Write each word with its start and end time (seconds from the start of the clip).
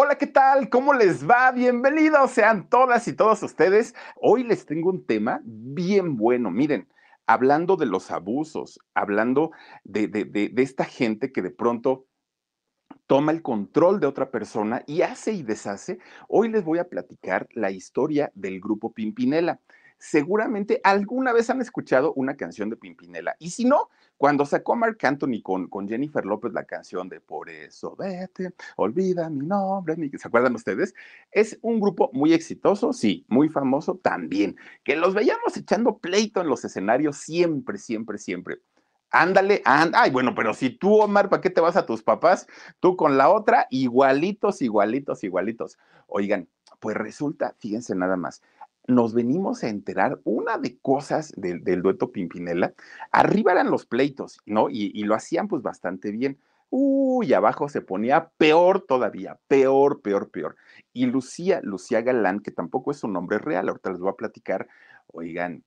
Hola, 0.00 0.16
¿qué 0.16 0.28
tal? 0.28 0.68
¿Cómo 0.68 0.94
les 0.94 1.28
va? 1.28 1.50
Bienvenidos 1.50 2.30
sean 2.30 2.68
todas 2.68 3.08
y 3.08 3.14
todos 3.14 3.42
ustedes. 3.42 3.96
Hoy 4.14 4.44
les 4.44 4.64
tengo 4.64 4.90
un 4.90 5.04
tema 5.04 5.40
bien 5.42 6.16
bueno. 6.16 6.52
Miren, 6.52 6.86
hablando 7.26 7.76
de 7.76 7.86
los 7.86 8.12
abusos, 8.12 8.78
hablando 8.94 9.50
de, 9.82 10.06
de, 10.06 10.24
de, 10.24 10.50
de 10.50 10.62
esta 10.62 10.84
gente 10.84 11.32
que 11.32 11.42
de 11.42 11.50
pronto 11.50 12.06
toma 13.08 13.32
el 13.32 13.42
control 13.42 13.98
de 13.98 14.06
otra 14.06 14.30
persona 14.30 14.84
y 14.86 15.02
hace 15.02 15.32
y 15.32 15.42
deshace, 15.42 15.98
hoy 16.28 16.48
les 16.48 16.62
voy 16.62 16.78
a 16.78 16.88
platicar 16.88 17.48
la 17.50 17.72
historia 17.72 18.30
del 18.36 18.60
grupo 18.60 18.92
Pimpinela 18.92 19.58
seguramente 19.98 20.80
alguna 20.84 21.32
vez 21.32 21.50
han 21.50 21.60
escuchado 21.60 22.12
una 22.14 22.36
canción 22.36 22.70
de 22.70 22.76
Pimpinela. 22.76 23.36
Y 23.38 23.50
si 23.50 23.64
no, 23.64 23.90
cuando 24.18 24.44
sacó 24.44 24.76
Mark 24.76 24.98
Anthony 25.00 25.40
con, 25.42 25.68
con 25.68 25.88
Jennifer 25.88 26.26
López 26.26 26.52
la 26.52 26.64
canción 26.64 27.08
de 27.08 27.20
Por 27.20 27.48
eso 27.48 27.96
vete, 27.96 28.52
olvida 28.76 29.30
mi 29.30 29.46
nombre, 29.46 29.96
¿se 30.18 30.28
acuerdan 30.28 30.54
ustedes? 30.54 30.94
Es 31.30 31.58
un 31.62 31.80
grupo 31.80 32.10
muy 32.12 32.34
exitoso, 32.34 32.92
sí, 32.92 33.24
muy 33.28 33.48
famoso 33.48 33.96
también, 33.96 34.56
que 34.84 34.96
los 34.96 35.14
veíamos 35.14 35.56
echando 35.56 35.98
pleito 35.98 36.40
en 36.40 36.48
los 36.48 36.64
escenarios 36.64 37.16
siempre, 37.16 37.78
siempre, 37.78 38.18
siempre. 38.18 38.58
Ándale, 39.10 39.62
ándale. 39.64 40.04
Ay, 40.04 40.10
bueno, 40.10 40.34
pero 40.34 40.52
si 40.52 40.68
tú, 40.68 41.00
Omar, 41.00 41.30
¿para 41.30 41.40
qué 41.40 41.48
te 41.48 41.62
vas 41.62 41.76
a 41.76 41.86
tus 41.86 42.02
papás? 42.02 42.46
Tú 42.78 42.96
con 42.96 43.16
la 43.16 43.30
otra, 43.30 43.66
igualitos, 43.70 44.60
igualitos, 44.60 45.24
igualitos. 45.24 45.78
Oigan, 46.08 46.48
pues 46.80 46.96
resulta, 46.96 47.54
fíjense 47.58 47.94
nada 47.94 48.16
más, 48.16 48.42
nos 48.88 49.12
venimos 49.12 49.62
a 49.62 49.68
enterar 49.68 50.18
una 50.24 50.56
de 50.58 50.78
cosas 50.78 51.32
del, 51.36 51.82
dueto 51.82 52.10
Pimpinela. 52.10 52.72
Arriba 53.12 53.52
eran 53.52 53.70
los 53.70 53.84
pleitos, 53.86 54.40
¿no? 54.46 54.70
Y, 54.70 54.90
y, 54.94 55.04
lo 55.04 55.14
hacían 55.14 55.46
pues 55.46 55.62
bastante 55.62 56.10
bien. 56.10 56.38
Uy, 56.70 57.34
abajo 57.34 57.68
se 57.68 57.82
ponía 57.82 58.30
peor 58.38 58.80
todavía, 58.80 59.38
peor, 59.46 60.00
peor, 60.00 60.30
peor. 60.30 60.56
Y 60.92 61.06
Lucía, 61.06 61.60
Lucía 61.62 62.00
Galán, 62.00 62.40
que 62.40 62.50
tampoco 62.50 62.90
es 62.90 63.04
un 63.04 63.12
nombre 63.12 63.38
real, 63.38 63.68
ahorita 63.68 63.90
les 63.90 64.00
voy 64.00 64.10
a 64.10 64.16
platicar, 64.16 64.68
oigan, 65.08 65.62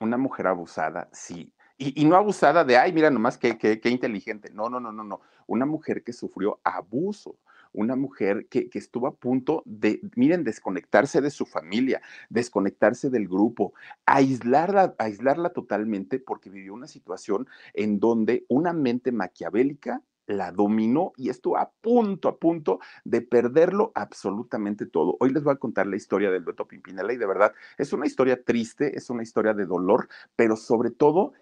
una 0.00 0.18
mujer 0.18 0.46
abusada, 0.46 1.08
sí. 1.12 1.54
Y, 1.78 2.00
y 2.00 2.04
no 2.04 2.16
abusada 2.16 2.64
de, 2.64 2.76
ay, 2.76 2.92
mira 2.92 3.10
nomás 3.10 3.38
qué, 3.38 3.56
qué, 3.56 3.80
qué 3.80 3.88
inteligente. 3.88 4.50
No, 4.52 4.68
no, 4.68 4.78
no, 4.78 4.92
no, 4.92 5.04
no. 5.04 5.20
Una 5.46 5.64
mujer 5.64 6.02
que 6.02 6.12
sufrió 6.12 6.60
abuso 6.64 7.36
una 7.76 7.94
mujer 7.94 8.46
que, 8.48 8.68
que, 8.68 8.78
estuvo 8.78 9.06
a 9.06 9.14
punto 9.14 9.62
de, 9.64 10.00
miren, 10.16 10.42
desconectarse 10.44 11.20
de 11.20 11.30
su 11.30 11.46
familia, 11.46 12.02
desconectarse 12.30 13.10
del 13.10 13.28
grupo, 13.28 13.74
aislarla, 14.06 14.94
aislarla 14.98 15.50
totalmente 15.50 16.18
porque 16.18 16.50
vivió 16.50 16.74
una 16.74 16.88
situación 16.88 17.46
en 17.74 18.00
donde 18.00 18.44
una 18.48 18.72
mente 18.72 19.12
maquiavélica 19.12 20.02
la 20.26 20.52
dominó 20.52 21.12
y 21.16 21.30
estuvo 21.30 21.56
a 21.56 21.70
punto, 21.80 22.28
a 22.28 22.38
punto 22.38 22.80
de 23.04 23.22
perderlo 23.22 23.92
absolutamente 23.94 24.86
todo. 24.86 25.16
Hoy 25.20 25.30
les 25.30 25.44
voy 25.44 25.54
a 25.54 25.58
contar 25.58 25.86
la 25.86 25.96
historia 25.96 26.30
del 26.30 26.44
dueto 26.44 26.66
Pimpinela 26.66 27.12
y 27.12 27.16
de 27.16 27.26
verdad 27.26 27.52
es 27.78 27.92
una 27.92 28.06
historia 28.06 28.42
triste, 28.42 28.96
es 28.96 29.08
una 29.08 29.22
historia 29.22 29.54
de 29.54 29.66
dolor, 29.66 30.08
pero 30.34 30.56
sobre 30.56 30.90
todo 30.90 31.32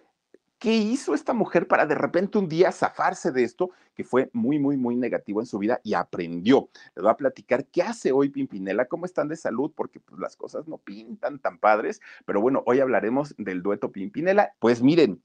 ¿Qué 0.65 0.73
hizo 0.73 1.13
esta 1.13 1.35
mujer 1.35 1.69
para 1.69 1.85
de 1.85 1.95
repente 1.95 2.39
un 2.39 2.49
día 2.49 2.73
zafarse 2.73 3.31
de 3.31 3.45
esto 3.45 3.73
que 3.95 4.03
fue 4.03 4.31
muy, 4.33 4.59
muy, 4.59 4.79
muy 4.79 4.97
negativo 4.97 5.41
en 5.41 5.47
su 5.47 5.59
vida 5.59 5.79
y 5.85 5.93
aprendió? 5.93 6.71
Les 6.97 7.03
voy 7.03 7.11
a 7.11 7.19
platicar 7.19 7.67
qué 7.67 7.83
hace 7.83 8.13
hoy 8.13 8.31
Pimpinela, 8.31 8.87
cómo 8.87 9.05
están 9.05 9.29
de 9.29 9.37
salud, 9.37 9.75
porque 9.77 10.01
pues, 10.01 10.19
las 10.19 10.37
cosas 10.37 10.67
no 10.67 10.79
pintan 10.79 11.39
tan 11.39 11.59
padres, 11.59 12.01
pero 12.25 12.41
bueno, 12.41 12.63
hoy 12.65 12.81
hablaremos 12.81 13.35
del 13.37 13.63
dueto 13.63 13.93
Pimpinela. 13.93 14.55
Pues 14.59 14.81
miren, 14.81 15.23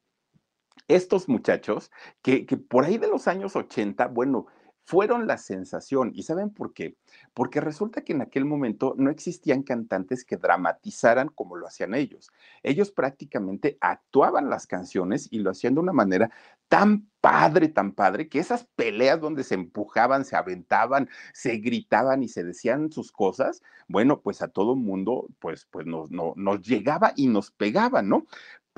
estos 0.89 1.29
muchachos 1.29 1.89
que, 2.21 2.45
que 2.45 2.57
por 2.57 2.83
ahí 2.83 2.97
de 2.97 3.07
los 3.07 3.29
años 3.29 3.56
80, 3.56 4.07
bueno, 4.07 4.47
fueron 4.85 5.28
la 5.28 5.38
sensación. 5.38 6.12
¿Y 6.16 6.23
saben 6.23 6.50
por 6.50 6.73
qué? 6.73 6.95
Porque 7.34 7.62
resulta 7.62 8.03
que 8.03 8.13
en 8.13 8.22
aquel 8.22 8.45
momento 8.45 8.95
no 8.97 9.12
existían 9.12 9.63
cantantes 9.63 10.25
que 10.25 10.38
dramatizaran 10.38 11.29
como 11.29 11.56
lo 11.56 11.67
hacían 11.67 11.94
ellos. 11.94 12.31
Ellos 12.63 12.91
prácticamente 12.91 13.78
actuaban 13.81 14.50
las 14.50 14.66
canciones 14.68 15.28
y 15.31 15.39
lo 15.39 15.51
hacían 15.51 15.75
de 15.75 15.81
una 15.81 15.94
manera 15.94 16.31
tan 16.68 17.07
padre, 17.22 17.68
tan 17.68 17.91
padre, 17.94 18.29
que 18.29 18.39
esas 18.39 18.66
peleas 18.75 19.19
donde 19.19 19.44
se 19.44 19.56
empujaban, 19.56 20.23
se 20.23 20.35
aventaban, 20.35 21.09
se 21.34 21.57
gritaban 21.57 22.23
y 22.23 22.29
se 22.29 22.44
decían 22.44 22.91
sus 22.91 23.12
cosas, 23.12 23.62
bueno, 23.88 24.22
pues 24.22 24.41
a 24.41 24.47
todo 24.47 24.75
mundo, 24.75 25.28
pues, 25.39 25.68
pues 25.69 25.85
nos, 25.85 26.12
no, 26.12 26.34
nos 26.35 26.62
llegaba 26.62 27.13
y 27.16 27.28
nos 27.28 27.51
pegaba, 27.51 28.01
¿no? 28.01 28.25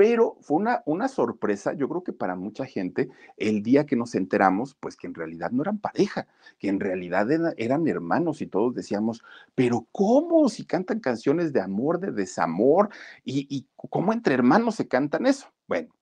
Pero 0.01 0.35
fue 0.41 0.57
una, 0.57 0.81
una 0.87 1.07
sorpresa, 1.07 1.73
yo 1.73 1.87
creo 1.87 2.03
que 2.03 2.11
para 2.11 2.35
mucha 2.35 2.65
gente, 2.65 3.11
el 3.37 3.61
día 3.61 3.85
que 3.85 3.95
nos 3.95 4.15
enteramos, 4.15 4.73
pues 4.79 4.95
que 4.95 5.05
en 5.05 5.13
realidad 5.13 5.51
no 5.51 5.61
eran 5.61 5.77
pareja, 5.77 6.25
que 6.57 6.69
en 6.69 6.79
realidad 6.79 7.29
eran, 7.55 7.87
hermanos 7.87 8.41
y 8.41 8.47
todos 8.47 8.73
decíamos, 8.73 9.21
pero 9.53 9.87
¿cómo 9.91 10.49
si 10.49 10.65
cantan 10.65 11.01
canciones 11.01 11.53
de 11.53 11.61
amor, 11.61 11.99
de 11.99 12.11
desamor? 12.13 12.89
¿Y, 13.23 13.45
y 13.55 13.67
cómo 13.75 14.11
entre 14.11 14.33
hermanos 14.33 14.73
se 14.73 14.87
cantan 14.87 15.27
eso? 15.27 15.53
Bueno, 15.67 15.93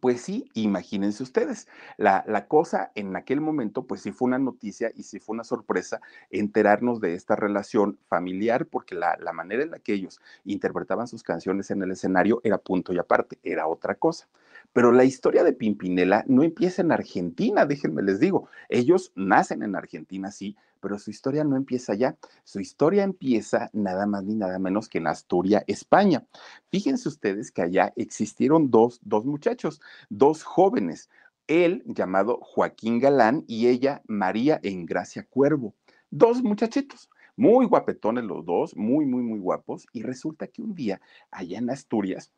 pues 0.00 0.20
sí, 0.20 0.50
imagínense 0.54 1.22
ustedes, 1.22 1.68
la, 1.96 2.24
la, 2.26 2.46
cosa 2.46 2.92
en 2.94 3.14
aquel 3.16 3.40
momento, 3.40 3.86
pues 3.86 4.02
sí 4.02 4.12
fue 4.12 4.26
una 4.26 4.38
noticia 4.38 4.90
y 4.94 5.04
sí 5.04 5.18
fue 5.18 5.34
una 5.34 5.44
sorpresa 5.44 6.00
enterarnos 6.30 7.00
de 7.00 7.14
esta 7.14 7.36
relación 7.36 7.98
familiar, 8.08 8.66
porque 8.66 8.94
la, 8.94 9.16
la, 9.20 9.32
manera 9.32 9.62
en 9.62 9.70
la 9.70 9.78
que 9.78 9.94
ellos 9.94 10.20
interpretaban 10.44 11.06
sus 11.08 11.22
canciones 11.22 11.70
en 11.70 11.82
el 11.82 11.90
escenario 11.92 12.40
era 12.44 12.58
punto 12.58 12.92
y 12.92 12.98
aparte, 12.98 13.38
era 13.42 13.66
otra 13.66 13.94
cosa. 13.94 14.28
Pero 14.72 14.92
la 14.92 15.04
historia 15.04 15.44
de 15.44 15.52
Pimpinela 15.52 16.24
no 16.26 16.42
empieza 16.42 16.82
en 16.82 16.92
Argentina, 16.92 17.66
déjenme 17.66 18.02
les 18.02 18.20
digo, 18.20 18.48
ellos 18.68 19.12
nacen 19.14 19.62
en 19.62 19.76
Argentina, 19.76 20.30
sí, 20.30 20.56
pero 20.80 20.98
su 20.98 21.10
historia 21.10 21.44
no 21.44 21.56
empieza 21.56 21.92
allá. 21.92 22.16
Su 22.42 22.58
historia 22.58 23.04
empieza 23.04 23.70
nada 23.72 24.04
más 24.04 24.24
ni 24.24 24.34
nada 24.34 24.58
menos 24.58 24.88
que 24.88 24.98
en 24.98 25.06
Asturias, 25.06 25.62
España. 25.68 26.26
Fíjense 26.70 27.08
ustedes 27.08 27.52
que 27.52 27.62
allá 27.62 27.92
existieron 27.96 28.70
dos, 28.70 28.98
dos 29.02 29.24
muchachos, 29.24 29.80
dos 30.10 30.42
jóvenes, 30.42 31.08
él 31.46 31.82
llamado 31.86 32.38
Joaquín 32.42 32.98
Galán 32.98 33.44
y 33.46 33.68
ella 33.68 34.02
María 34.06 34.58
Engracia 34.62 35.24
Cuervo. 35.24 35.74
Dos 36.10 36.42
muchachitos, 36.42 37.10
muy 37.36 37.66
guapetones 37.66 38.24
los 38.24 38.44
dos, 38.44 38.76
muy, 38.76 39.06
muy, 39.06 39.22
muy 39.22 39.38
guapos. 39.38 39.86
Y 39.92 40.02
resulta 40.02 40.46
que 40.46 40.62
un 40.62 40.74
día, 40.74 41.00
allá 41.30 41.58
en 41.58 41.70
Asturias, 41.70 42.32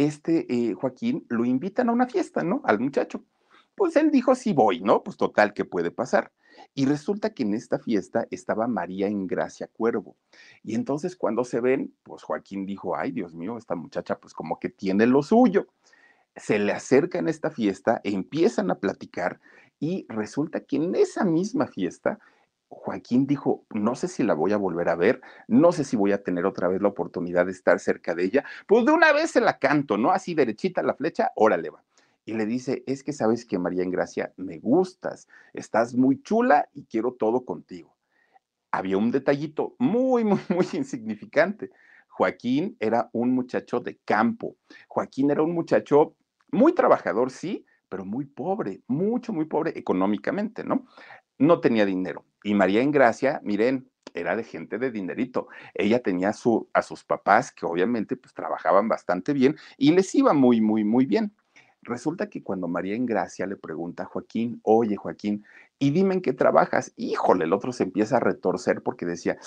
este 0.00 0.46
eh, 0.48 0.74
Joaquín 0.74 1.26
lo 1.28 1.44
invitan 1.44 1.88
a 1.88 1.92
una 1.92 2.06
fiesta, 2.06 2.42
¿no? 2.42 2.62
Al 2.64 2.80
muchacho. 2.80 3.24
Pues 3.74 3.96
él 3.96 4.10
dijo, 4.10 4.34
sí 4.34 4.52
voy, 4.52 4.80
¿no? 4.80 5.02
Pues 5.02 5.16
total, 5.16 5.52
¿qué 5.52 5.64
puede 5.64 5.90
pasar? 5.90 6.32
Y 6.74 6.86
resulta 6.86 7.34
que 7.34 7.42
en 7.42 7.54
esta 7.54 7.78
fiesta 7.78 8.26
estaba 8.30 8.66
María 8.66 9.08
Ingracia 9.08 9.68
Cuervo. 9.68 10.16
Y 10.62 10.74
entonces 10.74 11.16
cuando 11.16 11.44
se 11.44 11.60
ven, 11.60 11.94
pues 12.02 12.22
Joaquín 12.22 12.66
dijo, 12.66 12.96
ay 12.96 13.12
Dios 13.12 13.34
mío, 13.34 13.58
esta 13.58 13.74
muchacha 13.74 14.18
pues 14.18 14.34
como 14.34 14.58
que 14.58 14.68
tiene 14.68 15.06
lo 15.06 15.22
suyo. 15.22 15.66
Se 16.36 16.58
le 16.58 16.72
acerca 16.72 17.18
en 17.18 17.28
esta 17.28 17.50
fiesta, 17.50 18.00
empiezan 18.04 18.70
a 18.70 18.78
platicar 18.78 19.40
y 19.78 20.06
resulta 20.08 20.60
que 20.60 20.76
en 20.76 20.94
esa 20.94 21.24
misma 21.24 21.66
fiesta 21.66 22.18
Joaquín 22.70 23.26
dijo, 23.26 23.64
no 23.70 23.96
sé 23.96 24.06
si 24.06 24.22
la 24.22 24.32
voy 24.32 24.52
a 24.52 24.56
volver 24.56 24.88
a 24.88 24.94
ver, 24.94 25.20
no 25.48 25.72
sé 25.72 25.82
si 25.82 25.96
voy 25.96 26.12
a 26.12 26.22
tener 26.22 26.46
otra 26.46 26.68
vez 26.68 26.80
la 26.80 26.88
oportunidad 26.88 27.46
de 27.46 27.52
estar 27.52 27.80
cerca 27.80 28.14
de 28.14 28.24
ella, 28.24 28.44
pues 28.68 28.86
de 28.86 28.92
una 28.92 29.12
vez 29.12 29.32
se 29.32 29.40
la 29.40 29.58
canto, 29.58 29.98
¿no? 29.98 30.12
Así 30.12 30.34
derechita 30.34 30.82
la 30.82 30.94
flecha, 30.94 31.32
órale 31.34 31.70
va. 31.70 31.82
y 32.24 32.34
le 32.34 32.46
dice, 32.46 32.84
es 32.86 33.02
que 33.02 33.12
sabes 33.12 33.44
que 33.44 33.58
María 33.58 33.82
Ingracia, 33.82 34.32
me 34.36 34.58
gustas, 34.58 35.26
estás 35.52 35.94
muy 35.94 36.22
chula 36.22 36.68
y 36.72 36.84
quiero 36.84 37.12
todo 37.12 37.44
contigo. 37.44 37.92
Había 38.70 38.98
un 38.98 39.10
detallito 39.10 39.74
muy, 39.78 40.22
muy, 40.22 40.40
muy 40.48 40.66
insignificante. 40.72 41.70
Joaquín 42.08 42.76
era 42.78 43.10
un 43.12 43.34
muchacho 43.34 43.80
de 43.80 43.98
campo. 44.04 44.56
Joaquín 44.86 45.30
era 45.32 45.42
un 45.42 45.52
muchacho 45.52 46.14
muy 46.52 46.72
trabajador, 46.72 47.30
sí, 47.30 47.66
pero 47.88 48.04
muy 48.04 48.26
pobre, 48.26 48.82
mucho, 48.86 49.32
muy 49.32 49.46
pobre 49.46 49.72
económicamente, 49.76 50.62
¿no? 50.62 50.86
No 51.40 51.60
tenía 51.60 51.86
dinero. 51.86 52.26
Y 52.44 52.52
María 52.52 52.82
Ingracia, 52.82 53.40
miren, 53.42 53.88
era 54.12 54.36
de 54.36 54.44
gente 54.44 54.76
de 54.76 54.90
dinerito. 54.90 55.48
Ella 55.72 56.02
tenía 56.02 56.34
su, 56.34 56.68
a 56.74 56.82
sus 56.82 57.02
papás 57.02 57.50
que 57.50 57.64
obviamente 57.64 58.14
pues 58.14 58.34
trabajaban 58.34 58.88
bastante 58.88 59.32
bien 59.32 59.56
y 59.78 59.92
les 59.92 60.14
iba 60.14 60.34
muy, 60.34 60.60
muy, 60.60 60.84
muy 60.84 61.06
bien. 61.06 61.32
Resulta 61.80 62.28
que 62.28 62.42
cuando 62.42 62.68
María 62.68 62.94
Ingracia 62.94 63.46
le 63.46 63.56
pregunta 63.56 64.02
a 64.02 64.06
Joaquín, 64.06 64.60
oye 64.64 64.96
Joaquín, 64.96 65.46
y 65.78 65.92
dime 65.92 66.12
en 66.12 66.20
qué 66.20 66.34
trabajas, 66.34 66.92
híjole, 66.96 67.46
el 67.46 67.54
otro 67.54 67.72
se 67.72 67.84
empieza 67.84 68.18
a 68.18 68.20
retorcer 68.20 68.82
porque 68.82 69.06
decía, 69.06 69.38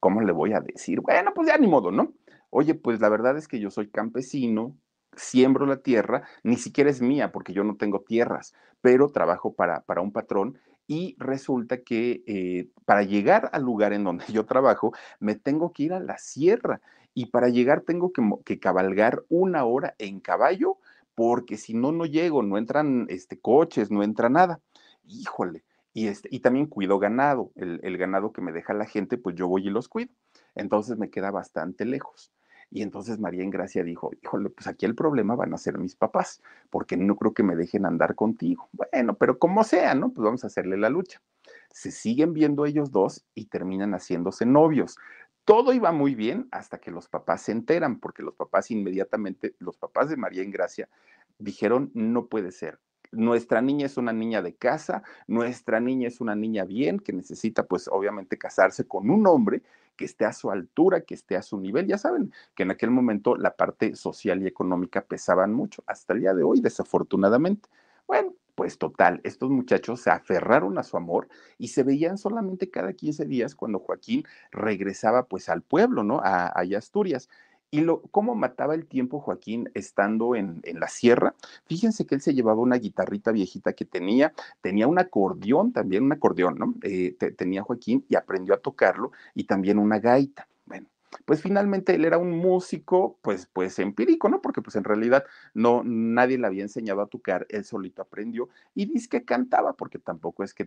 ¿cómo 0.00 0.20
le 0.20 0.32
voy 0.32 0.52
a 0.52 0.60
decir? 0.60 1.00
Bueno, 1.00 1.32
pues 1.34 1.48
ya 1.48 1.56
ni 1.56 1.66
modo, 1.66 1.90
¿no? 1.90 2.12
Oye, 2.50 2.74
pues 2.74 3.00
la 3.00 3.08
verdad 3.08 3.38
es 3.38 3.48
que 3.48 3.58
yo 3.58 3.70
soy 3.70 3.88
campesino, 3.88 4.76
siembro 5.16 5.64
la 5.64 5.78
tierra, 5.78 6.24
ni 6.42 6.56
siquiera 6.56 6.90
es 6.90 7.00
mía 7.00 7.32
porque 7.32 7.54
yo 7.54 7.64
no 7.64 7.76
tengo 7.76 8.00
tierras, 8.00 8.52
pero 8.82 9.08
trabajo 9.08 9.54
para, 9.54 9.80
para 9.80 10.02
un 10.02 10.12
patrón 10.12 10.58
y 10.88 11.14
resulta 11.18 11.82
que 11.82 12.24
eh, 12.26 12.70
para 12.86 13.02
llegar 13.02 13.50
al 13.52 13.62
lugar 13.62 13.92
en 13.92 14.02
donde 14.02 14.24
yo 14.32 14.46
trabajo, 14.46 14.92
me 15.20 15.36
tengo 15.36 15.72
que 15.72 15.84
ir 15.84 15.92
a 15.92 16.00
la 16.00 16.18
sierra 16.18 16.80
y 17.14 17.26
para 17.26 17.50
llegar 17.50 17.82
tengo 17.82 18.12
que, 18.44 18.58
cabalgar 18.58 19.22
una 19.28 19.64
hora 19.64 19.94
en 19.98 20.18
caballo 20.20 20.78
porque 21.14 21.56
si 21.56 21.74
no, 21.74 21.92
no 21.92 22.06
llego, 22.06 22.42
no 22.42 22.58
entran 22.58 23.06
este, 23.10 23.38
coches, 23.38 23.90
no 23.90 24.02
entra 24.02 24.28
nada. 24.28 24.60
Híjole. 25.04 25.64
Y, 25.92 26.06
este, 26.06 26.28
y 26.30 26.40
también 26.40 26.66
cuido 26.66 26.98
ganado, 26.98 27.50
el, 27.56 27.80
el 27.82 27.98
ganado 27.98 28.32
que 28.32 28.40
me 28.40 28.52
deja 28.52 28.72
la 28.72 28.86
gente, 28.86 29.18
pues 29.18 29.34
yo 29.34 29.48
voy 29.48 29.66
y 29.66 29.70
los 29.70 29.88
cuido. 29.88 30.12
Entonces 30.54 30.96
me 30.96 31.10
queda 31.10 31.32
bastante 31.32 31.84
lejos. 31.84 32.30
Y 32.70 32.82
entonces 32.82 33.18
María 33.18 33.44
Ingracia 33.44 33.82
dijo, 33.82 34.10
híjole, 34.22 34.50
pues 34.50 34.66
aquí 34.66 34.84
el 34.84 34.94
problema 34.94 35.34
van 35.34 35.54
a 35.54 35.58
ser 35.58 35.78
mis 35.78 35.96
papás, 35.96 36.42
porque 36.70 36.96
no 36.96 37.16
creo 37.16 37.32
que 37.32 37.42
me 37.42 37.56
dejen 37.56 37.86
andar 37.86 38.14
contigo. 38.14 38.68
Bueno, 38.72 39.14
pero 39.14 39.38
como 39.38 39.64
sea, 39.64 39.94
¿no? 39.94 40.10
Pues 40.12 40.24
vamos 40.24 40.44
a 40.44 40.48
hacerle 40.48 40.76
la 40.76 40.90
lucha. 40.90 41.22
Se 41.70 41.90
siguen 41.90 42.34
viendo 42.34 42.66
ellos 42.66 42.90
dos 42.90 43.24
y 43.34 43.46
terminan 43.46 43.92
haciéndose 43.92 44.44
novios. 44.44 44.96
Todo 45.44 45.72
iba 45.72 45.92
muy 45.92 46.14
bien 46.14 46.46
hasta 46.50 46.78
que 46.78 46.90
los 46.90 47.08
papás 47.08 47.42
se 47.42 47.52
enteran, 47.52 48.00
porque 48.00 48.22
los 48.22 48.34
papás 48.34 48.70
inmediatamente, 48.70 49.54
los 49.60 49.78
papás 49.78 50.10
de 50.10 50.18
María 50.18 50.42
Ingracia, 50.42 50.90
dijeron, 51.38 51.90
no 51.94 52.26
puede 52.26 52.52
ser. 52.52 52.78
Nuestra 53.10 53.62
niña 53.62 53.86
es 53.86 53.96
una 53.96 54.12
niña 54.12 54.42
de 54.42 54.54
casa, 54.54 55.02
nuestra 55.26 55.80
niña 55.80 56.08
es 56.08 56.20
una 56.20 56.34
niña 56.34 56.66
bien, 56.66 56.98
que 56.98 57.14
necesita 57.14 57.66
pues 57.66 57.88
obviamente 57.88 58.36
casarse 58.36 58.86
con 58.86 59.08
un 59.08 59.26
hombre 59.26 59.62
que 59.98 60.06
esté 60.06 60.24
a 60.24 60.32
su 60.32 60.50
altura, 60.50 61.02
que 61.02 61.14
esté 61.14 61.36
a 61.36 61.42
su 61.42 61.58
nivel. 61.60 61.86
Ya 61.86 61.98
saben 61.98 62.32
que 62.54 62.62
en 62.62 62.70
aquel 62.70 62.90
momento 62.90 63.36
la 63.36 63.56
parte 63.56 63.94
social 63.96 64.42
y 64.42 64.46
económica 64.46 65.04
pesaban 65.04 65.52
mucho, 65.52 65.84
hasta 65.86 66.14
el 66.14 66.20
día 66.20 66.32
de 66.34 66.44
hoy, 66.44 66.60
desafortunadamente. 66.62 67.68
Bueno, 68.06 68.34
pues 68.54 68.78
total, 68.78 69.20
estos 69.24 69.50
muchachos 69.50 70.00
se 70.00 70.10
aferraron 70.10 70.78
a 70.78 70.82
su 70.82 70.96
amor 70.96 71.28
y 71.58 71.68
se 71.68 71.82
veían 71.84 72.18
solamente 72.18 72.70
cada 72.70 72.92
15 72.92 73.26
días 73.26 73.54
cuando 73.54 73.78
Joaquín 73.80 74.24
regresaba 74.50 75.26
pues 75.26 75.48
al 75.48 75.62
pueblo, 75.62 76.02
¿no? 76.02 76.20
A, 76.20 76.46
a 76.46 76.62
Asturias. 76.76 77.28
Y 77.70 77.82
lo, 77.82 78.02
cómo 78.10 78.34
mataba 78.34 78.74
el 78.74 78.86
tiempo 78.86 79.20
Joaquín 79.20 79.70
estando 79.74 80.34
en, 80.34 80.60
en, 80.64 80.80
la 80.80 80.88
sierra. 80.88 81.34
Fíjense 81.66 82.06
que 82.06 82.14
él 82.14 82.22
se 82.22 82.34
llevaba 82.34 82.62
una 82.62 82.76
guitarrita 82.76 83.30
viejita 83.30 83.74
que 83.74 83.84
tenía, 83.84 84.32
tenía 84.62 84.86
un 84.86 84.98
acordeón 84.98 85.72
también, 85.72 86.04
un 86.04 86.12
acordeón, 86.12 86.56
¿no? 86.58 86.74
Eh, 86.82 87.14
te, 87.18 87.30
tenía 87.32 87.62
Joaquín 87.62 88.04
y 88.08 88.16
aprendió 88.16 88.54
a 88.54 88.58
tocarlo 88.60 89.12
y 89.34 89.44
también 89.44 89.78
una 89.78 89.98
gaita. 89.98 90.48
Bueno, 90.64 90.88
pues 91.24 91.42
finalmente 91.42 91.94
él 91.94 92.04
era 92.04 92.18
un 92.18 92.30
músico, 92.30 93.18
pues, 93.22 93.48
pues 93.52 93.78
empírico, 93.78 94.28
¿no? 94.28 94.40
Porque 94.40 94.62
pues 94.62 94.76
en 94.76 94.84
realidad 94.84 95.24
no, 95.54 95.82
nadie 95.84 96.38
le 96.38 96.46
había 96.46 96.62
enseñado 96.62 97.00
a 97.02 97.06
tocar, 97.06 97.46
él 97.50 97.64
solito 97.64 98.02
aprendió 98.02 98.48
y 98.74 98.86
dice 98.86 99.08
que 99.08 99.24
cantaba, 99.24 99.74
porque 99.74 99.98
tampoco 99.98 100.44
es 100.44 100.54
que 100.54 100.64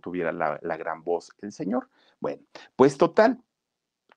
tuviera 0.00 0.32
la, 0.32 0.58
la 0.62 0.76
gran 0.76 1.02
voz 1.02 1.30
el 1.42 1.52
señor. 1.52 1.88
Bueno, 2.20 2.42
pues 2.76 2.96
total, 2.98 3.40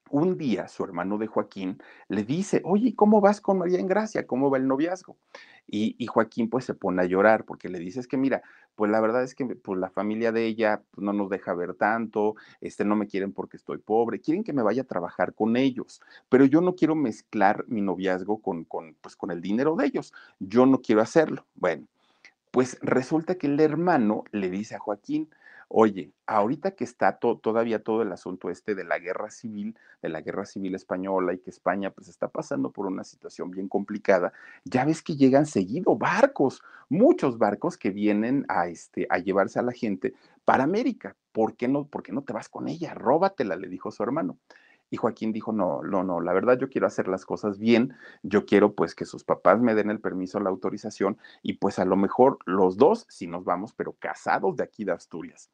un 0.09 0.37
día 0.37 0.67
su 0.67 0.83
hermano 0.83 1.17
de 1.17 1.27
Joaquín 1.27 1.81
le 2.07 2.23
dice, 2.23 2.61
oye, 2.65 2.93
¿cómo 2.95 3.21
vas 3.21 3.41
con 3.41 3.57
María 3.57 3.79
en 3.79 3.87
Gracia? 3.87 4.27
¿Cómo 4.27 4.49
va 4.49 4.57
el 4.57 4.67
noviazgo? 4.67 5.17
Y, 5.65 6.05
Joaquín 6.07 6.49
pues 6.49 6.65
se 6.65 6.73
pone 6.73 7.01
a 7.01 7.05
llorar 7.05 7.45
porque 7.45 7.69
le 7.69 7.79
dice, 7.79 7.99
es 7.99 8.07
que 8.07 8.17
mira, 8.17 8.43
pues 8.75 8.91
la 8.91 8.99
verdad 8.99 9.23
es 9.23 9.33
que 9.33 9.45
pues, 9.45 9.79
la 9.79 9.89
familia 9.89 10.31
de 10.31 10.45
ella 10.45 10.81
pues, 10.91 11.03
no 11.03 11.13
nos 11.13 11.29
deja 11.29 11.53
ver 11.53 11.73
tanto, 11.73 12.35
este, 12.59 12.83
no 12.83 12.95
me 12.95 13.07
quieren 13.07 13.31
porque 13.31 13.57
estoy 13.57 13.77
pobre, 13.77 14.19
quieren 14.19 14.43
que 14.43 14.53
me 14.53 14.61
vaya 14.61 14.81
a 14.83 14.85
trabajar 14.85 15.33
con 15.33 15.55
ellos, 15.55 16.01
pero 16.29 16.45
yo 16.45 16.61
no 16.61 16.75
quiero 16.75 16.95
mezclar 16.95 17.65
mi 17.67 17.81
noviazgo 17.81 18.41
con, 18.41 18.65
con, 18.65 18.95
pues, 19.01 19.15
con 19.15 19.31
el 19.31 19.41
dinero 19.41 19.75
de 19.75 19.85
ellos, 19.85 20.13
yo 20.39 20.65
no 20.65 20.81
quiero 20.81 21.01
hacerlo. 21.01 21.45
Bueno, 21.55 21.87
pues 22.51 22.77
resulta 22.81 23.35
que 23.35 23.47
el 23.47 23.59
hermano 23.59 24.25
le 24.31 24.49
dice 24.49 24.75
a 24.75 24.79
Joaquín, 24.79 25.29
Oye, 25.67 26.11
ahorita 26.27 26.71
que 26.71 26.83
está 26.83 27.17
to 27.17 27.37
todavía 27.39 27.83
todo 27.83 28.01
el 28.01 28.11
asunto 28.11 28.49
este 28.49 28.75
de 28.75 28.83
la 28.83 28.99
guerra 28.99 29.29
civil, 29.31 29.77
de 30.01 30.09
la 30.09 30.21
guerra 30.21 30.45
civil 30.45 30.75
española 30.75 31.33
y 31.33 31.39
que 31.39 31.49
España 31.49 31.91
pues 31.91 32.07
está 32.07 32.27
pasando 32.27 32.71
por 32.71 32.85
una 32.85 33.03
situación 33.03 33.51
bien 33.51 33.67
complicada, 33.67 34.33
ya 34.65 34.85
ves 34.85 35.01
que 35.01 35.15
llegan 35.15 35.45
seguido 35.45 35.95
barcos, 35.97 36.61
muchos 36.89 37.37
barcos 37.37 37.77
que 37.77 37.91
vienen 37.91 38.45
a, 38.47 38.67
este, 38.67 39.07
a 39.09 39.17
llevarse 39.19 39.59
a 39.59 39.63
la 39.63 39.71
gente 39.71 40.13
para 40.45 40.63
América. 40.63 41.15
¿Por 41.31 41.55
qué 41.55 41.67
no, 41.67 41.87
por 41.87 42.03
qué 42.03 42.11
no 42.11 42.23
te 42.23 42.33
vas 42.33 42.49
con 42.49 42.67
ella? 42.67 42.93
Róbatela, 42.93 43.55
le 43.55 43.67
dijo 43.67 43.91
su 43.91 44.03
hermano. 44.03 44.37
Y 44.89 44.97
Joaquín 44.97 45.33
dijo, 45.33 45.51
no, 45.51 45.81
no, 45.81 46.03
no, 46.03 46.21
la 46.21 46.33
verdad 46.33 46.57
yo 46.59 46.69
quiero 46.69 46.85
hacer 46.85 47.07
las 47.07 47.25
cosas 47.25 47.57
bien, 47.57 47.95
yo 48.21 48.45
quiero 48.45 48.73
pues 48.73 48.93
que 48.93 49.05
sus 49.05 49.23
papás 49.23 49.59
me 49.59 49.73
den 49.73 49.89
el 49.89 49.99
permiso, 49.99 50.39
la 50.39 50.49
autorización 50.49 51.17
y 51.41 51.53
pues 51.53 51.79
a 51.79 51.85
lo 51.85 51.95
mejor 51.95 52.37
los 52.45 52.77
dos, 52.77 53.05
si 53.09 53.25
nos 53.25 53.43
vamos, 53.43 53.73
pero 53.73 53.93
casados 53.93 54.55
de 54.55 54.63
aquí 54.63 54.83
de 54.83 54.91
Asturias. 54.91 55.49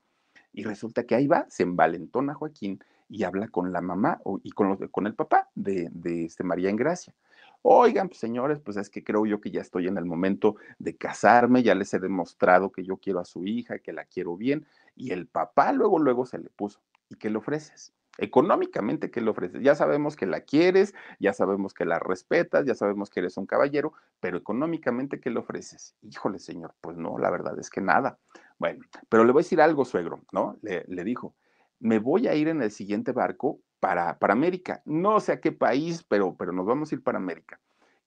Y 0.52 0.64
resulta 0.64 1.04
que 1.04 1.16
ahí 1.16 1.28
va, 1.28 1.46
se 1.50 1.64
envalentona 1.64 2.34
Joaquín 2.34 2.84
y 3.08 3.24
habla 3.24 3.48
con 3.48 3.72
la 3.72 3.82
mamá 3.82 4.22
y 4.44 4.52
con, 4.52 4.70
los, 4.70 4.80
con 4.92 5.08
el 5.08 5.16
papá 5.16 5.50
de, 5.56 5.90
de 5.92 6.26
este 6.26 6.44
María 6.44 6.72
Gracia. 6.74 7.16
Oigan, 7.62 8.08
pues, 8.08 8.20
señores, 8.20 8.60
pues 8.60 8.78
es 8.78 8.90
que 8.90 9.04
creo 9.04 9.26
yo 9.26 9.42
que 9.42 9.52
ya 9.52 9.62
estoy 9.62 9.88
en 9.88 9.98
el 9.98 10.06
momento 10.06 10.56
de 10.78 10.96
casarme, 10.96 11.62
ya 11.62 11.76
les 11.76 11.94
he 11.94 12.00
demostrado 12.00 12.72
que 12.72 12.84
yo 12.84 12.98
quiero 12.98 13.20
a 13.20 13.26
su 13.26 13.46
hija, 13.46 13.80
que 13.80 13.92
la 13.92 14.06
quiero 14.06 14.38
bien. 14.38 14.66
Y 14.96 15.12
el 15.12 15.28
papá 15.28 15.74
luego, 15.74 16.00
luego 16.00 16.26
se 16.26 16.38
le 16.38 16.50
puso. 16.50 16.82
¿Y 17.10 17.16
qué 17.16 17.30
le 17.30 17.38
ofreces? 17.38 17.94
Económicamente, 18.18 19.12
¿qué 19.12 19.22
le 19.22 19.30
ofreces? 19.30 19.62
Ya 19.62 19.76
sabemos 19.76 20.16
que 20.16 20.26
la 20.26 20.42
quieres, 20.42 20.94
ya 21.20 21.34
sabemos 21.34 21.74
que 21.74 21.86
la 21.86 22.00
respetas, 22.00 22.66
ya 22.66 22.76
sabemos 22.76 23.10
que 23.10 23.22
eres 23.22 23.38
un 23.38 23.46
caballero, 23.46 23.94
pero 24.20 24.38
económicamente, 24.38 25.20
¿qué 25.20 25.30
le 25.30 25.40
ofreces? 25.40 25.96
Híjole, 26.02 26.40
señor, 26.40 26.74
pues 26.82 26.98
no, 26.98 27.18
la 27.18 27.30
verdad 27.30 27.58
es 27.60 27.70
que 27.70 27.82
nada. 27.82 28.20
Bueno, 28.58 28.84
pero 29.08 29.24
le 29.24 29.32
voy 29.32 29.42
a 29.42 29.44
decir 29.44 29.62
algo, 29.62 29.86
suegro, 29.86 30.22
¿no? 30.34 30.58
Le, 30.62 30.84
le 30.88 31.04
dijo, 31.06 31.34
me 31.80 32.00
voy 32.00 32.28
a 32.28 32.36
ir 32.36 32.50
en 32.50 32.62
el 32.62 32.72
siguiente 32.72 33.14
barco 33.14 33.62
para, 33.80 34.20
para 34.20 34.34
América. 34.34 34.82
No 34.86 35.20
sé 35.20 35.32
a 35.32 35.40
qué 35.40 35.52
país, 35.52 36.04
pero, 36.04 36.36
pero 36.36 36.52
nos 36.52 36.66
vamos 36.66 36.92
a 36.92 36.96
ir 36.96 37.04
para 37.04 37.18
América. 37.18 37.60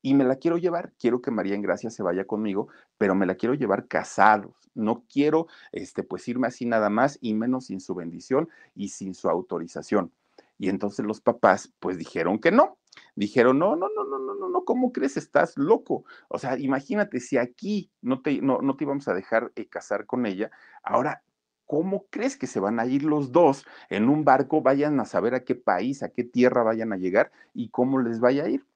Y 0.02 0.14
me 0.14 0.24
la 0.24 0.36
quiero 0.36 0.58
llevar, 0.58 0.92
quiero 0.98 1.22
que 1.22 1.30
María 1.30 1.54
en 1.54 1.62
Gracia 1.62 1.90
se 1.90 2.02
vaya 2.02 2.24
conmigo, 2.24 2.68
pero 2.98 3.14
me 3.14 3.26
la 3.26 3.36
quiero 3.36 3.54
llevar 3.54 3.86
casados. 3.86 4.54
No 4.74 5.04
quiero, 5.08 5.46
este, 5.70 6.02
pues 6.02 6.26
irme 6.28 6.48
así 6.48 6.66
nada 6.66 6.90
más 6.90 7.18
y 7.20 7.34
menos 7.34 7.66
sin 7.66 7.80
su 7.80 7.94
bendición 7.94 8.48
y 8.74 8.88
sin 8.88 9.14
su 9.14 9.28
autorización. 9.28 10.12
Y 10.58 10.68
entonces 10.68 11.04
los 11.04 11.20
papás, 11.20 11.72
pues 11.78 11.98
dijeron 11.98 12.38
que 12.38 12.50
no. 12.50 12.78
Dijeron, 13.14 13.58
no, 13.58 13.76
no, 13.76 13.88
no, 13.88 14.04
no, 14.04 14.18
no, 14.18 14.34
no, 14.34 14.48
no, 14.48 14.64
¿cómo 14.64 14.92
crees? 14.92 15.16
Estás 15.16 15.56
loco. 15.56 16.04
O 16.28 16.38
sea, 16.38 16.58
imagínate, 16.58 17.20
si 17.20 17.38
aquí 17.38 17.90
no 18.00 18.20
te, 18.20 18.40
no, 18.40 18.58
no 18.60 18.76
te 18.76 18.84
íbamos 18.84 19.08
a 19.08 19.14
dejar 19.14 19.52
eh, 19.56 19.66
casar 19.66 20.06
con 20.06 20.26
ella, 20.26 20.50
ahora 20.82 21.22
¿cómo 21.66 22.04
crees 22.10 22.36
que 22.36 22.46
se 22.46 22.60
van 22.60 22.80
a 22.80 22.86
ir 22.86 23.02
los 23.02 23.32
dos 23.32 23.64
en 23.88 24.10
un 24.10 24.24
barco? 24.24 24.60
Vayan 24.60 25.00
a 25.00 25.06
saber 25.06 25.34
a 25.34 25.42
qué 25.42 25.54
país, 25.54 26.02
a 26.02 26.10
qué 26.10 26.22
tierra 26.22 26.62
vayan 26.62 26.92
a 26.92 26.98
llegar 26.98 27.32
y 27.54 27.70
cómo 27.70 27.98
les 27.98 28.20
vaya 28.20 28.44
a 28.44 28.48
ir. 28.50 28.66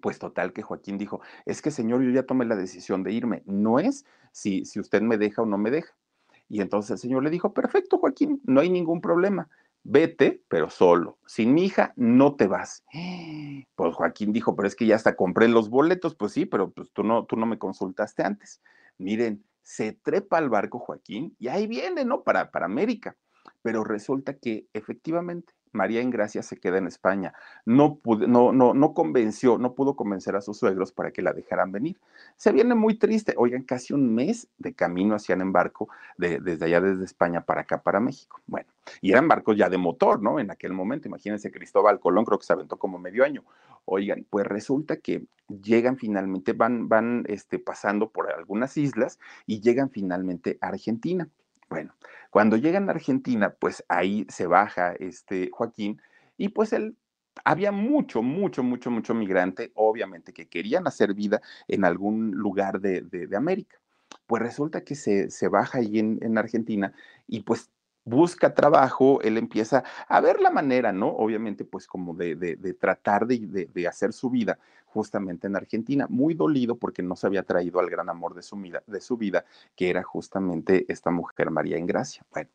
Pues 0.00 0.18
total 0.18 0.52
que 0.52 0.62
Joaquín 0.62 0.98
dijo, 0.98 1.20
es 1.44 1.62
que 1.62 1.70
señor, 1.70 2.02
yo 2.02 2.10
ya 2.10 2.24
tomé 2.24 2.44
la 2.44 2.56
decisión 2.56 3.02
de 3.02 3.12
irme, 3.12 3.42
no 3.46 3.78
es 3.78 4.04
si, 4.32 4.64
si 4.64 4.80
usted 4.80 5.02
me 5.02 5.18
deja 5.18 5.42
o 5.42 5.46
no 5.46 5.58
me 5.58 5.70
deja. 5.70 5.94
Y 6.48 6.60
entonces 6.60 6.92
el 6.92 6.98
señor 6.98 7.22
le 7.22 7.30
dijo, 7.30 7.52
perfecto 7.52 7.98
Joaquín, 7.98 8.40
no 8.44 8.60
hay 8.60 8.70
ningún 8.70 9.00
problema, 9.00 9.48
vete, 9.82 10.42
pero 10.48 10.70
solo, 10.70 11.18
sin 11.26 11.54
mi 11.54 11.64
hija 11.64 11.92
no 11.96 12.34
te 12.36 12.46
vas. 12.46 12.84
Pues 13.74 13.94
Joaquín 13.94 14.32
dijo, 14.32 14.56
pero 14.56 14.66
es 14.66 14.74
que 14.74 14.86
ya 14.86 14.96
hasta 14.96 15.16
compré 15.16 15.48
los 15.48 15.68
boletos, 15.68 16.14
pues 16.14 16.32
sí, 16.32 16.46
pero 16.46 16.70
pues 16.70 16.90
tú 16.92 17.02
no, 17.02 17.26
tú 17.26 17.36
no 17.36 17.44
me 17.44 17.58
consultaste 17.58 18.22
antes. 18.22 18.62
Miren, 18.96 19.44
se 19.62 19.92
trepa 19.92 20.38
al 20.38 20.48
barco 20.48 20.78
Joaquín 20.78 21.36
y 21.38 21.48
ahí 21.48 21.66
viene, 21.66 22.06
¿no? 22.06 22.22
Para, 22.22 22.50
para 22.50 22.64
América. 22.64 23.16
Pero 23.60 23.84
resulta 23.84 24.34
que 24.34 24.66
efectivamente 24.72 25.52
María 25.72 26.00
Ingracia 26.00 26.42
se 26.42 26.58
queda 26.58 26.78
en 26.78 26.86
España. 26.86 27.34
No, 27.64 28.00
no, 28.04 28.52
no, 28.52 28.74
no 28.74 28.94
convenció, 28.94 29.58
no 29.58 29.74
pudo 29.74 29.94
convencer 29.96 30.36
a 30.36 30.40
sus 30.40 30.58
suegros 30.58 30.92
para 30.92 31.10
que 31.10 31.22
la 31.22 31.32
dejaran 31.32 31.72
venir. 31.72 31.98
Se 32.36 32.52
viene 32.52 32.74
muy 32.74 32.98
triste. 32.98 33.34
Oigan, 33.36 33.62
casi 33.62 33.92
un 33.92 34.14
mes 34.14 34.48
de 34.58 34.74
camino 34.74 35.14
hacían 35.14 35.40
en 35.40 35.52
barco 35.52 35.88
desde 36.16 36.64
allá, 36.64 36.80
desde 36.80 37.04
España 37.04 37.42
para 37.42 37.62
acá, 37.62 37.82
para 37.82 38.00
México. 38.00 38.40
Bueno, 38.46 38.68
y 39.00 39.12
eran 39.12 39.28
barcos 39.28 39.56
ya 39.56 39.68
de 39.68 39.78
motor, 39.78 40.22
¿no? 40.22 40.40
En 40.40 40.50
aquel 40.50 40.72
momento, 40.72 41.08
imagínense, 41.08 41.50
Cristóbal 41.50 42.00
Colón 42.00 42.24
creo 42.24 42.38
que 42.38 42.46
se 42.46 42.52
aventó 42.52 42.76
como 42.78 42.98
medio 42.98 43.24
año. 43.24 43.44
Oigan, 43.84 44.26
pues 44.28 44.46
resulta 44.46 44.96
que 44.96 45.26
llegan 45.48 45.96
finalmente, 45.96 46.52
van, 46.52 46.88
van 46.88 47.24
este, 47.28 47.58
pasando 47.58 48.10
por 48.10 48.32
algunas 48.32 48.76
islas 48.76 49.18
y 49.46 49.60
llegan 49.60 49.90
finalmente 49.90 50.58
a 50.60 50.68
Argentina. 50.68 51.28
Bueno, 51.68 51.94
cuando 52.30 52.56
llegan 52.56 52.88
a 52.88 52.92
Argentina, 52.92 53.54
pues 53.58 53.84
ahí 53.88 54.26
se 54.28 54.46
baja 54.46 54.92
este 54.92 55.50
Joaquín 55.52 56.00
y 56.36 56.48
pues 56.50 56.72
él 56.72 56.96
había 57.44 57.72
mucho, 57.72 58.22
mucho, 58.22 58.62
mucho, 58.62 58.90
mucho 58.90 59.14
migrante, 59.14 59.72
obviamente, 59.74 60.32
que 60.32 60.48
querían 60.48 60.86
hacer 60.86 61.14
vida 61.14 61.40
en 61.68 61.84
algún 61.84 62.32
lugar 62.32 62.80
de, 62.80 63.02
de, 63.02 63.36
América. 63.36 63.78
Pues 64.26 64.42
resulta 64.42 64.82
que 64.84 64.94
se, 64.94 65.30
se 65.30 65.48
baja 65.48 65.78
ahí 65.78 65.98
en, 65.98 66.18
en, 66.22 66.38
Argentina 66.38 66.92
y 67.26 67.40
pues 67.40 67.70
busca 68.06 68.54
trabajo, 68.54 69.20
él 69.20 69.36
empieza 69.36 69.84
a 70.08 70.20
ver 70.20 70.40
la 70.40 70.50
manera, 70.50 70.92
¿no? 70.92 71.08
Obviamente, 71.08 71.64
pues 71.64 71.86
como 71.86 72.14
de, 72.14 72.36
de 72.36 72.74
tratar 72.74 73.26
de, 73.26 73.86
hacer 73.86 74.12
su 74.12 74.30
vida 74.30 74.58
justamente 74.84 75.48
en 75.48 75.56
Argentina, 75.56 76.06
muy 76.08 76.32
dolido 76.32 76.76
porque 76.76 77.02
no 77.02 77.16
se 77.16 77.26
había 77.26 77.42
traído 77.42 77.80
al 77.80 77.90
gran 77.90 78.08
amor 78.08 78.34
de 78.34 78.42
su, 78.42 78.56
vida, 78.56 78.82
de 78.86 79.00
su 79.00 79.16
vida, 79.18 79.44
que 79.74 79.90
era 79.90 80.02
justamente 80.02 80.86
esta 80.88 81.10
mujer 81.10 81.50
María 81.50 81.76
Ingracia. 81.76 82.24
Bueno, 82.30 82.48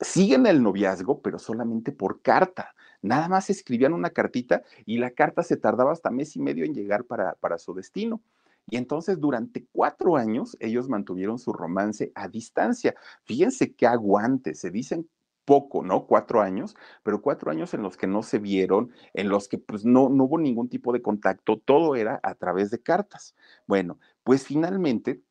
siguen 0.00 0.46
el 0.46 0.62
noviazgo, 0.62 1.20
pero 1.20 1.38
solamente 1.38 1.92
por 1.92 2.22
carta. 2.22 2.74
Nada 3.02 3.28
más 3.28 3.50
escribían 3.50 3.92
una 3.92 4.10
cartita 4.10 4.62
y 4.86 4.98
la 4.98 5.10
carta 5.10 5.42
se 5.42 5.56
tardaba 5.56 5.92
hasta 5.92 6.10
mes 6.10 6.34
y 6.34 6.40
medio 6.40 6.64
en 6.64 6.74
llegar 6.74 7.04
para, 7.04 7.34
para 7.34 7.58
su 7.58 7.74
destino. 7.74 8.20
Y 8.70 8.76
entonces 8.76 9.18
durante 9.20 9.66
cuatro 9.72 10.16
años 10.16 10.56
ellos 10.60 10.88
mantuvieron 10.88 11.38
su 11.38 11.52
romance 11.52 12.12
a 12.14 12.28
distancia. 12.28 12.94
Fíjense 13.24 13.74
qué 13.74 13.86
aguante, 13.86 14.54
se 14.54 14.70
dicen 14.70 15.08
poco, 15.48 15.82
¿no? 15.82 16.06
Cuatro 16.06 16.42
años, 16.42 16.76
pero 17.02 17.22
cuatro 17.22 17.50
años 17.50 17.72
en 17.72 17.82
los 17.82 17.96
que 17.96 18.06
no 18.06 18.22
se 18.22 18.38
vieron, 18.38 18.92
en 19.14 19.30
los 19.30 19.48
que 19.48 19.56
pues 19.56 19.82
no, 19.82 20.10
no 20.10 20.24
hubo 20.24 20.38
ningún 20.38 20.68
tipo 20.68 20.92
de 20.92 21.00
contacto, 21.00 21.56
todo 21.64 21.96
era 21.96 22.20
a 22.22 22.34
través 22.34 22.70
de 22.70 22.82
cartas. 22.82 23.34
Bueno, 23.66 23.98
pues 24.24 24.44
finalmente 24.44 25.22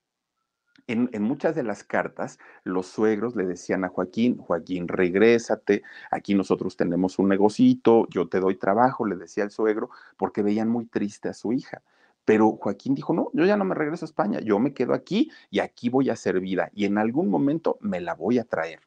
en, 0.87 1.11
en, 1.13 1.21
muchas 1.21 1.53
de 1.53 1.61
las 1.61 1.83
cartas, 1.83 2.39
los 2.63 2.87
suegros 2.87 3.35
le 3.35 3.45
decían 3.45 3.83
a 3.83 3.89
Joaquín, 3.89 4.37
Joaquín, 4.37 4.87
regrésate, 4.87 5.83
aquí 6.09 6.33
nosotros 6.33 6.75
tenemos 6.77 7.19
un 7.19 7.29
negocito, 7.29 8.07
yo 8.09 8.27
te 8.27 8.39
doy 8.39 8.55
trabajo, 8.55 9.05
le 9.05 9.17
decía 9.17 9.43
el 9.43 9.51
suegro, 9.51 9.91
porque 10.17 10.41
veían 10.41 10.69
muy 10.69 10.87
triste 10.87 11.29
a 11.29 11.33
su 11.33 11.53
hija. 11.53 11.83
Pero 12.27 12.57
Joaquín 12.57 12.93
dijo, 12.93 13.13
no, 13.13 13.29
yo 13.31 13.45
ya 13.45 13.55
no 13.55 13.63
me 13.63 13.73
regreso 13.73 14.03
a 14.03 14.09
España, 14.09 14.41
yo 14.41 14.59
me 14.59 14.73
quedo 14.73 14.93
aquí 14.93 15.31
y 15.49 15.59
aquí 15.59 15.87
voy 15.87 16.09
a 16.09 16.13
hacer 16.13 16.41
vida 16.41 16.69
y 16.73 16.83
en 16.83 16.97
algún 16.97 17.29
momento 17.29 17.77
me 17.79 18.01
la 18.01 18.15
voy 18.15 18.37
a 18.37 18.43
traer. 18.43 18.81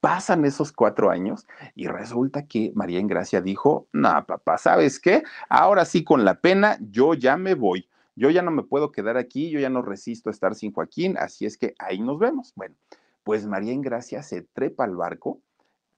Pasan 0.00 0.44
esos 0.44 0.72
cuatro 0.72 1.10
años 1.10 1.46
y 1.74 1.88
resulta 1.88 2.46
que 2.46 2.72
María 2.74 3.00
Ingracia 3.00 3.40
dijo, 3.40 3.88
no, 3.92 4.24
papá, 4.26 4.58
¿sabes 4.58 5.00
qué? 5.00 5.24
Ahora 5.48 5.84
sí, 5.84 6.04
con 6.04 6.24
la 6.24 6.40
pena, 6.40 6.78
yo 6.80 7.14
ya 7.14 7.36
me 7.36 7.54
voy. 7.54 7.88
Yo 8.14 8.30
ya 8.30 8.42
no 8.42 8.50
me 8.50 8.64
puedo 8.64 8.90
quedar 8.90 9.16
aquí, 9.16 9.48
yo 9.50 9.60
ya 9.60 9.70
no 9.70 9.80
resisto 9.80 10.28
estar 10.28 10.56
sin 10.56 10.72
Joaquín, 10.72 11.16
así 11.18 11.46
es 11.46 11.56
que 11.56 11.74
ahí 11.78 12.00
nos 12.00 12.18
vemos. 12.18 12.52
Bueno, 12.56 12.74
pues 13.22 13.46
María 13.46 13.72
Ingracia 13.72 14.24
se 14.24 14.42
trepa 14.42 14.84
al 14.84 14.96
barco, 14.96 15.40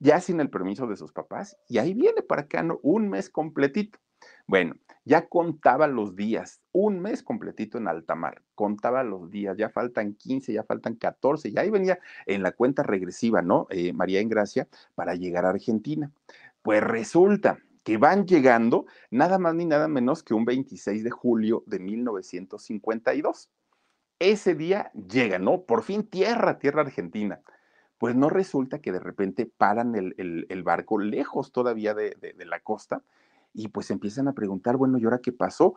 ya 0.00 0.20
sin 0.20 0.40
el 0.40 0.50
permiso 0.50 0.86
de 0.86 0.96
sus 0.96 1.12
papás, 1.12 1.56
y 1.66 1.78
ahí 1.78 1.94
viene 1.94 2.20
para 2.20 2.42
acá 2.42 2.66
un 2.82 3.08
mes 3.08 3.30
completito. 3.30 3.98
Bueno, 4.50 4.74
ya 5.04 5.28
contaba 5.28 5.86
los 5.86 6.16
días, 6.16 6.60
un 6.72 6.98
mes 6.98 7.22
completito 7.22 7.78
en 7.78 7.86
alta 7.86 8.16
mar, 8.16 8.42
contaba 8.56 9.04
los 9.04 9.30
días, 9.30 9.56
ya 9.56 9.68
faltan 9.68 10.14
15, 10.14 10.52
ya 10.52 10.64
faltan 10.64 10.96
14, 10.96 11.50
y 11.50 11.56
ahí 11.56 11.70
venía 11.70 12.00
en 12.26 12.42
la 12.42 12.50
cuenta 12.50 12.82
regresiva, 12.82 13.42
¿no? 13.42 13.68
Eh, 13.70 13.92
María 13.92 14.20
Gracia 14.24 14.66
para 14.96 15.14
llegar 15.14 15.44
a 15.46 15.50
Argentina. 15.50 16.10
Pues 16.62 16.82
resulta 16.82 17.60
que 17.84 17.96
van 17.96 18.26
llegando 18.26 18.86
nada 19.12 19.38
más 19.38 19.54
ni 19.54 19.66
nada 19.66 19.86
menos 19.86 20.24
que 20.24 20.34
un 20.34 20.44
26 20.44 21.04
de 21.04 21.10
julio 21.12 21.62
de 21.66 21.78
1952. 21.78 23.50
Ese 24.18 24.56
día 24.56 24.90
llega, 24.94 25.38
¿no? 25.38 25.62
Por 25.62 25.84
fin 25.84 26.02
tierra, 26.02 26.58
tierra 26.58 26.82
argentina. 26.82 27.40
Pues 27.98 28.16
no 28.16 28.28
resulta 28.28 28.80
que 28.80 28.90
de 28.90 28.98
repente 28.98 29.46
paran 29.46 29.94
el, 29.94 30.62
barco 30.64 30.98
lejos 30.98 31.52
todavía 31.52 31.94
de 31.94 32.34
la 32.46 32.58
costa 32.58 33.04
y 33.52 33.68
pues 33.68 33.90
empiezan 33.90 34.28
a 34.28 34.32
preguntar, 34.32 34.76
bueno, 34.76 34.98
¿y 34.98 35.04
ahora 35.04 35.20
qué 35.20 35.32
pasó? 35.32 35.74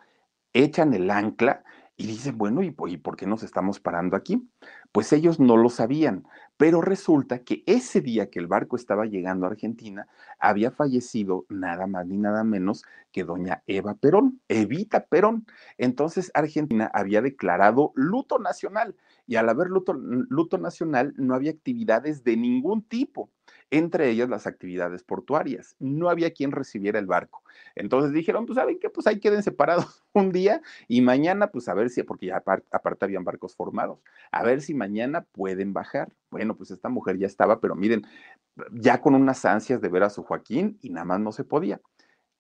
Echan 0.54 0.94
el 0.94 1.10
ancla 1.10 1.64
y 1.96 2.08
dicen, 2.08 2.38
bueno, 2.38 2.64
¿y, 2.64 2.72
por 2.72 3.16
qué 3.16 3.28
nos 3.28 3.44
estamos 3.44 3.80
parando 3.80 4.16
aquí? 4.16 4.50
Pues 4.92 5.14
ellos 5.14 5.40
no 5.40 5.58
lo 5.58 5.70
sabían, 5.70 6.26
pero 6.58 6.82
resulta 6.82 7.40
que 7.44 7.64
ese 7.68 8.02
día 8.02 8.32
que 8.32 8.40
el 8.40 8.48
barco 8.48 8.76
estaba 8.76 9.06
llegando 9.06 9.46
a 9.46 9.50
Argentina, 9.50 10.08
había 10.40 10.72
fallecido 10.72 11.46
nada 11.50 11.86
más 11.86 12.08
ni 12.08 12.18
nada 12.18 12.44
menos 12.44 12.84
que 13.12 13.24
doña 13.24 13.64
Eva 13.68 13.94
Perón, 13.96 14.42
Evita 14.48 15.06
Perón. 15.06 15.46
Entonces 15.78 16.32
Argentina 16.34 16.90
había 16.94 17.22
declarado 17.22 17.92
luto 17.96 18.40
nacional 18.40 18.96
y 19.28 19.36
al 19.36 19.50
haber 19.50 19.68
luto, 19.68 19.94
luto 19.94 20.58
nacional 20.58 21.14
no 21.18 21.36
había 21.36 21.52
actividades 21.52 22.24
de 22.24 22.38
ningún 22.38 22.82
tipo 22.82 23.30
entre 23.74 24.08
ellas 24.12 24.30
las 24.30 24.46
actividades 24.46 25.02
portuarias. 25.02 25.76
No 25.80 26.10
había 26.10 26.32
quien 26.32 26.52
recibiera 26.52 27.00
el 27.00 27.08
barco. 27.08 27.42
Entonces 27.74 28.14
dijeron, 28.14 28.46
pues 28.46 28.58
saben 28.58 28.78
qué, 28.80 28.92
pues 28.92 29.08
ahí 29.08 29.20
queden 29.20 29.42
separados 29.42 30.04
un 30.14 30.32
día 30.32 30.62
y 30.88 31.02
mañana, 31.02 31.48
pues 31.48 31.68
a 31.68 31.74
ver 31.74 31.90
si, 31.90 32.04
porque 32.04 32.28
ya 32.28 32.38
aparte, 32.38 32.68
aparte 32.72 33.06
habían 33.06 33.24
barcos 33.24 33.56
formados, 33.56 34.00
a 34.32 34.44
ver 34.44 34.62
si 34.62 34.76
mañana 34.76 35.26
pueden 35.32 35.74
bajar. 35.74 36.14
Bueno, 36.30 36.56
pues 36.56 36.70
esta 36.70 36.90
mujer 36.90 37.18
ya 37.18 37.26
estaba, 37.26 37.60
pero 37.60 37.76
miren, 37.76 38.06
ya 38.72 39.02
con 39.02 39.16
unas 39.16 39.44
ansias 39.44 39.82
de 39.82 39.90
ver 39.90 40.04
a 40.04 40.12
su 40.12 40.24
Joaquín 40.24 40.78
y 40.82 40.90
nada 40.92 41.06
más 41.06 41.20
no 41.20 41.32
se 41.32 41.44
podía. 41.44 41.82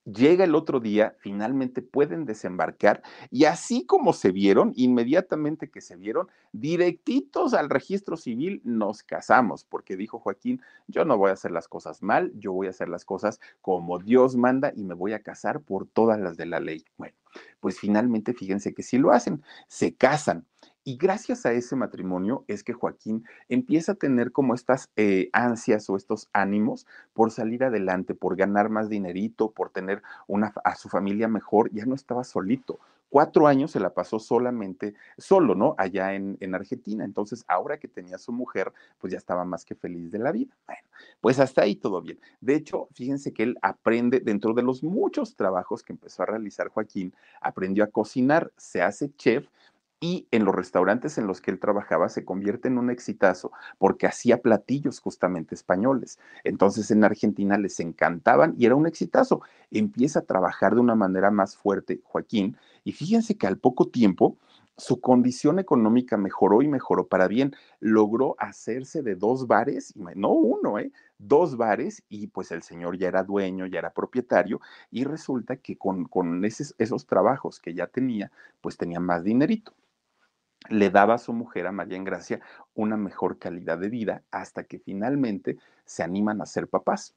Llega 0.05 0.43
el 0.43 0.53
otro 0.53 0.81
día, 0.81 1.15
finalmente 1.19 1.81
pueden 1.81 2.25
desembarcar 2.25 3.01
y 3.31 3.45
así 3.45 3.85
como 3.85 4.11
se 4.11 4.31
vieron, 4.31 4.73
inmediatamente 4.75 5.69
que 5.69 5.79
se 5.79 5.95
vieron, 5.95 6.27
directitos 6.51 7.53
al 7.53 7.69
registro 7.69 8.17
civil 8.17 8.61
nos 8.65 9.01
casamos, 9.01 9.63
porque 9.63 9.95
dijo 9.95 10.19
Joaquín, 10.19 10.61
yo 10.87 11.05
no 11.05 11.17
voy 11.17 11.29
a 11.29 11.33
hacer 11.33 11.51
las 11.51 11.69
cosas 11.69 12.03
mal, 12.03 12.33
yo 12.35 12.51
voy 12.51 12.67
a 12.67 12.71
hacer 12.71 12.89
las 12.89 13.05
cosas 13.05 13.39
como 13.61 13.97
Dios 13.97 14.35
manda 14.35 14.73
y 14.75 14.83
me 14.83 14.93
voy 14.93 15.13
a 15.13 15.23
casar 15.23 15.61
por 15.61 15.87
todas 15.87 16.19
las 16.19 16.35
de 16.35 16.47
la 16.47 16.59
ley. 16.59 16.83
Bueno, 16.97 17.15
pues 17.61 17.79
finalmente 17.79 18.33
fíjense 18.33 18.73
que 18.73 18.83
sí 18.83 18.97
lo 18.97 19.11
hacen, 19.11 19.41
se 19.67 19.95
casan. 19.95 20.45
Y 20.85 20.97
gracias 20.97 21.45
a 21.45 21.53
ese 21.53 21.77
matrimonio 21.77 22.43
es 22.47 22.61
que 22.63 22.73
Joaquín 22.73 23.23
empieza 23.47 23.93
a 23.93 23.95
tener 23.95 24.33
como 24.33 24.53
estas 24.53 24.89
eh, 24.97 25.29
ansias 25.31 25.89
o 25.89 25.95
estos 25.95 26.29
ánimos 26.33 26.85
por 27.13 27.31
salir 27.31 27.63
adelante, 27.63 28.15
por 28.15 28.35
ganar 28.35 28.69
más 28.69 28.89
dinerito, 28.89 29.51
por 29.51 29.69
tener 29.69 30.01
una, 30.27 30.53
a 30.65 30.75
su 30.75 30.89
familia 30.89 31.29
mejor. 31.29 31.71
Ya 31.71 31.85
no 31.85 31.95
estaba 31.95 32.25
solito. 32.25 32.79
Cuatro 33.07 33.47
años 33.47 33.71
se 33.71 33.79
la 33.79 33.93
pasó 33.93 34.19
solamente, 34.19 34.95
solo, 35.17 35.55
¿no? 35.55 35.75
Allá 35.77 36.15
en, 36.15 36.35
en 36.41 36.55
Argentina. 36.55 37.05
Entonces, 37.05 37.45
ahora 37.47 37.77
que 37.77 37.87
tenía 37.87 38.17
su 38.17 38.33
mujer, 38.33 38.73
pues 38.99 39.11
ya 39.11 39.17
estaba 39.17 39.45
más 39.45 39.63
que 39.63 39.75
feliz 39.75 40.11
de 40.11 40.19
la 40.19 40.31
vida. 40.31 40.53
Bueno, 40.65 40.81
pues 41.21 41.39
hasta 41.39 41.61
ahí 41.61 41.75
todo 41.75 42.01
bien. 42.01 42.19
De 42.41 42.55
hecho, 42.55 42.89
fíjense 42.93 43.31
que 43.31 43.43
él 43.43 43.57
aprende, 43.61 44.19
dentro 44.19 44.53
de 44.53 44.63
los 44.63 44.83
muchos 44.83 45.35
trabajos 45.35 45.83
que 45.83 45.93
empezó 45.93 46.23
a 46.23 46.25
realizar 46.25 46.67
Joaquín, 46.69 47.13
aprendió 47.39 47.83
a 47.83 47.87
cocinar, 47.87 48.51
se 48.57 48.81
hace 48.81 49.13
chef 49.15 49.47
y 50.03 50.27
en 50.31 50.43
los 50.43 50.53
restaurantes 50.53 51.17
en 51.17 51.27
los 51.27 51.39
que 51.39 51.49
él 51.49 51.61
trabajaba 51.61 52.09
se 52.09 52.25
convierte 52.25 52.67
en 52.67 52.77
un 52.77 52.89
exitazo 52.89 53.53
porque 53.77 54.05
hacía 54.05 54.41
platillos 54.41 54.99
justamente 54.99 55.55
españoles. 55.55 56.19
Entonces 56.43 56.91
en 56.91 57.05
Argentina 57.05 57.57
les 57.57 57.79
encantaban 57.79 58.53
y 58.57 58.65
era 58.65 58.75
un 58.75 58.85
exitazo. 58.85 59.43
Empieza 59.71 60.19
a 60.19 60.25
trabajar 60.25 60.75
de 60.75 60.81
una 60.81 60.95
manera 60.95 61.31
más 61.31 61.55
fuerte 61.55 62.01
Joaquín 62.03 62.57
y 62.83 62.91
fíjense 62.91 63.37
que 63.37 63.47
al 63.47 63.57
poco 63.57 63.87
tiempo 63.87 64.35
su 64.75 64.99
condición 64.99 65.57
económica 65.57 66.17
mejoró 66.17 66.61
y 66.61 66.67
mejoró 66.67 67.07
para 67.07 67.29
bien. 67.29 67.55
Logró 67.79 68.35
hacerse 68.39 69.03
de 69.03 69.15
dos 69.15 69.47
bares, 69.47 69.93
no 69.95 70.31
uno, 70.31 70.79
¿eh? 70.79 70.91
dos 71.17 71.55
bares 71.55 72.03
y 72.09 72.27
pues 72.27 72.51
el 72.51 72.61
señor 72.63 72.97
ya 72.97 73.07
era 73.07 73.23
dueño, 73.23 73.67
ya 73.67 73.79
era 73.79 73.93
propietario 73.93 74.59
y 74.91 75.05
resulta 75.05 75.55
que 75.55 75.77
con, 75.77 76.03
con 76.09 76.43
esos 76.43 77.05
trabajos 77.05 77.61
que 77.61 77.73
ya 77.73 77.87
tenía, 77.87 78.33
pues 78.59 78.75
tenía 78.75 78.99
más 78.99 79.23
dinerito 79.23 79.73
le 80.69 80.89
daba 80.89 81.15
a 81.15 81.19
su 81.19 81.33
mujer, 81.33 81.67
a 81.67 81.71
María 81.71 81.97
Engracia, 81.97 82.41
una 82.73 82.97
mejor 82.97 83.39
calidad 83.39 83.77
de 83.77 83.89
vida 83.89 84.23
hasta 84.31 84.63
que 84.63 84.79
finalmente 84.79 85.57
se 85.85 86.03
animan 86.03 86.41
a 86.41 86.45
ser 86.45 86.67
papás 86.67 87.15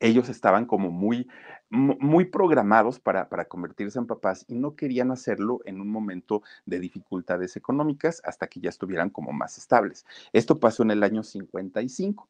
ellos 0.00 0.28
estaban 0.28 0.66
como 0.66 0.90
muy, 0.90 1.28
muy 1.70 2.26
programados 2.26 3.00
para, 3.00 3.28
para, 3.28 3.46
convertirse 3.46 3.98
en 3.98 4.06
papás 4.06 4.44
y 4.48 4.54
no 4.54 4.76
querían 4.76 5.10
hacerlo 5.10 5.60
en 5.64 5.80
un 5.80 5.88
momento 5.88 6.42
de 6.64 6.80
dificultades 6.80 7.56
económicas 7.56 8.20
hasta 8.24 8.46
que 8.46 8.60
ya 8.60 8.68
estuvieran 8.68 9.10
como 9.10 9.32
más 9.32 9.58
estables. 9.58 10.04
Esto 10.32 10.58
pasó 10.58 10.82
en 10.82 10.90
el 10.90 11.02
año 11.02 11.22
55. 11.22 12.28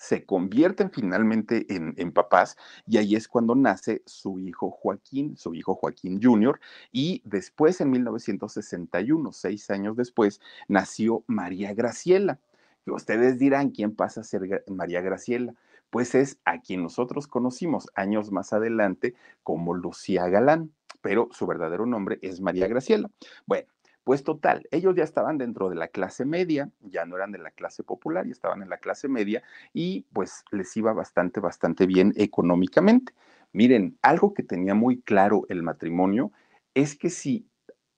Se 0.00 0.24
convierten 0.24 0.90
finalmente 0.90 1.66
en, 1.68 2.12
papás 2.12 2.56
y 2.86 2.96
ahí 2.96 3.16
es 3.16 3.28
cuando 3.28 3.54
nace 3.54 4.02
su 4.06 4.38
hijo 4.38 4.70
Joaquín, 4.70 5.36
su 5.36 5.54
hijo 5.54 5.74
Joaquín 5.74 6.18
Jr. 6.22 6.58
Y 6.90 7.20
después, 7.26 7.82
en 7.82 7.90
1961, 7.90 9.30
seis 9.34 9.68
años 9.68 9.96
después, 9.96 10.40
nació 10.68 11.22
María 11.26 11.74
Graciela. 11.74 12.40
Y 12.86 12.92
ustedes 12.92 13.38
dirán, 13.38 13.72
¿quién 13.72 13.94
pasa 13.94 14.22
a 14.22 14.24
ser 14.24 14.64
María 14.68 15.02
Graciela? 15.02 15.52
pues 15.90 16.14
es 16.14 16.38
a 16.44 16.60
quien 16.60 16.82
nosotros 16.82 17.26
conocimos 17.26 17.88
años 17.94 18.30
más 18.30 18.52
adelante 18.52 19.14
como 19.42 19.74
Lucía 19.74 20.28
Galán, 20.28 20.72
pero 21.02 21.28
su 21.32 21.46
verdadero 21.46 21.84
nombre 21.84 22.18
es 22.22 22.40
María 22.40 22.68
Graciela. 22.68 23.10
Bueno, 23.44 23.68
pues 24.10 24.24
total, 24.24 24.66
ellos 24.72 24.96
ya 24.96 25.04
estaban 25.04 25.38
dentro 25.38 25.70
de 25.70 25.76
la 25.76 25.86
clase 25.86 26.24
media, 26.24 26.68
ya 26.80 27.06
no 27.06 27.14
eran 27.14 27.30
de 27.30 27.38
la 27.38 27.52
clase 27.52 27.84
popular, 27.84 28.26
ya 28.26 28.32
estaban 28.32 28.60
en 28.60 28.68
la 28.68 28.78
clase 28.78 29.06
media 29.06 29.40
y 29.72 30.04
pues 30.12 30.42
les 30.50 30.76
iba 30.76 30.92
bastante, 30.92 31.38
bastante 31.38 31.86
bien 31.86 32.12
económicamente. 32.16 33.12
Miren, 33.52 33.96
algo 34.02 34.34
que 34.34 34.42
tenía 34.42 34.74
muy 34.74 35.00
claro 35.00 35.46
el 35.48 35.62
matrimonio 35.62 36.32
es 36.74 36.96
que 36.96 37.08
si 37.08 37.46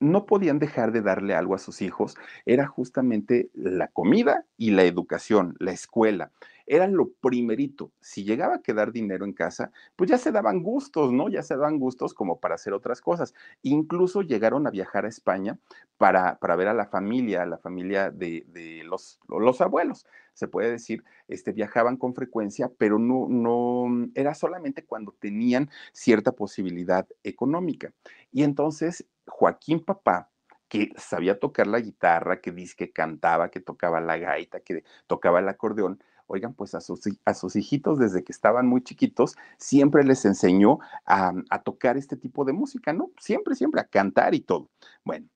no 0.03 0.27
podían 0.27 0.59
dejar 0.59 0.93
de 0.93 1.01
darle 1.01 1.35
algo 1.35 1.55
a 1.55 1.59
sus 1.59 1.81
hijos, 1.81 2.17
era 2.45 2.67
justamente 2.67 3.51
la 3.55 3.89
comida 3.89 4.45
y 4.57 4.73
la 4.73 4.83
educación, 4.85 5.55
la 5.59 5.73
escuela. 5.73 6.33
Era 6.67 6.87
lo 6.87 7.11
primerito. 7.21 7.91
Si 8.01 8.25
llegaba 8.25 8.57
a 8.57 8.63
quedar 8.63 8.93
dinero 8.93 9.25
en 9.25 9.33
casa, 9.33 9.73
pues 9.97 10.11
ya 10.11 10.19
se 10.19 10.33
daban 10.33 10.63
gustos, 10.63 11.13
¿no? 11.13 11.29
Ya 11.29 11.43
se 11.43 11.57
daban 11.57 11.79
gustos 11.79 12.15
como 12.15 12.39
para 12.39 12.55
hacer 12.55 12.73
otras 12.73 13.01
cosas. 13.01 13.35
Incluso 13.63 14.23
llegaron 14.23 14.67
a 14.67 14.71
viajar 14.71 15.05
a 15.05 15.09
España 15.09 15.59
para, 15.99 16.39
para 16.39 16.57
ver 16.57 16.69
a 16.69 16.75
la 16.75 16.87
familia, 16.87 17.43
a 17.43 17.47
la 17.47 17.59
familia 17.59 18.11
de, 18.11 18.45
de 18.49 18.85
los, 18.85 19.19
los 19.29 19.61
abuelos 19.61 20.07
se 20.35 20.49
puede 20.49 20.71
decir, 20.71 21.05
este, 21.29 21.53
viajaban 21.53 21.97
con 21.97 22.15
frecuencia, 22.15 22.71
pero 22.79 22.99
no, 22.99 23.27
no, 23.29 24.09
era 24.15 24.35
solamente 24.35 24.85
cuando 24.85 25.13
tenían 25.19 25.71
cierta 25.93 26.33
posibilidad 26.33 27.07
económica. 27.23 27.93
Y 28.33 28.43
entonces 28.43 29.07
Joaquín 29.27 29.85
Papá, 29.85 30.31
que 30.69 30.93
sabía 30.97 31.39
tocar 31.39 31.67
la 31.67 31.81
guitarra, 31.81 32.41
que 32.41 32.53
dice 32.53 32.75
que 32.77 32.93
cantaba, 32.93 33.51
que 33.51 33.61
tocaba 33.61 34.01
la 34.01 34.17
gaita, 34.17 34.61
que 34.61 34.85
tocaba 35.07 35.41
el 35.41 35.49
acordeón, 35.49 36.03
oigan, 36.27 36.55
pues 36.55 36.75
a 36.75 36.81
sus, 36.81 37.01
a 37.25 37.35
sus 37.35 37.57
hijitos 37.57 37.99
desde 37.99 38.25
que 38.25 38.33
estaban 38.33 38.67
muy 38.67 38.83
chiquitos, 38.83 39.37
siempre 39.59 40.03
les 40.05 40.25
enseñó 40.25 40.79
a, 41.05 41.33
a 41.51 41.63
tocar 41.63 41.97
este 41.97 42.17
tipo 42.17 42.45
de 42.45 42.55
música, 42.55 42.93
¿no? 42.93 43.11
Siempre, 43.19 43.55
siempre 43.55 43.81
a 43.83 43.85
cantar 43.85 44.35
y 44.35 44.41
todo. 44.41 44.71
Bueno, 45.05 45.29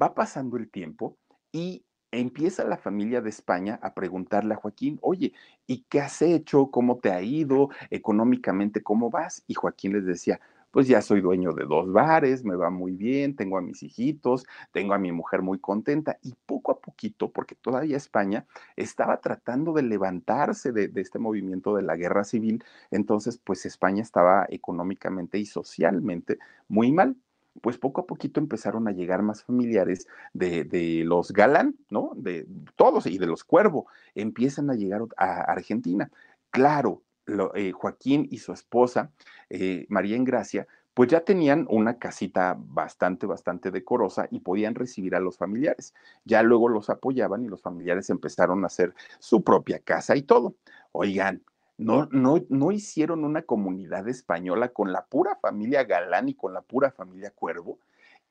va 0.00 0.14
pasando 0.14 0.56
el 0.56 0.70
tiempo 0.70 1.16
y 1.50 1.84
empieza 2.12 2.64
la 2.64 2.76
familia 2.76 3.20
de 3.20 3.30
España 3.30 3.78
a 3.82 3.94
preguntarle 3.94 4.54
a 4.54 4.58
Joaquín, 4.58 4.98
oye, 5.02 5.32
¿y 5.66 5.84
qué 5.88 6.00
has 6.00 6.22
hecho? 6.22 6.70
¿Cómo 6.70 6.98
te 6.98 7.10
ha 7.10 7.22
ido? 7.22 7.70
Económicamente, 7.90 8.82
¿cómo 8.82 9.10
vas? 9.10 9.42
Y 9.46 9.54
Joaquín 9.54 9.92
les 9.94 10.06
decía, 10.06 10.40
pues 10.74 10.88
ya 10.88 11.00
soy 11.02 11.20
dueño 11.20 11.52
de 11.52 11.66
dos 11.66 11.92
bares, 11.92 12.44
me 12.44 12.56
va 12.56 12.68
muy 12.68 12.90
bien, 12.96 13.36
tengo 13.36 13.58
a 13.58 13.60
mis 13.60 13.84
hijitos, 13.84 14.44
tengo 14.72 14.92
a 14.92 14.98
mi 14.98 15.12
mujer 15.12 15.40
muy 15.40 15.60
contenta 15.60 16.18
y 16.20 16.34
poco 16.46 16.72
a 16.72 16.80
poquito, 16.80 17.30
porque 17.30 17.54
todavía 17.54 17.96
España 17.96 18.44
estaba 18.74 19.20
tratando 19.20 19.72
de 19.72 19.84
levantarse 19.84 20.72
de, 20.72 20.90
este 20.96 21.20
movimiento 21.20 21.76
de 21.76 21.82
la 21.82 21.94
guerra 21.94 22.24
civil, 22.24 22.64
entonces 22.90 23.38
pues 23.38 23.64
España 23.66 24.02
estaba 24.02 24.46
económicamente 24.48 25.38
y 25.38 25.46
socialmente 25.46 26.38
muy 26.66 26.90
mal 26.90 27.16
pues 27.60 27.78
poco 27.78 28.00
a 28.00 28.06
poquito 28.06 28.40
empezaron 28.40 28.88
a 28.88 28.90
llegar 28.90 29.22
más 29.22 29.44
familiares 29.44 30.08
de, 30.32 30.64
de, 30.64 31.04
los 31.04 31.30
Galán, 31.32 31.76
¿no? 31.88 32.10
De 32.16 32.48
todos 32.74 33.06
y 33.06 33.16
de 33.18 33.28
los 33.28 33.44
Cuervo, 33.44 33.86
empiezan 34.16 34.70
a 34.70 34.74
llegar 34.74 35.02
a 35.16 35.42
Argentina. 35.42 36.10
Claro, 36.50 37.04
eh, 37.54 37.72
Joaquín 37.72 38.28
y 38.30 38.38
su 38.38 38.52
esposa, 38.52 39.10
eh, 39.50 39.86
María 39.88 40.16
Engracia, 40.16 40.66
pues 40.94 41.10
ya 41.10 41.24
tenían 41.24 41.66
una 41.68 41.98
casita 41.98 42.56
bastante, 42.56 43.26
bastante 43.26 43.70
decorosa 43.70 44.28
y 44.30 44.40
podían 44.40 44.76
recibir 44.76 45.16
a 45.16 45.20
los 45.20 45.36
familiares. 45.36 45.92
Ya 46.24 46.42
luego 46.42 46.68
los 46.68 46.88
apoyaban 46.88 47.44
y 47.44 47.48
los 47.48 47.62
familiares 47.62 48.10
empezaron 48.10 48.62
a 48.62 48.68
hacer 48.68 48.94
su 49.18 49.42
propia 49.42 49.80
casa 49.80 50.14
y 50.14 50.22
todo. 50.22 50.54
Oigan, 50.92 51.42
no, 51.76 52.08
no, 52.12 52.44
no 52.48 52.70
hicieron 52.70 53.24
una 53.24 53.42
comunidad 53.42 54.08
española 54.08 54.68
con 54.68 54.92
la 54.92 55.04
pura 55.06 55.36
familia 55.36 55.82
Galán 55.82 56.28
y 56.28 56.34
con 56.34 56.54
la 56.54 56.62
pura 56.62 56.92
familia 56.92 57.32
Cuervo. 57.32 57.80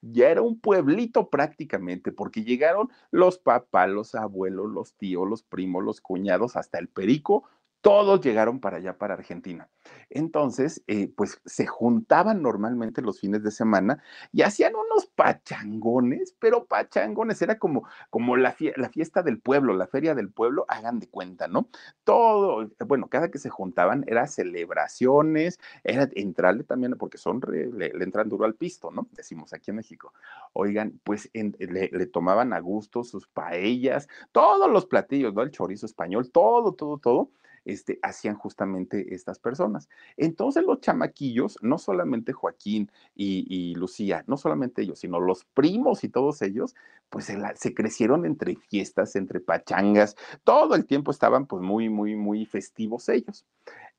Ya 0.02 0.30
era 0.30 0.42
un 0.42 0.60
pueblito 0.60 1.30
prácticamente, 1.30 2.12
porque 2.12 2.44
llegaron 2.44 2.90
los 3.12 3.38
papás, 3.38 3.90
los 3.90 4.16
abuelos, 4.16 4.70
los 4.70 4.94
tíos, 4.96 5.28
los 5.30 5.44
primos, 5.44 5.84
los 5.84 6.02
cuñados, 6.02 6.56
hasta 6.56 6.78
el 6.78 6.90
perico, 6.90 7.44
todos 7.84 8.22
llegaron 8.22 8.62
para 8.62 8.78
allá, 8.78 8.98
para 8.98 9.16
Argentina. 9.16 9.70
Entonces, 10.10 10.82
eh, 10.88 11.12
pues 11.14 11.42
se 11.44 11.68
juntaban 11.68 12.42
normalmente 12.42 13.02
los 13.02 13.20
fines 13.20 13.44
de 13.44 13.52
semana 13.52 14.02
y 14.32 14.44
hacían 14.44 14.74
unos 14.74 15.08
pachangones, 15.08 16.34
pero 16.40 16.64
pachangones, 16.64 17.42
era 17.42 17.60
como, 17.60 17.86
como 18.10 18.38
la, 18.38 18.54
fiesta 18.54 19.22
del 19.22 19.42
pueblo, 19.42 19.74
la 19.74 19.88
feria 19.88 20.16
del 20.16 20.30
pueblo, 20.32 20.66
hagan 20.70 21.00
de 21.00 21.10
cuenta, 21.10 21.50
¿no? 21.50 21.68
Todo, 22.06 22.72
bueno, 22.88 23.10
cada 23.10 23.30
que 23.30 23.38
se 23.38 23.50
juntaban 23.50 24.06
era 24.08 24.28
celebraciones, 24.28 25.60
era 25.84 26.08
entrarle 26.16 26.64
también, 26.64 26.94
porque 26.98 27.18
son, 27.18 27.42
le, 27.50 27.88
entran 28.02 28.30
duro 28.30 28.46
al 28.46 28.56
pisto, 28.56 28.92
¿no? 28.92 29.10
Decimos 29.12 29.52
aquí 29.52 29.72
en 29.72 29.76
México. 29.76 30.14
Oigan, 30.54 31.02
pues 31.04 31.30
le 31.34 32.06
tomaban 32.06 32.54
a 32.54 32.62
gusto 32.62 33.04
sus 33.04 33.28
paellas, 33.28 34.08
todos 34.32 34.72
los 34.72 34.86
platillos, 34.86 35.34
¿no? 35.34 35.42
El 35.42 35.52
chorizo 35.52 35.86
español, 35.86 36.32
todo, 36.32 36.72
todo, 36.76 36.98
todo 36.98 37.30
este, 37.66 38.00
hacían 38.02 38.36
justamente 38.36 39.14
estas 39.14 39.40
personas. 39.40 39.90
Entonces 40.18 40.64
los 40.64 40.82
chamaquillos, 40.82 41.58
no 41.62 41.78
solamente 41.78 42.34
Joaquín 42.34 42.92
y, 43.16 43.74
Lucía, 43.76 44.24
no 44.28 44.38
solamente 44.38 44.82
ellos, 44.82 45.00
sino 45.00 45.20
los 45.20 45.46
primos 45.46 46.04
y 46.04 46.10
todos 46.10 46.42
ellos, 46.42 46.76
pues 47.10 47.26
se, 47.26 47.38
se, 47.56 47.74
crecieron 47.74 48.26
entre 48.26 48.56
fiestas, 48.56 49.16
entre 49.16 49.40
pachangas, 49.40 50.16
todo 50.44 50.76
el 50.76 50.86
tiempo 50.86 51.12
estaban 51.12 51.46
pues 51.46 51.62
muy, 51.62 51.90
muy, 51.90 52.16
muy 52.16 52.46
festivos 52.46 53.10
ellos. 53.10 53.46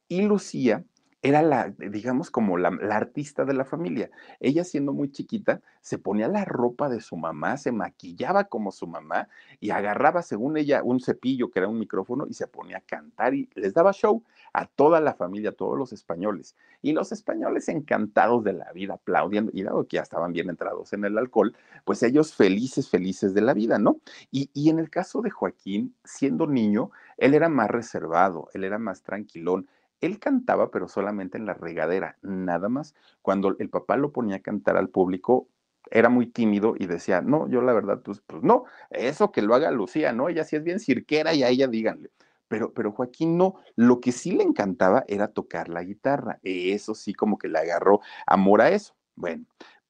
Y 0.08 0.22
Lucía 0.22 0.84
era 1.24 1.40
la, 1.40 1.72
digamos, 1.78 2.30
como 2.30 2.58
la, 2.58 2.68
artista 2.90 3.46
de 3.46 3.54
la 3.54 3.64
familia. 3.64 4.10
Ella 4.40 4.62
siendo 4.62 4.92
muy 4.92 5.10
chiquita, 5.10 5.62
se 5.80 5.96
ponía 5.96 6.28
la 6.28 6.44
ropa 6.44 6.90
de 6.90 7.00
su 7.00 7.16
mamá, 7.16 7.56
se 7.56 7.72
maquillaba 7.72 8.44
como 8.44 8.70
su 8.70 8.86
mamá 8.86 9.28
y 9.58 9.70
agarraba, 9.70 10.20
según 10.20 10.58
ella, 10.58 10.82
un 10.82 11.00
cepillo 11.00 11.50
que 11.50 11.60
era 11.60 11.68
un 11.68 11.78
micrófono 11.78 12.26
y 12.28 12.34
se 12.34 12.46
ponía 12.46 12.76
a 12.76 12.80
cantar 12.82 13.32
y 13.32 13.48
les 13.54 13.72
daba 13.72 13.94
show 13.94 14.22
a 14.52 14.66
toda 14.66 15.00
la 15.00 15.14
familia, 15.14 15.48
a 15.48 15.54
todos 15.54 15.78
los 15.78 15.94
españoles. 15.94 16.56
Y 16.82 16.92
los 16.92 17.10
españoles 17.10 17.70
encantados 17.70 18.44
de 18.44 18.52
la 18.52 18.70
vida, 18.72 18.94
aplaudiendo, 18.94 19.50
y 19.54 19.62
dado 19.62 19.88
que 19.88 19.96
ya 19.96 20.02
estaban 20.02 20.34
bien 20.34 20.50
entrados 20.50 20.92
en 20.92 21.06
el 21.06 21.16
alcohol, 21.16 21.56
pues 21.86 22.02
ellos 22.02 22.34
felices, 22.34 22.90
felices 22.90 23.32
de 23.32 23.40
la 23.40 23.54
vida, 23.54 23.78
¿no? 23.78 23.96
Y, 24.30 24.50
y 24.52 24.68
en 24.68 24.78
el 24.78 24.90
caso 24.90 25.22
de 25.22 25.30
Joaquín, 25.30 25.94
siendo 26.04 26.46
niño, 26.46 26.90
él 27.16 27.32
era 27.32 27.48
más 27.48 27.70
reservado, 27.70 28.50
él 28.52 28.64
era 28.64 28.78
más 28.78 29.00
tranquilón 29.02 29.68
él 30.00 30.18
cantaba, 30.18 30.70
pero 30.70 30.88
solamente 30.88 31.38
en 31.38 31.46
la 31.46 31.54
regadera, 31.54 32.18
nada 32.22 32.68
más. 32.68 32.94
Cuando 33.22 33.56
el 33.58 33.70
papá 33.70 33.96
lo 33.96 34.12
ponía 34.12 34.36
a 34.36 34.40
cantar 34.40 34.76
al 34.76 34.88
público, 34.88 35.48
era 35.90 36.08
muy 36.08 36.26
tímido 36.26 36.74
y 36.78 36.86
decía, 36.86 37.20
no, 37.20 37.48
yo 37.48 37.60
la 37.62 37.72
verdad, 37.72 38.00
pues, 38.02 38.22
pues 38.26 38.42
no, 38.42 38.64
eso 38.90 39.32
que 39.32 39.42
lo 39.42 39.54
haga 39.54 39.70
Lucía, 39.70 40.12
¿no? 40.12 40.28
Ella 40.28 40.44
sí 40.44 40.56
es 40.56 40.64
bien 40.64 40.80
cirquera 40.80 41.34
y 41.34 41.42
a 41.42 41.48
ella 41.48 41.68
díganle. 41.68 42.10
Pero, 42.48 42.72
pero 42.72 42.92
Joaquín 42.92 43.36
no, 43.36 43.56
lo 43.76 44.00
que 44.00 44.12
sí 44.12 44.32
le 44.32 44.42
encantaba 44.42 45.04
era 45.08 45.28
tocar 45.28 45.68
la 45.68 45.82
guitarra. 45.82 46.38
Eso 46.42 46.94
sí 46.94 47.14
como 47.14 47.38
que 47.38 47.48
le 47.48 47.58
agarró 47.58 48.00
amor 48.26 48.60
a 48.60 48.70
eso. 48.70 48.94
Bueno, 49.16 49.44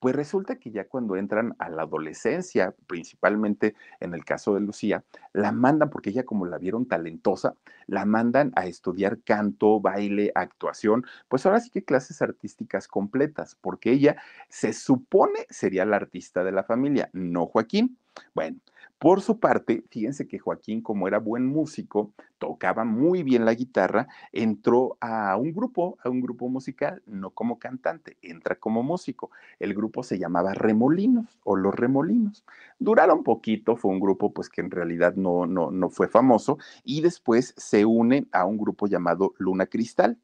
Pues 0.05 0.15
resulta 0.15 0.57
que 0.57 0.71
ya 0.71 0.87
cuando 0.87 1.17
entran 1.17 1.57
a 1.59 1.71
la 1.71 1.85
adolescencia, 1.85 2.75
principalmente 2.87 3.75
en 4.01 4.13
el 4.13 4.23
caso 4.23 4.53
de 4.53 4.61
Lucía, 4.61 5.03
la 5.33 5.51
mandan, 5.51 5.89
porque 5.89 6.11
ella 6.11 6.25
como 6.25 6.45
la 6.45 6.59
vieron 6.59 6.87
talentosa, 6.87 7.55
la 7.87 8.05
mandan 8.05 8.53
a 8.55 8.67
estudiar 8.67 9.23
canto, 9.23 9.81
baile, 9.81 10.31
actuación, 10.35 11.07
pues 11.27 11.47
ahora 11.47 11.61
sí 11.61 11.71
que 11.71 11.87
clases 11.87 12.21
artísticas 12.21 12.87
completas, 12.87 13.57
porque 13.59 13.93
ella 13.93 14.17
se 14.51 14.75
supone 14.75 15.47
sería 15.49 15.87
la 15.87 15.97
artista 15.97 16.45
de 16.45 16.53
la 16.53 16.65
familia, 16.65 17.09
no 17.15 17.47
Joaquín. 17.47 17.97
Bueno, 18.35 18.59
por 19.05 19.21
su 19.21 19.39
parte, 19.39 19.85
fíjense 19.91 20.27
que 20.27 20.39
Joaquín, 20.39 20.81
como 20.81 21.07
era 21.07 21.19
buen 21.19 21.45
músico, 21.45 22.15
tocaba 22.39 22.87
muy 22.87 23.23
bien 23.23 23.45
la 23.45 23.53
guitarra, 23.53 24.09
entró 24.33 24.97
a 24.99 25.37
un 25.37 25.53
grupo, 25.53 25.99
a 26.03 26.09
un 26.09 26.23
grupo 26.23 26.49
musical, 26.49 27.03
no 27.05 27.29
como 27.29 27.59
cantante, 27.59 28.17
entra 28.23 28.55
como 28.55 28.83
músico. 28.83 29.31
El 29.59 29.75
grupo 29.75 30.03
se 30.05 30.19
llamaba 30.19 30.55
Remolinos 30.55 31.39
o 31.45 31.55
Los 31.55 31.75
Remolinos. 31.75 32.47
Duraron 32.79 33.25
poquito, 33.25 33.77
fue 33.77 33.91
un 33.91 34.01
grupo 34.01 34.33
pues 34.33 34.49
que 34.49 34.63
en 34.63 34.71
realidad 34.71 35.17
no, 35.17 35.45
no, 35.45 35.71
no 35.71 35.91
fue 35.91 36.09
famoso 36.09 36.57
y 36.83 37.03
después 37.03 37.53
se 37.59 37.85
une 37.85 38.27
a 38.33 38.47
un 38.47 38.57
grupo 38.57 38.87
llamado 38.87 39.35
Luna 39.37 39.67
Cristal. 39.67 40.19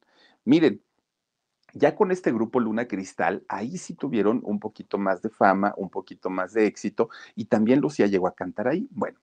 Miren, 0.47 0.81
ya 1.75 1.95
con 1.95 2.11
este 2.11 2.33
grupo 2.33 2.61
Luna 2.61 2.87
Cristal, 2.87 3.45
ahí 3.49 3.79
sí 3.79 3.95
tuvieron 3.95 4.41
un 4.45 4.61
poquito 4.61 4.99
más 4.99 5.23
de 5.23 5.31
fama, 5.31 5.75
un 5.77 5.91
poquito 5.91 6.31
más 6.31 6.53
de 6.53 6.67
éxito 6.67 7.11
y 7.35 7.47
también 7.47 7.81
Lucía 7.81 8.07
llegó 8.07 8.27
a 8.27 8.35
cantar 8.35 8.69
ahí. 8.69 8.89
Bueno, 8.91 9.19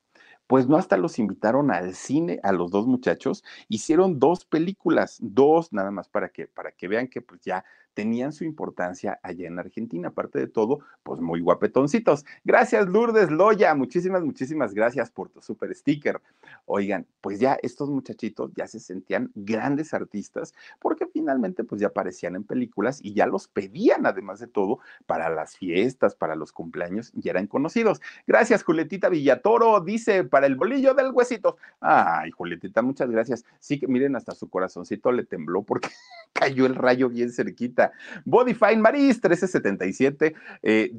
pues 0.48 0.68
no 0.68 0.78
hasta 0.78 0.98
los 0.98 1.20
invitaron 1.20 1.72
al 1.72 1.94
cine 1.94 2.40
a 2.44 2.52
los 2.54 2.72
dos 2.72 2.88
muchachos, 2.88 3.44
hicieron 3.68 4.20
dos 4.20 4.46
películas, 4.46 5.18
dos 5.22 5.74
nada 5.74 5.92
más 5.92 6.08
para 6.10 6.30
que 6.30 6.48
para 6.48 6.72
que 6.72 6.88
vean 6.88 7.08
que 7.08 7.22
pues 7.22 7.42
ya 7.42 7.66
tenían 7.98 8.32
su 8.32 8.44
importancia 8.44 9.20
allá 9.24 9.48
en 9.48 9.58
Argentina. 9.58 10.10
Aparte 10.10 10.38
de 10.38 10.46
todo, 10.46 10.82
pues 11.02 11.20
muy 11.20 11.42
guapetoncitos. 11.42 12.26
Gracias, 12.46 12.88
Lourdes 12.88 13.32
Loya. 13.32 13.74
Muchísimas, 13.74 14.24
muchísimas 14.24 14.76
gracias 14.76 15.10
por 15.10 15.30
tu 15.30 15.42
super 15.42 15.74
sticker. 15.74 16.22
Oigan, 16.68 17.08
pues 17.22 17.40
ya 17.40 17.58
estos 17.64 17.90
muchachitos 17.90 18.52
ya 18.54 18.68
se 18.68 18.80
sentían 18.80 19.32
grandes 19.34 19.96
artistas 19.96 20.54
porque 20.80 21.08
finalmente 21.08 21.64
pues 21.64 21.82
ya 21.82 21.88
aparecían 21.88 22.36
en 22.36 22.44
películas 22.44 23.00
y 23.02 23.16
ya 23.16 23.26
los 23.26 23.48
pedían 23.48 24.06
además 24.06 24.40
de 24.40 24.48
todo 24.48 24.78
para 25.08 25.30
las 25.30 25.58
fiestas, 25.58 26.14
para 26.14 26.36
los 26.36 26.52
cumpleaños 26.52 27.12
y 27.20 27.30
eran 27.30 27.48
conocidos. 27.48 28.00
Gracias, 28.28 28.64
Julietita 28.64 29.10
Villatoro. 29.10 29.80
Dice, 29.82 30.24
para 30.24 30.46
el 30.46 30.56
bolillo 30.56 30.94
del 30.94 31.10
huesito. 31.10 31.58
Ay, 31.80 32.30
Julietita, 32.30 32.84
muchas 32.84 33.10
gracias. 33.10 33.44
Sí 33.60 33.80
que 33.80 33.88
miren, 33.88 34.16
hasta 34.16 34.36
su 34.36 34.52
corazoncito 34.52 35.12
le 35.12 35.26
tembló 35.26 35.64
porque 35.64 35.90
cayó 36.34 36.68
el 36.68 36.76
rayo 36.76 37.10
bien 37.10 37.32
cerquita. 37.32 37.87
Bodyfine 38.26 38.78
Maris 38.78 39.16
1377, 39.22 40.36
eh, 40.62 40.92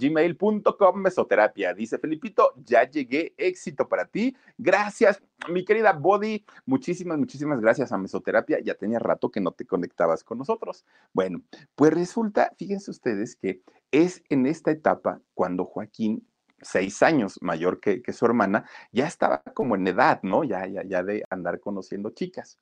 mesoterapia. 0.95 1.75
Dice 1.75 1.99
Felipito, 1.99 2.53
ya 2.65 2.89
llegué, 2.89 3.35
éxito 3.37 3.89
para 3.89 4.07
ti. 4.07 4.37
Gracias, 4.57 5.23
mi 5.49 5.65
querida 5.65 5.93
Body. 5.93 6.45
Muchísimas, 6.67 7.19
muchísimas 7.19 7.61
gracias 7.61 7.93
a 7.93 7.99
Mesoterapia. 7.99 8.61
Ya 8.61 8.75
tenía 8.75 8.99
rato 8.99 9.31
que 9.31 9.41
no 9.41 9.53
te 9.53 9.67
conectabas 9.67 10.25
con 10.25 10.39
nosotros. 10.39 10.85
Bueno, 11.13 11.43
pues 11.75 11.93
resulta, 11.93 12.53
fíjense 12.57 12.91
ustedes 12.91 13.37
que 13.37 13.63
es 13.91 14.23
en 14.29 14.47
esta 14.47 14.71
etapa 14.71 15.21
cuando 15.35 15.65
Joaquín 15.65 16.27
seis 16.61 17.03
años 17.03 17.39
mayor 17.41 17.81
que, 17.81 18.03
que, 18.03 18.13
su 18.13 18.27
hermana, 18.27 18.65
ya 18.91 19.07
estaba 19.07 19.43
como 19.55 19.77
en 19.77 19.87
edad, 19.87 20.21
¿no? 20.23 20.43
Ya, 20.43 20.67
ya, 20.67 20.83
ya 20.83 21.03
de 21.05 21.25
andar 21.31 21.61
conociendo 21.61 22.11
chicas 22.11 22.59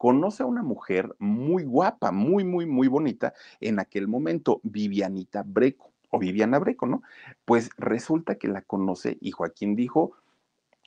conoce 0.00 0.42
a 0.42 0.46
una 0.46 0.62
mujer 0.62 1.14
muy 1.18 1.64
guapa, 1.64 2.10
muy, 2.10 2.42
muy, 2.42 2.64
muy 2.64 2.88
bonita 2.88 3.34
en 3.60 3.78
aquel 3.78 4.08
momento, 4.08 4.62
Vivianita 4.62 5.42
Breco, 5.46 5.92
o 6.08 6.18
Viviana 6.18 6.58
Breco, 6.58 6.86
¿no? 6.86 7.02
Pues 7.44 7.68
resulta 7.76 8.36
que 8.36 8.48
la 8.48 8.62
conoce 8.62 9.18
y 9.20 9.32
Joaquín 9.32 9.76
dijo, 9.76 10.12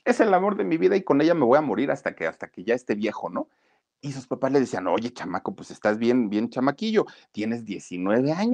es 0.04 0.18
el 0.18 0.34
amor 0.34 0.56
de 0.56 0.64
mi 0.64 0.78
vida 0.78 0.96
y 0.96 1.04
con 1.04 1.20
ella 1.20 1.34
me 1.34 1.44
voy 1.44 1.58
a 1.58 1.60
morir 1.60 1.92
hasta 1.92 2.16
que, 2.16 2.26
hasta 2.26 2.48
que 2.48 2.64
ya 2.64 2.74
esté 2.74 2.96
viejo, 2.96 3.30
¿no? 3.30 3.48
Y 4.00 4.10
sus 4.10 4.26
papás 4.26 4.50
le 4.50 4.58
decían, 4.58 4.88
oye, 4.88 5.12
chamaco, 5.12 5.54
pues 5.54 5.70
estás 5.70 5.96
bien, 5.96 6.28
bien 6.28 6.50
chamaquillo, 6.50 7.06
tienes 7.30 7.64
19 7.64 8.32
años. 8.32 8.53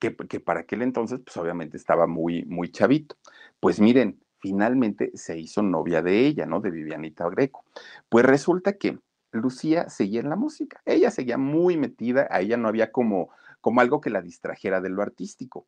Que, 0.00 0.14
que, 0.14 0.40
para 0.40 0.60
aquel 0.60 0.82
entonces, 0.82 1.20
pues 1.24 1.36
obviamente 1.36 1.76
estaba 1.76 2.06
muy, 2.06 2.44
muy 2.44 2.70
chavito. 2.70 3.16
Pues 3.60 3.80
miren, 3.80 4.20
finalmente 4.40 5.10
se 5.14 5.38
hizo 5.38 5.62
novia 5.62 6.02
de 6.02 6.26
ella, 6.26 6.46
¿no? 6.46 6.60
De 6.60 6.70
Vivianita 6.70 7.28
Greco. 7.30 7.64
Pues 8.08 8.24
resulta 8.26 8.74
que 8.74 8.98
Lucía 9.32 9.88
seguía 9.88 10.20
en 10.20 10.28
la 10.28 10.36
música. 10.36 10.80
Ella 10.84 11.10
seguía 11.10 11.38
muy 11.38 11.76
metida, 11.76 12.28
a 12.30 12.40
ella 12.40 12.56
no 12.56 12.68
había 12.68 12.92
como, 12.92 13.30
como 13.60 13.80
algo 13.80 14.00
que 14.00 14.10
la 14.10 14.20
distrajera 14.20 14.80
de 14.80 14.90
lo 14.90 15.02
artístico 15.02 15.66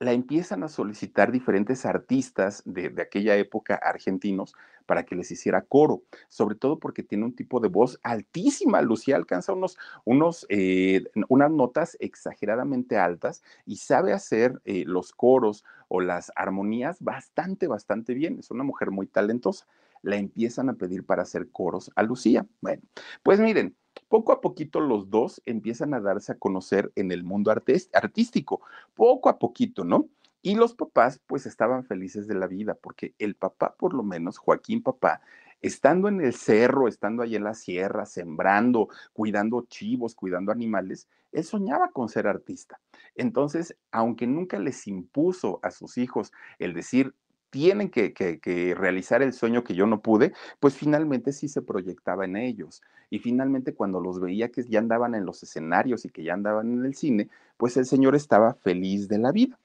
la 0.00 0.12
empiezan 0.12 0.62
a 0.62 0.68
solicitar 0.68 1.32
diferentes 1.32 1.84
artistas 1.84 2.62
de, 2.64 2.94
aquella 3.02 3.36
época 3.36 3.74
argentinos 3.74 4.54
para 4.86 5.04
que 5.04 5.16
les 5.16 5.30
hiciera 5.30 5.62
coro, 5.62 6.02
sobre 6.28 6.54
todo 6.54 6.78
porque 6.78 7.02
tiene 7.02 7.24
un 7.24 7.34
tipo 7.34 7.60
de 7.60 7.68
voz 7.68 7.98
altísima. 8.02 8.80
Lucía 8.80 9.16
alcanza 9.16 9.52
unos, 9.52 9.76
unos, 10.04 10.46
eh, 10.48 11.04
unas 11.28 11.50
notas 11.50 11.96
exageradamente 12.00 12.96
altas 12.96 13.42
y 13.66 13.76
sabe 13.76 14.12
hacer 14.12 14.62
eh, 14.64 14.84
los 14.86 15.12
coros 15.12 15.64
o 15.88 16.00
las 16.00 16.32
armonías 16.36 17.02
bastante, 17.02 17.66
bastante 17.66 18.14
bien. 18.14 18.38
Es 18.38 18.50
una 18.50 18.64
mujer 18.64 18.90
muy 18.90 19.06
talentosa. 19.06 19.66
La 20.00 20.16
empiezan 20.16 20.70
a 20.70 20.74
pedir 20.74 21.04
para 21.04 21.22
hacer 21.22 21.50
coros 21.50 21.90
a 21.96 22.02
Lucía. 22.02 22.46
Bueno, 22.60 22.82
pues 23.22 23.40
miren, 23.40 23.76
poco 24.08 24.32
a 24.32 24.40
poquito 24.40 24.80
los 24.80 25.10
dos 25.10 25.42
empiezan 25.46 25.94
a 25.94 26.00
darse 26.00 26.32
a 26.32 26.38
conocer 26.38 26.92
en 26.96 27.12
el 27.12 27.24
mundo 27.24 27.50
artístico, 27.50 28.60
poco 28.94 29.28
a 29.28 29.38
poquito, 29.38 29.84
¿no? 29.84 30.08
Y 30.42 30.54
los 30.54 30.74
papás 30.74 31.20
pues 31.26 31.46
estaban 31.46 31.84
felices 31.84 32.26
de 32.26 32.34
la 32.34 32.46
vida, 32.46 32.74
porque 32.74 33.14
el 33.18 33.34
papá, 33.34 33.74
por 33.76 33.92
lo 33.92 34.02
menos, 34.02 34.38
Joaquín 34.38 34.82
papá, 34.82 35.20
estando 35.60 36.08
en 36.08 36.20
el 36.20 36.32
cerro, 36.32 36.88
estando 36.88 37.22
ahí 37.22 37.34
en 37.36 37.44
la 37.44 37.54
sierra, 37.54 38.06
sembrando, 38.06 38.88
cuidando 39.12 39.66
chivos, 39.68 40.14
cuidando 40.14 40.52
animales, 40.52 41.08
él 41.32 41.44
soñaba 41.44 41.90
con 41.90 42.08
ser 42.08 42.26
artista. 42.26 42.80
Entonces, 43.14 43.76
aunque 43.90 44.26
nunca 44.26 44.58
les 44.58 44.86
impuso 44.86 45.58
a 45.62 45.70
sus 45.70 45.98
hijos 45.98 46.32
el 46.58 46.72
decir, 46.72 47.14
tienen 47.50 47.90
que, 47.90 48.12
que, 48.12 48.40
que, 48.40 48.74
realizar 48.74 49.22
el 49.22 49.32
sueño 49.32 49.64
que 49.64 49.74
yo 49.74 49.86
no 49.86 50.00
pude, 50.00 50.32
pues 50.60 50.74
finalmente 50.76 51.32
sí 51.32 51.48
se 51.48 51.62
proyectaba 51.62 52.24
en 52.24 52.36
ellos. 52.36 52.82
Y 53.10 53.18
finalmente 53.20 53.74
cuando 53.74 54.00
los 54.00 54.20
veía 54.20 54.50
que 54.50 54.64
ya 54.64 54.78
andaban 54.78 55.14
en 55.14 55.24
los 55.24 55.42
escenarios 55.42 56.04
y 56.04 56.10
que 56.10 56.24
ya 56.24 56.34
andaban 56.34 56.72
en 56.72 56.84
el 56.84 56.94
cine, 56.94 57.28
pues 57.56 57.76
el 57.76 57.86
señor 57.86 58.14
estaba 58.14 58.54
feliz 58.54 59.08
de 59.08 59.18
la 59.18 59.32
vida. 59.32 59.58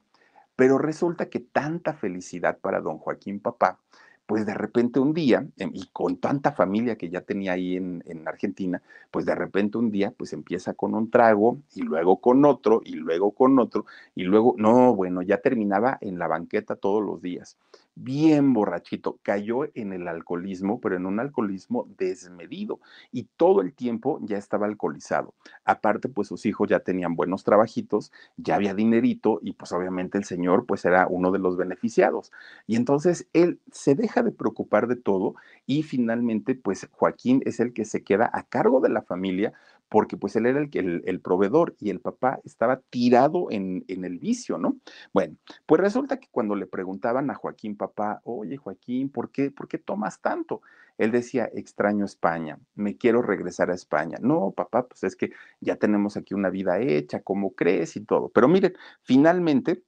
Pero 0.55 0.77
resulta 0.77 1.29
que 1.29 1.39
tanta 1.39 1.93
felicidad 1.93 2.59
para 2.59 2.79
don 2.79 2.99
Joaquín 2.99 3.39
Papá, 3.39 3.79
pues 4.25 4.45
de 4.45 4.53
repente 4.53 4.99
un 4.99 5.13
día, 5.13 5.45
em, 5.57 5.71
y 5.73 5.87
con 5.91 6.17
tanta 6.17 6.51
familia 6.53 6.97
que 6.97 7.09
ya 7.09 7.21
tenía 7.21 7.53
ahí 7.53 7.75
en, 7.75 8.03
en, 8.07 8.27
Argentina, 8.27 8.81
pues 9.11 9.25
de 9.25 9.35
repente 9.35 9.77
un 9.77 9.91
día, 9.91 10.11
pues 10.11 10.33
empieza 10.33 10.73
con 10.73 10.93
un 10.95 11.09
trago 11.09 11.57
y 11.75 11.81
luego 11.81 12.21
con 12.21 12.45
otro 12.45 12.81
y 12.85 12.95
luego 12.95 13.31
con 13.31 13.59
otro 13.59 13.85
y 14.15 14.23
luego, 14.23 14.55
no, 14.57 14.95
bueno, 14.95 15.21
ya 15.21 15.37
terminaba 15.37 15.97
en 16.01 16.19
la 16.19 16.27
banqueta 16.27 16.75
todos 16.75 17.03
los 17.03 17.21
días 17.21 17.57
bien 17.95 18.53
borrachito, 18.53 19.19
cayó 19.21 19.65
en 19.75 19.93
el 19.93 20.07
alcoholismo, 20.07 20.79
pero 20.81 20.95
en 20.95 21.05
un 21.05 21.19
alcoholismo 21.19 21.87
desmedido 21.97 22.79
y 23.11 23.25
todo 23.37 23.61
el 23.61 23.73
tiempo 23.73 24.19
ya 24.23 24.37
estaba 24.37 24.65
alcoholizado. 24.65 25.33
Aparte, 25.65 26.09
pues 26.09 26.27
sus 26.27 26.45
hijos 26.45 26.69
ya 26.69 26.79
tenían 26.79 27.15
buenos 27.15 27.43
trabajitos, 27.43 28.11
ya 28.37 28.55
había 28.55 28.73
dinerito 28.73 29.39
y 29.41 29.53
pues 29.53 29.71
obviamente 29.71 30.17
el 30.17 30.23
señor 30.23 30.65
pues 30.65 30.85
era 30.85 31.07
uno 31.07 31.31
de 31.31 31.39
los 31.39 31.57
beneficiados. 31.57 32.31
Y 32.67 32.75
entonces 32.75 33.27
él 33.33 33.59
se 33.71 33.95
deja 33.95 34.23
de 34.23 34.31
preocupar 34.31 34.87
de 34.87 34.95
todo 34.95 35.35
y 35.65 35.83
finalmente 35.83 36.55
pues 36.55 36.87
Joaquín 36.91 37.41
es 37.45 37.59
el 37.59 37.73
que 37.73 37.85
se 37.85 38.03
queda 38.03 38.29
a 38.33 38.43
cargo 38.43 38.81
de 38.81 38.89
la 38.89 39.01
familia 39.01 39.53
porque 39.89 40.17
pues 40.17 40.35
él 40.35 40.47
era 40.47 40.59
el, 40.59 41.03
el, 41.05 41.21
proveedor 41.21 41.75
y 41.79 41.91
el 41.91 41.99
papá 41.99 42.39
estaba 42.43 42.81
tirado 42.89 43.51
en, 43.51 43.85
en, 43.87 44.05
el 44.05 44.17
vicio, 44.17 44.57
¿no? 44.57 44.77
Bueno, 45.13 45.35
pues 45.67 45.81
resulta 45.81 46.19
que 46.19 46.29
cuando 46.31 46.55
le 46.55 46.65
preguntaban 46.65 47.29
a 47.29 47.35
Joaquín, 47.35 47.77
papá, 47.77 48.19
oye 48.23 48.57
Joaquín, 48.57 49.09
¿por 49.09 49.29
qué, 49.29 49.51
¿por 49.51 49.67
qué 49.67 49.77
tomas 49.77 50.19
tanto? 50.19 50.61
Él 50.97 51.11
decía, 51.11 51.49
extraño 51.53 52.05
España, 52.05 52.59
me 52.75 52.97
quiero 52.97 53.21
regresar 53.21 53.69
a 53.69 53.75
España. 53.75 54.17
No, 54.21 54.51
papá, 54.51 54.87
pues 54.87 55.03
es 55.03 55.15
que 55.15 55.31
ya 55.59 55.75
tenemos 55.75 56.17
aquí 56.17 56.33
una 56.33 56.49
vida 56.49 56.79
hecha, 56.79 57.21
¿cómo 57.21 57.53
crees? 57.53 57.95
Y 57.95 58.01
todo. 58.01 58.29
Pero 58.29 58.47
miren, 58.47 58.73
finalmente 59.03 59.83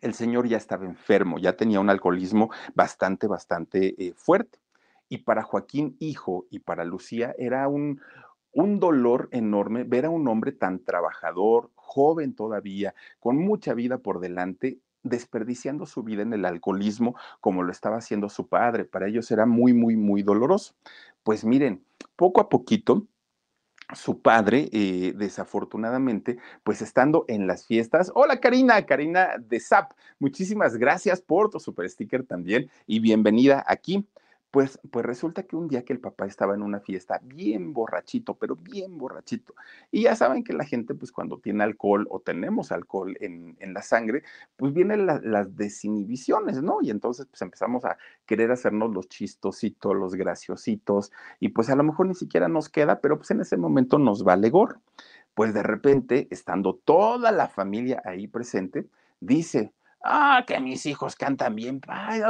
el 0.00 0.14
señor 0.14 0.48
ya 0.48 0.56
estaba 0.56 0.84
enfermo, 0.86 1.38
ya 1.38 1.56
tenía 1.56 1.80
un 1.80 1.90
alcoholismo 1.90 2.50
bastante, 2.74 3.26
bastante 3.26 3.94
eh, 4.02 4.14
fuerte. 4.16 4.58
Y 5.08 5.18
para 5.18 5.42
Joaquín, 5.42 5.96
hijo, 5.98 6.46
y 6.50 6.60
para 6.60 6.84
Lucía 6.84 7.34
era 7.38 7.66
un, 7.68 8.00
un 8.52 8.80
dolor 8.80 9.28
enorme 9.32 9.84
ver 9.84 10.06
a 10.06 10.10
un 10.10 10.26
hombre 10.28 10.52
tan 10.52 10.84
trabajador, 10.84 11.70
joven 11.74 12.34
todavía, 12.34 12.94
con 13.20 13.36
mucha 13.36 13.74
vida 13.74 13.98
por 13.98 14.20
delante, 14.20 14.78
desperdiciando 15.02 15.86
su 15.86 16.02
vida 16.02 16.22
en 16.22 16.32
el 16.32 16.44
alcoholismo 16.44 17.14
como 17.40 17.62
lo 17.62 17.72
estaba 17.72 17.96
haciendo 17.96 18.28
su 18.28 18.48
padre. 18.48 18.84
Para 18.84 19.08
ellos 19.08 19.30
era 19.30 19.46
muy, 19.46 19.72
muy, 19.72 19.96
muy 19.96 20.22
doloroso. 20.22 20.74
Pues 21.22 21.44
miren, 21.44 21.84
poco 22.16 22.40
a 22.40 22.48
poquito, 22.48 23.06
su 23.94 24.20
padre, 24.20 24.68
eh, 24.72 25.14
desafortunadamente, 25.16 26.38
pues 26.62 26.82
estando 26.82 27.24
en 27.26 27.46
las 27.46 27.66
fiestas. 27.66 28.12
Hola 28.14 28.38
Karina, 28.38 28.84
Karina 28.84 29.38
de 29.38 29.60
SAP, 29.60 29.92
muchísimas 30.18 30.76
gracias 30.76 31.22
por 31.22 31.48
tu 31.48 31.58
super 31.58 31.88
sticker 31.88 32.22
también 32.24 32.70
y 32.86 33.00
bienvenida 33.00 33.64
aquí. 33.66 34.06
Pues, 34.50 34.80
pues 34.90 35.04
resulta 35.04 35.42
que 35.42 35.56
un 35.56 35.68
día 35.68 35.84
que 35.84 35.92
el 35.92 36.00
papá 36.00 36.24
estaba 36.24 36.54
en 36.54 36.62
una 36.62 36.80
fiesta 36.80 37.20
bien 37.22 37.74
borrachito, 37.74 38.34
pero 38.34 38.56
bien 38.56 38.96
borrachito. 38.96 39.54
Y 39.90 40.04
ya 40.04 40.16
saben 40.16 40.42
que 40.42 40.54
la 40.54 40.64
gente, 40.64 40.94
pues 40.94 41.12
cuando 41.12 41.38
tiene 41.38 41.64
alcohol 41.64 42.06
o 42.10 42.20
tenemos 42.20 42.72
alcohol 42.72 43.14
en, 43.20 43.56
la 43.60 43.82
sangre, 43.82 44.22
pues 44.56 44.72
vienen 44.72 45.06
las 45.06 45.54
desinhibiciones, 45.54 46.62
¿no? 46.62 46.78
Y 46.80 46.88
entonces 46.88 47.26
pues 47.26 47.42
empezamos 47.42 47.84
a 47.84 47.98
querer 48.24 48.50
hacernos 48.50 48.94
los 48.94 49.08
chistositos, 49.08 49.94
los 49.94 50.14
graciositos, 50.14 51.12
y 51.40 51.50
pues 51.50 51.68
a 51.68 51.76
lo 51.76 51.84
mejor 51.84 52.06
ni 52.06 52.14
siquiera 52.14 52.48
nos 52.48 52.70
queda, 52.70 53.00
pero 53.00 53.18
pues 53.18 53.30
en 53.30 53.42
ese 53.42 53.58
momento 53.58 53.98
nos 53.98 54.24
vale 54.24 54.48
gorro. 54.48 54.80
Pues 55.34 55.52
de 55.52 55.62
repente, 55.62 56.26
estando 56.30 56.74
toda 56.74 57.32
la 57.32 57.48
familia 57.48 58.02
ahí 58.06 58.26
presente, 58.26 58.88
dice, 59.20 59.74
ah, 60.02 60.44
que 60.46 60.58
mis 60.60 60.86
hijos 60.86 61.16
cantan 61.16 61.54
bien, 61.54 61.80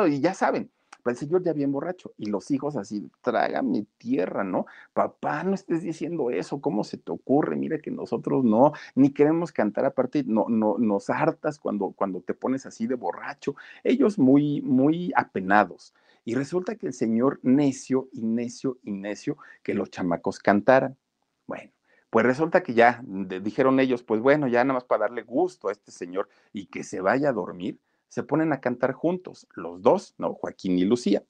y 0.08 0.20
ya 0.20 0.34
saben, 0.34 0.70
el 1.10 1.16
señor 1.16 1.42
ya 1.42 1.52
bien 1.52 1.72
borracho 1.72 2.12
y 2.16 2.26
los 2.26 2.50
hijos 2.50 2.76
así, 2.76 3.10
trágame 3.22 3.86
tierra, 3.98 4.44
¿no? 4.44 4.66
Papá, 4.92 5.42
no 5.44 5.54
estés 5.54 5.82
diciendo 5.82 6.30
eso, 6.30 6.60
¿cómo 6.60 6.84
se 6.84 6.98
te 6.98 7.12
ocurre? 7.12 7.56
Mira 7.56 7.78
que 7.78 7.90
nosotros 7.90 8.44
no, 8.44 8.72
ni 8.94 9.10
queremos 9.10 9.52
cantar 9.52 9.84
aparte, 9.84 10.24
no, 10.26 10.46
no, 10.48 10.76
nos 10.78 11.10
hartas 11.10 11.58
cuando, 11.58 11.90
cuando 11.90 12.20
te 12.20 12.34
pones 12.34 12.66
así 12.66 12.86
de 12.86 12.94
borracho. 12.94 13.54
Ellos 13.84 14.18
muy, 14.18 14.60
muy 14.62 15.12
apenados. 15.16 15.94
Y 16.24 16.34
resulta 16.34 16.76
que 16.76 16.86
el 16.86 16.92
señor 16.92 17.40
necio 17.42 18.08
y 18.12 18.22
necio 18.22 18.78
y 18.82 18.92
necio 18.92 19.38
que 19.62 19.74
los 19.74 19.90
chamacos 19.90 20.38
cantaran. 20.38 20.96
Bueno, 21.46 21.72
pues 22.10 22.26
resulta 22.26 22.62
que 22.62 22.74
ya 22.74 23.02
dijeron 23.42 23.80
ellos, 23.80 24.02
pues 24.02 24.20
bueno, 24.20 24.48
ya 24.48 24.64
nada 24.64 24.74
más 24.74 24.84
para 24.84 25.06
darle 25.06 25.22
gusto 25.22 25.68
a 25.68 25.72
este 25.72 25.92
señor 25.92 26.28
y 26.52 26.66
que 26.66 26.84
se 26.84 27.00
vaya 27.00 27.30
a 27.30 27.32
dormir, 27.32 27.78
se 28.08 28.22
ponen 28.22 28.52
a 28.52 28.60
cantar 28.60 28.92
juntos, 28.92 29.46
los 29.54 29.82
dos, 29.82 30.14
¿no? 30.18 30.34
Joaquín 30.34 30.78
y 30.78 30.84
Lucía. 30.84 31.22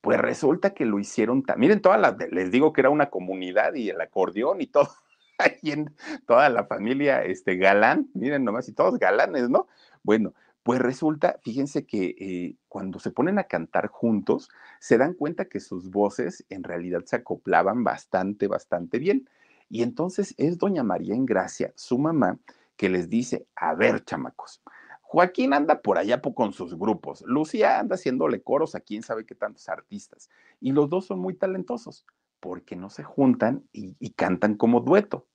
Pues 0.00 0.18
resulta 0.18 0.74
que 0.74 0.84
lo 0.84 0.98
hicieron, 0.98 1.44
miren, 1.56 1.80
toda 1.80 1.96
la, 1.96 2.16
les 2.30 2.50
digo 2.50 2.72
que 2.72 2.80
era 2.80 2.90
una 2.90 3.10
comunidad 3.10 3.74
y 3.74 3.88
el 3.90 4.00
acordeón 4.00 4.60
y 4.60 4.66
todo, 4.66 4.88
ahí 5.38 5.72
en 5.72 5.94
toda 6.26 6.48
la 6.48 6.64
familia, 6.64 7.24
este, 7.24 7.56
galán, 7.56 8.08
miren 8.14 8.44
nomás, 8.44 8.68
y 8.68 8.72
todos 8.72 8.98
galanes, 8.98 9.48
¿no? 9.48 9.68
Bueno, 10.02 10.34
pues 10.62 10.80
resulta, 10.80 11.38
fíjense 11.42 11.86
que 11.86 12.14
eh, 12.18 12.56
cuando 12.68 13.00
se 13.00 13.10
ponen 13.10 13.38
a 13.38 13.44
cantar 13.44 13.88
juntos, 13.88 14.48
se 14.78 14.96
dan 14.96 15.14
cuenta 15.14 15.46
que 15.46 15.58
sus 15.60 15.90
voces 15.90 16.44
en 16.50 16.62
realidad 16.62 17.02
se 17.04 17.16
acoplaban 17.16 17.82
bastante, 17.82 18.46
bastante 18.46 18.98
bien. 18.98 19.28
Y 19.68 19.82
entonces 19.82 20.34
es 20.36 20.58
doña 20.58 20.84
María 20.84 21.16
Gracia, 21.18 21.72
su 21.74 21.98
mamá, 21.98 22.38
que 22.76 22.88
les 22.88 23.08
dice, 23.08 23.46
a 23.56 23.74
ver, 23.74 24.04
chamacos, 24.04 24.62
Joaquín 25.12 25.52
anda 25.52 25.82
por 25.82 25.98
allá 25.98 26.22
con 26.22 26.54
sus 26.54 26.74
grupos. 26.74 27.22
Lucía 27.26 27.78
anda 27.78 27.96
haciéndole 27.96 28.40
coros 28.40 28.74
a 28.74 28.80
quién 28.80 29.02
sabe 29.02 29.26
qué 29.26 29.34
tantos 29.34 29.68
artistas. 29.68 30.30
Y 30.58 30.72
los 30.72 30.88
dos 30.88 31.04
son 31.04 31.18
muy 31.18 31.34
talentosos 31.34 32.06
porque 32.40 32.76
no 32.76 32.88
se 32.88 33.04
juntan 33.04 33.62
y, 33.74 34.10
cantan 34.12 34.54
como 34.54 34.80
dueto. 34.80 35.28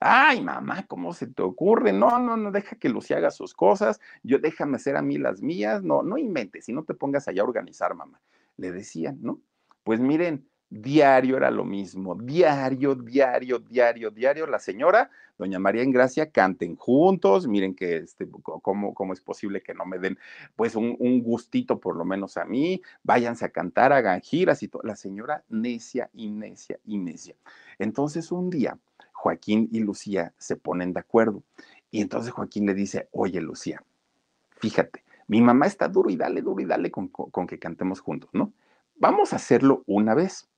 Ay, 0.00 0.42
mamá, 0.42 0.86
¿cómo 0.86 1.14
se 1.14 1.28
te 1.28 1.40
ocurre? 1.40 1.94
No, 1.94 2.18
no, 2.18 2.36
no, 2.36 2.50
deja 2.50 2.76
que 2.76 2.90
Lucía 2.90 3.16
haga 3.16 3.30
sus 3.30 3.54
cosas, 3.54 4.02
yo 4.22 4.38
déjame 4.38 4.76
hacer 4.76 4.98
a 4.98 5.02
mí 5.02 5.16
las 5.16 5.40
mías, 5.40 5.82
no, 5.82 6.02
no 6.02 6.18
inventes, 6.18 6.66
si 6.66 6.74
no 6.74 6.84
te 6.84 6.92
pongas 6.92 7.26
allá 7.26 7.40
a 7.40 7.46
organizar, 7.46 7.94
mamá. 7.94 8.20
Le 8.58 8.70
decían, 8.70 9.16
¿no? 9.22 9.40
Pues 9.82 9.98
miren, 9.98 10.46
diario 10.72 11.36
era 11.36 11.50
lo 11.50 11.64
mismo, 11.66 12.14
diario, 12.14 12.94
diario, 12.94 13.58
diario, 13.58 14.10
diario. 14.10 14.46
La 14.46 14.58
señora, 14.58 15.10
doña 15.36 15.58
María 15.58 15.82
Engracia, 15.82 16.30
canten 16.30 16.76
juntos, 16.76 17.46
miren 17.46 17.74
que 17.74 17.98
este, 17.98 18.26
cómo, 18.62 18.94
cómo 18.94 19.12
es 19.12 19.20
posible 19.20 19.62
que 19.62 19.74
no 19.74 19.84
me 19.84 19.98
den 19.98 20.18
pues 20.56 20.74
un, 20.74 20.96
un, 20.98 21.22
gustito 21.22 21.78
por 21.78 21.94
lo 21.96 22.06
menos 22.06 22.38
a 22.38 22.46
mí, 22.46 22.80
váyanse 23.02 23.44
a 23.44 23.50
cantar, 23.50 23.92
hagan 23.92 24.22
giras 24.22 24.62
y 24.62 24.68
todo. 24.68 24.82
La 24.82 24.96
señora 24.96 25.44
necia 25.50 26.08
y 26.14 26.30
necia 26.30 26.78
y 26.86 26.96
necia. 26.96 27.36
Entonces 27.78 28.32
un 28.32 28.48
día, 28.48 28.78
Joaquín 29.12 29.68
y 29.72 29.80
Lucía 29.80 30.32
se 30.38 30.56
ponen 30.56 30.94
de 30.94 31.00
acuerdo 31.00 31.42
y 31.90 32.00
entonces 32.00 32.32
Joaquín 32.32 32.64
le 32.64 32.72
dice, 32.72 33.08
oye 33.12 33.42
Lucía, 33.42 33.84
fíjate, 34.52 35.04
mi 35.26 35.42
mamá 35.42 35.66
está 35.66 35.86
duro 35.86 36.08
y 36.08 36.16
dale, 36.16 36.40
duro 36.40 36.62
y 36.62 36.64
dale 36.64 36.90
con, 36.90 37.08
con 37.08 37.46
que 37.46 37.58
cantemos 37.58 38.00
juntos, 38.00 38.30
¿no? 38.32 38.52
Vamos 38.96 39.32
a 39.32 39.36
hacerlo 39.36 39.82
una 39.86 40.14
vez 40.14 40.48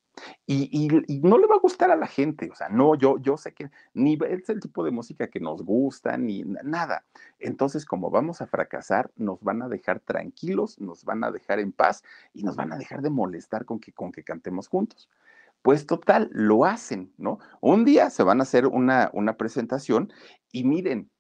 y, 0.47 0.89
no 1.23 1.39
le 1.39 1.47
va 1.47 1.57
a 1.57 1.61
gustar 1.61 1.91
a 1.91 1.97
la 1.97 2.07
gente, 2.07 2.51
o 2.51 2.55
sea, 2.55 2.69
no, 2.69 2.95
yo, 2.95 3.19
yo 3.19 3.37
sé 3.37 3.53
que 3.53 3.71
ni 3.95 4.19
es 4.29 4.49
el 4.49 4.61
tipo 4.61 4.85
de 4.85 4.91
música 4.91 5.29
que 5.29 5.41
nos 5.41 5.63
gusta, 5.63 6.17
ni 6.17 6.45
nada. 6.63 7.05
Entonces, 7.39 7.85
como 7.85 8.11
vamos 8.11 8.41
a 8.41 8.47
fracasar, 8.47 9.11
nos 9.17 9.43
van 9.43 9.63
a 9.63 9.69
dejar 9.69 10.01
tranquilos, 10.01 10.79
nos 10.81 11.05
van 11.05 11.25
a 11.25 11.31
dejar 11.31 11.59
en 11.61 11.73
paz 11.73 12.03
y 12.33 12.43
nos 12.43 12.57
van 12.57 12.73
a 12.73 12.79
dejar 12.79 13.03
de 13.03 13.11
molestar 13.11 13.65
con 13.65 13.81
que, 13.81 13.93
con 13.93 14.13
que 14.13 14.25
cantemos 14.25 14.69
juntos. 14.69 15.09
Pues 15.63 15.87
total, 15.87 16.29
lo 16.33 16.67
hacen, 16.67 17.13
¿no? 17.17 17.39
Un 17.61 17.85
día 17.85 18.11
se 18.11 18.23
van 18.23 18.41
a 18.41 18.43
hacer 18.43 18.67
una, 18.67 19.11
una 19.15 19.37
presentación 19.39 20.13
y 20.53 20.65
miren, 20.65 21.11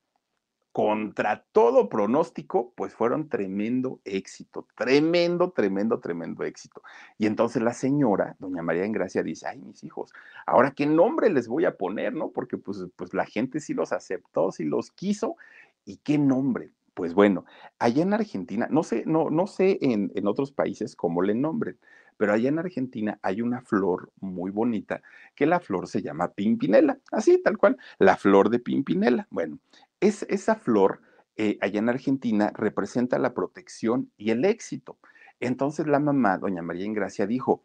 contra 0.74 1.44
todo 1.52 1.88
pronóstico, 1.88 2.72
pues 2.74 2.94
fueron 2.94 3.28
tremendo 3.28 4.00
éxito, 4.04 4.66
tremendo, 4.74 5.52
tremendo, 5.52 6.00
tremendo 6.00 6.42
éxito. 6.42 6.82
Y 7.16 7.26
entonces 7.26 7.62
la 7.62 7.72
señora, 7.72 8.34
doña 8.40 8.60
María 8.60 8.84
Engracia, 8.84 9.22
dice, 9.22 9.46
ay, 9.46 9.60
mis 9.60 9.84
hijos, 9.84 10.12
ahora 10.46 10.72
qué 10.72 10.84
nombre 10.86 11.30
les 11.30 11.46
voy 11.46 11.64
a 11.64 11.76
poner, 11.76 12.12
¿no? 12.12 12.30
Porque 12.30 12.58
pues, 12.58 12.84
pues 12.96 13.14
la 13.14 13.24
gente 13.24 13.60
sí 13.60 13.72
los 13.72 13.92
aceptó, 13.92 14.50
sí 14.50 14.64
los 14.64 14.90
quiso, 14.90 15.36
¿y 15.84 15.98
qué 15.98 16.18
nombre? 16.18 16.72
Pues 16.94 17.14
bueno, 17.14 17.44
allá 17.78 18.02
en 18.02 18.12
Argentina, 18.12 18.66
no 18.68 18.82
sé, 18.82 19.04
no, 19.06 19.30
no 19.30 19.46
sé 19.46 19.78
en, 19.80 20.10
en 20.16 20.26
otros 20.26 20.50
países 20.50 20.96
cómo 20.96 21.22
le 21.22 21.36
nombren, 21.36 21.78
pero 22.16 22.32
allá 22.32 22.48
en 22.48 22.58
Argentina 22.58 23.18
hay 23.22 23.42
una 23.42 23.60
flor 23.60 24.10
muy 24.20 24.50
bonita 24.50 25.02
que 25.34 25.46
la 25.46 25.60
flor 25.60 25.86
se 25.86 26.02
llama 26.02 26.32
pimpinela, 26.32 26.98
así 27.12 27.40
tal 27.42 27.58
cual, 27.58 27.76
la 27.98 28.16
flor 28.16 28.50
de 28.50 28.58
pimpinela. 28.58 29.28
Bueno, 29.30 29.58
es, 30.06 30.24
esa 30.28 30.56
flor 30.56 31.00
eh, 31.36 31.58
allá 31.60 31.80
en 31.80 31.88
Argentina 31.88 32.52
representa 32.54 33.18
la 33.18 33.34
protección 33.34 34.10
y 34.16 34.30
el 34.30 34.44
éxito. 34.44 34.98
Entonces 35.40 35.86
la 35.86 35.98
mamá, 35.98 36.38
doña 36.38 36.62
María 36.62 36.84
Ingracia, 36.84 37.26
dijo, 37.26 37.62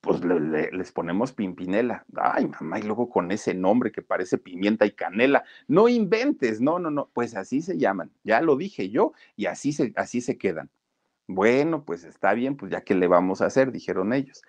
pues 0.00 0.22
les 0.24 0.92
ponemos 0.92 1.32
pimpinela. 1.32 2.04
Ay, 2.16 2.46
mamá, 2.46 2.78
y 2.78 2.82
luego 2.82 3.10
con 3.10 3.30
ese 3.32 3.54
nombre 3.54 3.92
que 3.92 4.02
parece 4.02 4.38
pimienta 4.38 4.86
y 4.86 4.92
canela. 4.92 5.44
No 5.68 5.88
inventes, 5.88 6.60
no, 6.60 6.78
no, 6.78 6.90
no, 6.90 7.10
pues 7.12 7.36
así 7.36 7.60
se 7.60 7.76
llaman. 7.76 8.10
Ya 8.24 8.40
lo 8.40 8.56
dije 8.56 8.90
yo 8.90 9.12
y 9.36 9.46
así 9.46 9.72
se, 9.72 9.92
así 9.96 10.20
se 10.20 10.38
quedan. 10.38 10.70
Bueno, 11.26 11.84
pues 11.84 12.04
está 12.04 12.34
bien, 12.34 12.56
pues 12.56 12.72
ya 12.72 12.80
que 12.80 12.94
le 12.94 13.06
vamos 13.06 13.40
a 13.40 13.46
hacer, 13.46 13.70
dijeron 13.70 14.12
ellos. 14.12 14.42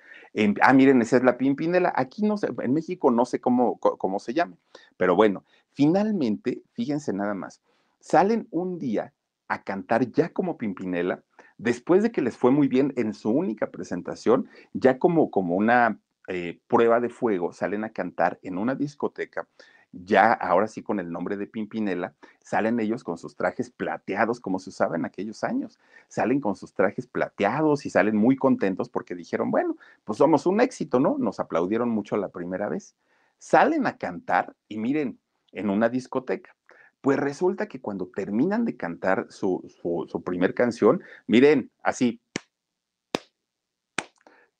ah, 0.62 0.74
miren, 0.74 1.02
esa 1.02 1.18
es 1.18 1.24
la 1.24 1.38
pimpinela. 1.38 1.94
Aquí 1.96 2.24
no 2.24 2.38
sé, 2.38 2.48
en 2.60 2.74
México 2.74 3.12
no 3.12 3.26
sé 3.26 3.40
cómo, 3.40 3.78
cómo 3.78 4.20
se 4.20 4.34
llama, 4.34 4.58
pero 4.98 5.16
bueno, 5.16 5.44
finalmente, 5.74 6.62
fíjense 6.74 7.14
nada 7.14 7.34
más, 7.34 7.62
salen 8.00 8.48
un 8.52 8.80
día 8.80 9.14
a 9.48 9.64
cantar 9.64 10.10
ya 10.12 10.30
como 10.30 10.58
pimpinela, 10.58 11.24
después 11.58 12.04
de 12.04 12.12
que 12.12 12.22
les 12.22 12.38
fue 12.38 12.52
muy 12.52 12.68
bien 12.68 12.94
en 12.96 13.14
su 13.14 13.30
única 13.30 13.70
presentación, 13.70 14.48
ya 14.74 14.98
como, 14.98 15.30
como 15.30 15.56
una 15.56 16.00
eh, 16.28 16.60
prueba 16.68 17.00
de 17.00 17.10
fuego, 17.10 17.52
salen 17.52 17.84
a 17.84 17.90
cantar 17.92 18.40
en 18.44 18.58
una 18.58 18.76
discoteca 18.76 19.48
ya 19.92 20.32
ahora 20.34 20.68
sí 20.68 20.82
con 20.82 21.00
el 21.00 21.12
nombre 21.12 21.38
de 21.38 21.48
Pimpinela, 21.48 22.16
salen 22.40 22.80
ellos 22.80 23.04
con 23.04 23.18
sus 23.18 23.36
trajes 23.36 23.70
plateados 23.70 24.40
como 24.40 24.60
se 24.60 24.70
usaba 24.70 24.96
en 24.96 25.06
aquellos 25.06 25.44
años. 25.44 25.80
Salen 26.08 26.40
con 26.40 26.56
sus 26.56 26.74
trajes 26.74 27.08
plateados 27.08 27.86
y 27.86 27.90
salen 27.90 28.16
muy 28.16 28.36
contentos 28.36 28.90
porque 28.90 29.16
dijeron, 29.16 29.52
bueno, 29.52 29.78
pues 30.04 30.18
somos 30.18 30.46
un 30.46 30.62
éxito, 30.62 31.00
¿no? 31.00 31.18
Nos 31.18 31.40
aplaudieron 31.40 31.90
mucho 31.90 32.16
la 32.18 32.30
primera 32.30 32.70
vez. 32.70 32.96
Salen 33.38 33.86
a 33.88 33.98
cantar 33.98 34.56
y 34.68 34.78
miren, 34.78 35.20
en 35.52 35.70
una 35.70 35.90
discoteca. 35.90 36.56
Pues 37.02 37.18
resulta 37.18 37.68
que 37.68 37.82
cuando 37.82 38.08
terminan 38.08 38.64
de 38.64 38.78
cantar 38.78 39.26
su, 39.30 39.68
su, 39.82 40.24
primer 40.24 40.54
canción, 40.54 41.02
miren, 41.26 41.72
así, 41.82 42.22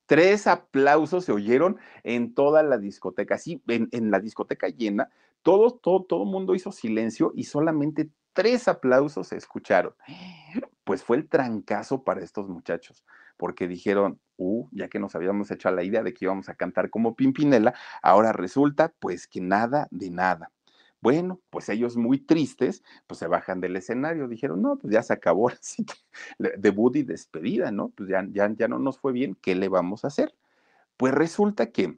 tres 0.08 0.48
aplausos 0.48 1.26
se 1.26 1.32
oyeron 1.32 1.78
en 2.04 2.34
toda 2.34 2.64
la 2.64 2.80
discoteca, 2.80 3.36
así, 3.36 3.62
en, 3.68 4.10
la 4.10 4.20
discoteca 4.20 4.70
llena, 4.70 5.10
todo, 5.44 5.72
todo, 5.72 6.04
todo 6.04 6.26
mundo 6.26 6.56
hizo 6.56 6.72
silencio 6.72 7.32
y 7.36 7.44
solamente 7.44 8.10
tres 8.34 8.68
aplausos 8.68 9.28
se 9.28 9.38
escucharon. 9.38 9.94
Pues 10.84 11.04
fue 11.04 11.18
el 11.18 11.30
trancazo 11.30 12.04
para 12.04 12.24
estos 12.24 12.50
muchachos, 12.50 13.06
porque 13.38 13.68
dijeron, 13.68 14.20
uh, 14.38 14.68
ya 14.72 14.88
que 14.88 15.00
nos 15.00 15.14
habíamos 15.14 15.52
hecho 15.52 15.70
a 15.70 15.72
la 15.72 15.84
idea 15.84 16.02
de 16.02 16.14
que 16.14 16.26
íbamos 16.26 16.50
a 16.50 16.56
cantar 16.56 16.90
como 16.90 17.16
Pimpinela, 17.16 17.76
ahora 18.02 18.34
resulta 18.34 18.92
pues 19.00 19.28
que 19.28 19.42
nada 19.42 19.88
de 19.92 20.10
nada. 20.10 20.52
Bueno, 21.02 21.42
pues 21.50 21.68
ellos 21.70 21.98
muy 21.98 22.20
tristes, 22.20 22.84
pues 23.08 23.20
se 23.20 23.28
bajan 23.28 23.60
del 23.60 23.76
escenario, 23.76 24.28
dijeron, 24.28 24.62
no, 24.62 24.78
pues 24.78 24.94
ya 24.94 25.02
se 25.02 25.14
acabó, 25.14 25.50
así 25.50 25.84
que 25.86 25.96
debut 26.60 26.96
y 26.96 27.04
despedida, 27.04 27.72
¿no? 27.72 27.90
Pues 27.90 28.10
ya, 28.10 28.26
ya, 28.32 28.54
ya 28.56 28.68
no 28.68 28.80
nos 28.80 29.00
fue 29.00 29.12
bien, 29.12 29.36
¿qué 29.42 29.56
le 29.56 29.68
vamos 29.68 30.06
a 30.06 30.10
hacer? 30.10 30.36
Pues 30.98 31.14
resulta 31.14 31.72
que 31.72 31.98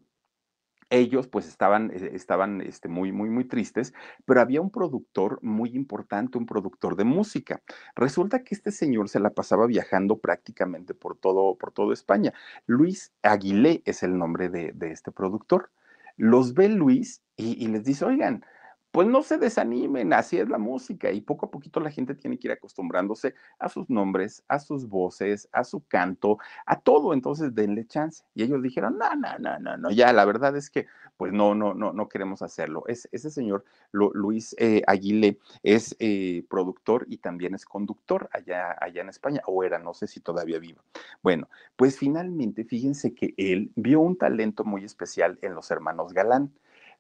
ellos 0.90 1.28
pues 1.28 1.48
estaban, 1.48 1.92
eh, 1.92 2.12
estaban 2.14 2.62
este, 2.62 2.88
muy, 2.88 3.12
muy, 3.12 3.30
muy 3.30 3.46
tristes, 3.46 3.94
pero 4.26 4.42
había 4.42 4.62
un 4.62 4.70
productor 4.70 5.40
muy 5.42 5.76
importante, 5.76 6.38
un 6.38 6.46
productor 6.46 6.96
de 6.96 7.04
música. 7.04 7.62
Resulta 7.96 8.44
que 8.44 8.56
este 8.56 8.72
señor 8.72 9.10
se 9.10 9.20
la 9.20 9.32
pasaba 9.32 9.66
viajando 9.68 10.20
prácticamente 10.20 10.94
por 10.94 11.18
todo, 11.18 11.58
por 11.58 11.72
todo 11.72 11.94
España. 11.94 12.34
Luis 12.68 13.12
Aguilé 13.24 13.82
es 13.86 14.04
el 14.04 14.18
nombre 14.18 14.50
de, 14.50 14.74
este 14.92 15.12
productor. 15.12 15.72
Los 16.16 16.54
ve 16.54 16.70
Luis 16.70 17.24
y, 17.36 17.64
y 17.64 17.68
les 17.68 17.84
dice, 17.84 18.06
oigan, 18.06 18.46
pues 18.94 19.08
no 19.08 19.24
se 19.24 19.40
desanimen, 19.40 20.14
así 20.14 20.38
es 20.38 20.48
la 20.48 20.60
música 20.60 21.12
y 21.12 21.20
poco 21.20 21.48
a 21.48 21.50
poquito 21.50 21.80
la 21.80 21.90
gente 21.90 22.14
tiene 22.14 22.38
que 22.38 22.48
ir 22.48 22.52
acostumbrándose 22.52 23.34
a 23.58 23.68
sus 23.68 23.90
nombres, 23.90 24.44
a 24.48 24.60
sus 24.60 24.88
voces, 24.88 25.50
a 25.52 25.64
su 25.64 25.84
canto, 25.88 26.38
a 26.68 26.80
todo, 26.80 27.16
entonces 27.16 27.56
denle 27.56 27.88
chance. 27.88 28.24
Y 28.36 28.44
ellos 28.44 28.62
dijeron, 28.62 29.00
no, 29.00 29.16
no, 29.16 29.40
no, 29.40 29.58
no, 29.58 29.78
no, 29.78 29.90
ya 29.90 30.14
la 30.14 30.26
verdad 30.26 30.56
es 30.56 30.70
que 30.70 30.86
pues 31.18 31.34
no, 31.34 31.56
no, 31.56 31.74
no, 31.74 31.92
no 31.92 32.08
queremos 32.08 32.44
hacerlo. 32.44 32.84
Es, 32.86 33.10
ese 33.12 33.32
señor 33.32 33.66
Luis 33.92 34.56
eh, 34.60 34.84
Aguilé 34.86 35.40
es 35.64 35.96
eh, 35.98 36.46
productor 36.48 37.08
y 37.10 37.18
también 37.18 37.56
es 37.56 37.66
conductor 37.66 38.30
allá, 38.32 38.78
allá 38.80 39.02
en 39.02 39.10
España, 39.10 39.42
o 39.48 39.64
era, 39.64 39.80
no 39.80 39.96
sé 39.96 40.06
si 40.06 40.20
todavía 40.20 40.60
vivo. 40.60 40.84
Bueno, 41.24 41.50
pues 41.76 41.98
finalmente 41.98 42.64
fíjense 42.64 43.16
que 43.16 43.34
él 43.38 43.72
vio 43.76 44.02
un 44.02 44.20
talento 44.20 44.64
muy 44.66 44.84
especial 44.84 45.40
en 45.42 45.56
los 45.56 45.72
hermanos 45.72 46.14
Galán 46.14 46.52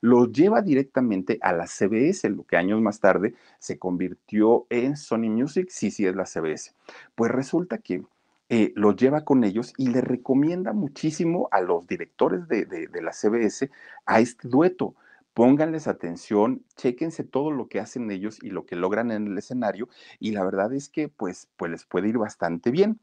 lo 0.03 0.29
lleva 0.29 0.61
directamente 0.61 1.39
a 1.41 1.53
la 1.53 1.65
CBS, 1.65 2.29
lo 2.29 2.43
que 2.43 2.57
años 2.57 2.81
más 2.81 2.99
tarde 2.99 3.35
se 3.57 3.79
convirtió 3.79 4.67
en 4.69 4.97
Sony 4.97 5.29
Music, 5.29 5.69
sí, 5.69 5.91
sí 5.91 6.05
es 6.05 6.13
la 6.13 6.25
CBS. 6.25 6.75
Pues 7.15 7.31
resulta 7.31 7.77
que 7.77 8.03
eh, 8.49 8.73
lo 8.75 8.93
lleva 8.93 9.23
con 9.23 9.45
ellos 9.45 9.73
y 9.77 9.87
le 9.91 10.01
recomienda 10.01 10.73
muchísimo 10.73 11.47
a 11.51 11.61
los 11.61 11.87
directores 11.87 12.49
de, 12.49 12.89
la 13.01 13.13
CBS 13.13 13.71
a 14.05 14.19
este 14.19 14.49
dueto. 14.49 14.93
Pónganles 15.33 15.87
atención, 15.87 16.65
chéquense 16.75 17.23
todo 17.23 17.51
lo 17.51 17.69
que 17.69 17.79
hacen 17.79 18.11
ellos 18.11 18.39
y 18.43 18.49
lo 18.49 18.65
que 18.65 18.75
logran 18.75 19.09
en 19.09 19.27
el 19.27 19.37
escenario 19.37 19.87
y 20.19 20.31
la 20.31 20.43
verdad 20.43 20.73
es 20.73 20.89
que 20.89 21.07
pues, 21.07 21.47
pues 21.55 21.71
les 21.71 21.85
puede 21.85 22.09
ir 22.09 22.17
bastante 22.17 22.71
bien. 22.71 22.99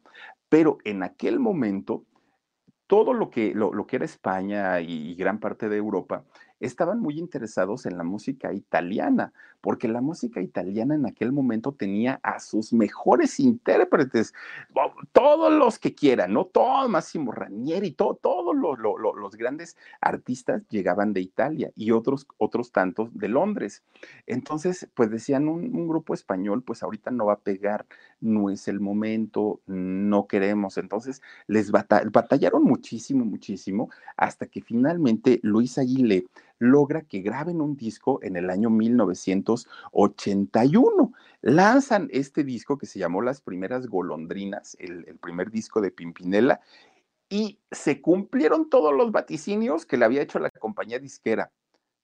Pero 0.51 0.77
en 0.85 1.03
aquel 1.03 1.41
momento, 1.41 2.05
todo 2.87 3.15
lo 3.15 3.31
que, 3.31 3.55
lo, 3.55 3.87
que 3.87 3.97
era 3.97 4.05
España 4.05 4.83
y 4.83 5.15
gran 5.15 5.41
parte 5.41 5.71
de 5.71 5.79
Europa 5.79 6.25
estaban 6.61 7.01
muy 7.01 7.19
interesados 7.19 7.87
en 7.87 7.97
la 7.97 8.05
música 8.05 8.53
italiana, 8.53 9.33
porque 9.61 9.89
la 9.89 10.01
música 10.01 10.41
italiana 10.41 10.95
en 10.95 11.07
aquel 11.07 11.33
momento 11.33 11.73
tenía 11.73 12.21
a 12.23 12.41
sus 12.41 12.73
mejores 12.73 13.41
intérpretes, 13.41 14.35
todos 15.13 15.53
los 15.53 15.79
que 15.79 15.95
quieran, 15.95 16.33
¿no? 16.33 16.47
Todo 16.47 16.89
Máximo 16.89 17.33
Ranieri, 17.33 17.93
todo, 17.93 18.15
todos 18.15 18.55
los 18.55 19.37
grandes 19.37 19.77
artistas 20.01 20.63
llegaban 20.69 21.13
de 21.13 21.21
Italia 21.21 21.73
y 21.77 21.91
otros, 21.91 22.27
otros 22.39 22.73
tantos 22.73 23.17
de 23.17 23.29
Londres. 23.29 23.83
Entonces, 24.27 24.89
pues 24.95 25.11
decían, 25.11 25.49
un, 25.49 25.89
grupo 25.89 26.15
español, 26.15 26.63
pues 26.63 26.83
ahorita 26.83 27.11
no 27.11 27.27
va 27.27 27.35
a 27.35 27.41
pegar, 27.41 27.87
no 28.21 28.51
es 28.51 28.69
el 28.69 28.81
momento, 28.81 29.61
no 29.67 30.27
queremos. 30.27 30.79
Entonces, 30.79 31.23
les 31.47 31.71
batallaron 31.71 32.63
muchísimo, 32.65 33.25
muchísimo, 33.25 33.91
hasta 34.17 34.47
que 34.47 34.61
finalmente 34.61 35.41
Luis 35.43 35.79
Aguilé 35.79 36.27
logra 36.61 37.03
que 37.03 37.21
graben 37.21 37.61
un 37.61 37.77
disco 37.77 38.21
en 38.23 38.37
el 38.37 38.49
año 38.51 38.71
1981. 38.71 41.13
Lanzan 41.41 42.09
este 42.13 42.45
disco 42.45 42.79
que 42.79 42.87
se 42.87 43.01
llamó 43.01 43.23
Las 43.23 43.41
Primeras 43.41 43.89
Golondrinas, 43.89 44.77
el, 44.79 45.19
primer 45.21 45.51
disco 45.51 45.81
de 45.81 45.91
Pimpinela, 45.91 46.61
y 47.29 47.59
se 47.71 48.01
cumplieron 48.01 48.71
todos 48.71 48.95
los 48.95 49.11
vaticinios 49.11 49.85
que 49.87 49.97
le 49.97 50.05
había 50.05 50.23
hecho 50.23 50.39
la 50.39 50.51
compañía 50.51 51.01
disquera. 51.01 51.51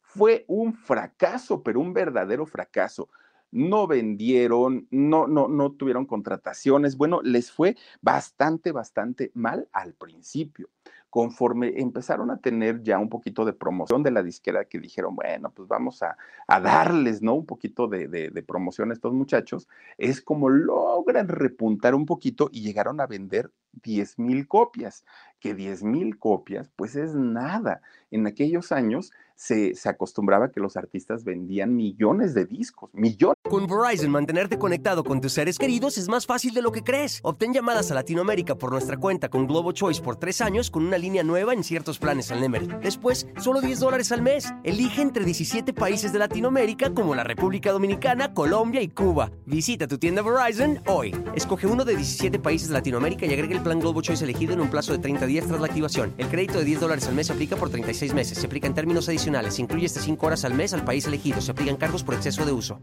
Fue 0.01 0.45
un 0.49 0.73
fracaso, 0.73 1.63
pero 1.63 1.79
un 1.79 1.93
verdadero 1.93 2.47
fracaso 2.47 3.11
no 3.51 3.87
vendieron, 3.87 4.89
no, 4.91 5.27
no, 5.27 5.49
no 5.49 5.73
tuvieron 5.73 6.07
contrataciones. 6.07 6.97
Bueno, 6.97 7.21
les 7.23 7.53
fue 7.53 7.77
bastante, 8.01 8.73
bastante 8.73 9.31
mal 9.35 9.69
al 9.73 9.93
principio 9.95 10.71
conforme 11.17 11.73
empezaron 11.81 12.31
a 12.31 12.37
tener 12.37 12.83
ya 12.83 12.99
un 12.99 13.09
poquito 13.09 13.47
de 13.47 13.55
promoción 13.55 14.03
de 14.03 14.11
la 14.11 14.23
disquera, 14.23 14.67
que 14.67 14.79
dijeron, 14.79 15.17
bueno, 15.17 15.51
pues 15.51 15.67
vamos 15.67 16.03
a, 16.03 16.15
darles, 16.47 17.23
¿no? 17.23 17.33
Un 17.33 17.47
poquito 17.47 17.89
de, 17.89 18.07
de, 18.07 18.43
promoción 18.43 18.91
a 18.91 18.93
estos 18.93 19.15
muchachos, 19.15 19.67
es 19.97 20.21
como 20.21 20.51
logran 20.51 21.29
repuntar 21.29 21.95
un 21.95 22.05
poquito 22.05 22.51
y 22.53 22.61
llegaron 22.61 23.01
a 23.01 23.07
vender 23.07 23.51
10 23.83 24.19
mil 24.19 24.47
copias, 24.47 25.07
que 25.41 25.55
10 25.55 25.83
mil 25.83 26.19
copias, 26.19 26.71
pues 26.77 26.97
es 26.97 27.15
nada. 27.15 27.81
En 28.11 28.27
aquellos 28.27 28.73
años 28.73 29.13
se, 29.35 29.75
se 29.75 29.89
acostumbraba 29.89 30.51
que 30.51 30.61
los 30.61 30.77
artistas 30.77 31.23
vendían 31.23 31.77
millones 31.77 32.35
de 32.35 32.47
discos, 32.47 32.91
millones. 32.95 33.37
Con 33.49 33.67
Verizon, 33.67 34.11
mantenerte 34.11 34.59
conectado 34.59 35.05
con 35.05 35.21
tus 35.21 35.35
seres 35.35 35.59
queridos 35.59 35.99
es 35.99 36.09
más 36.09 36.27
fácil 36.27 36.55
de 36.55 36.63
lo 36.63 36.73
que 36.73 36.83
crees. 36.83 37.21
Obtén 37.23 37.53
llamadas 37.53 37.91
a 37.91 37.95
Latinoamérica 37.95 38.57
por 38.57 38.73
nuestra 38.73 38.97
cuenta 38.97 39.29
con 39.29 39.47
Globo 39.47 39.73
Choice 39.73 40.03
por 40.03 40.17
tres 40.17 40.41
años 40.41 40.71
con 40.71 40.87
una 40.87 40.99
línea 40.99 41.23
nueva 41.23 41.53
en 41.53 41.63
ciertos 41.63 41.99
planes 41.99 42.31
al 42.33 42.41
Nemery. 42.41 42.69
Después, 42.83 43.29
solo 43.39 43.61
10 43.61 43.79
dólares 43.81 44.11
al 44.11 44.23
mes. 44.23 44.53
Elige 44.65 45.03
entre 45.03 45.25
17 45.25 45.75
países 45.75 46.13
de 46.13 46.19
Latinoamérica 46.19 46.95
como 46.95 47.15
la 47.15 47.25
República 47.25 47.73
Dominicana, 47.73 48.33
Colombia 48.33 48.81
y 48.81 48.89
Cuba. 48.89 49.31
Visita 49.45 49.87
tu 49.87 49.99
tienda 49.99 50.23
Verizon 50.23 50.81
hoy. 50.87 51.15
Escoge 51.35 51.67
uno 51.67 51.85
de 51.85 51.95
17 51.95 52.39
países 52.39 52.69
de 52.69 52.75
Latinoamérica 52.75 53.27
y 53.27 53.33
agrega 53.33 53.55
el 53.55 53.63
plan 53.63 53.81
Globo 53.81 54.01
Choice 54.01 54.25
elegido 54.25 54.55
en 54.55 54.61
un 54.61 54.71
plazo 54.71 54.93
de 54.93 54.99
30 54.99 55.26
días 55.27 55.47
tras 55.47 55.61
la 55.61 55.67
activación. 55.67 56.15
El 56.19 56.29
crédito 56.29 56.59
de 56.59 56.65
10 56.65 56.81
dólares 56.81 57.09
al 57.09 57.15
mes 57.15 57.27
se 57.27 57.33
aplica 57.33 57.57
por 57.57 57.71
36 57.71 58.15
meses. 58.15 58.39
Se 58.39 58.47
aplica 58.47 58.67
en 58.67 58.75
términos 58.75 59.09
adicionales 59.09 59.55
se 59.55 59.63
incluye 59.63 59.87
hasta 59.87 60.01
5 60.01 60.27
horas 60.27 60.45
al 60.45 60.55
mes 60.55 60.73
al 60.73 60.85
país 60.85 61.07
elegido. 61.07 61.41
Se 61.41 61.51
aplican 61.51 61.77
cargos 61.77 62.05
por 62.05 62.15
exceso 62.15 62.45
de 62.45 62.53
uso. 62.53 62.81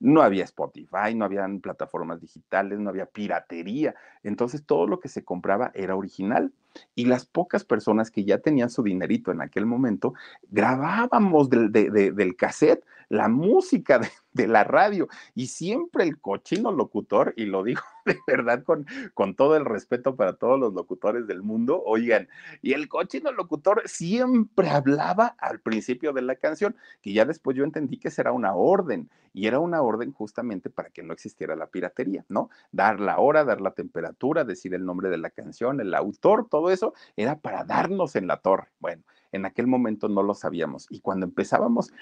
No 0.00 0.22
había 0.22 0.44
Spotify, 0.44 1.14
no 1.14 1.26
habían 1.26 1.60
plataformas 1.60 2.20
digitales, 2.20 2.78
no 2.78 2.88
había 2.88 3.06
piratería. 3.06 3.94
Entonces 4.22 4.64
todo 4.64 4.86
lo 4.86 4.98
que 4.98 5.08
se 5.08 5.24
compraba 5.24 5.70
era 5.74 5.94
original. 5.94 6.52
Y 6.94 7.04
las 7.04 7.26
pocas 7.26 7.64
personas 7.64 8.10
que 8.10 8.24
ya 8.24 8.38
tenían 8.38 8.70
su 8.70 8.82
dinerito 8.82 9.30
en 9.30 9.42
aquel 9.42 9.66
momento, 9.66 10.14
grabábamos 10.50 11.50
del, 11.50 11.70
del 11.70 12.36
cassette 12.36 12.84
la 13.12 13.28
música 13.28 14.00
de, 14.32 14.48
la 14.48 14.64
radio 14.64 15.06
y 15.34 15.48
siempre 15.48 16.04
el 16.04 16.18
cochino 16.18 16.72
locutor, 16.72 17.34
y 17.36 17.44
lo 17.44 17.62
digo 17.62 17.82
de 18.06 18.18
verdad 18.26 18.62
con, 18.62 18.86
con 19.14 19.34
todo 19.34 19.56
el 19.56 19.64
respeto 19.64 20.16
para 20.16 20.34
todos 20.34 20.58
los 20.58 20.74
locutores 20.74 21.26
del 21.26 21.42
mundo, 21.42 21.82
oigan, 21.84 22.28
y 22.60 22.72
el 22.72 22.88
cochino 22.88 23.32
locutor 23.32 23.82
siempre 23.86 24.68
hablaba 24.68 25.34
al 25.38 25.60
principio 25.60 26.12
de 26.12 26.22
la 26.22 26.36
canción, 26.36 26.76
que 27.00 27.12
ya 27.12 27.24
después 27.24 27.56
yo 27.56 27.64
entendí 27.64 27.98
que 27.98 28.10
será 28.10 28.32
una 28.32 28.54
orden, 28.54 29.10
y 29.34 29.46
era 29.46 29.58
una 29.58 29.82
orden 29.82 30.12
justamente 30.12 30.70
para 30.70 30.90
que 30.90 31.02
no 31.02 31.12
existiera 31.12 31.56
la 31.56 31.66
piratería, 31.66 32.24
¿no? 32.28 32.50
Dar 32.70 33.00
la 33.00 33.18
hora, 33.18 33.44
dar 33.44 33.60
la 33.60 33.72
temperatura, 33.72 34.44
decir 34.44 34.74
el 34.74 34.84
nombre 34.84 35.08
de 35.08 35.18
la 35.18 35.30
canción, 35.30 35.80
el 35.80 35.94
autor, 35.94 36.48
todo 36.48 36.70
eso 36.70 36.94
era 37.16 37.38
para 37.38 37.64
darnos 37.64 38.16
en 38.16 38.26
la 38.26 38.38
torre. 38.38 38.68
Bueno, 38.78 39.02
en 39.32 39.46
aquel 39.46 39.66
momento 39.66 40.08
no 40.08 40.22
lo 40.22 40.34
sabíamos. 40.34 40.86
Y 40.90 41.00
cuando 41.00 41.26
empezábamos, 41.26 41.92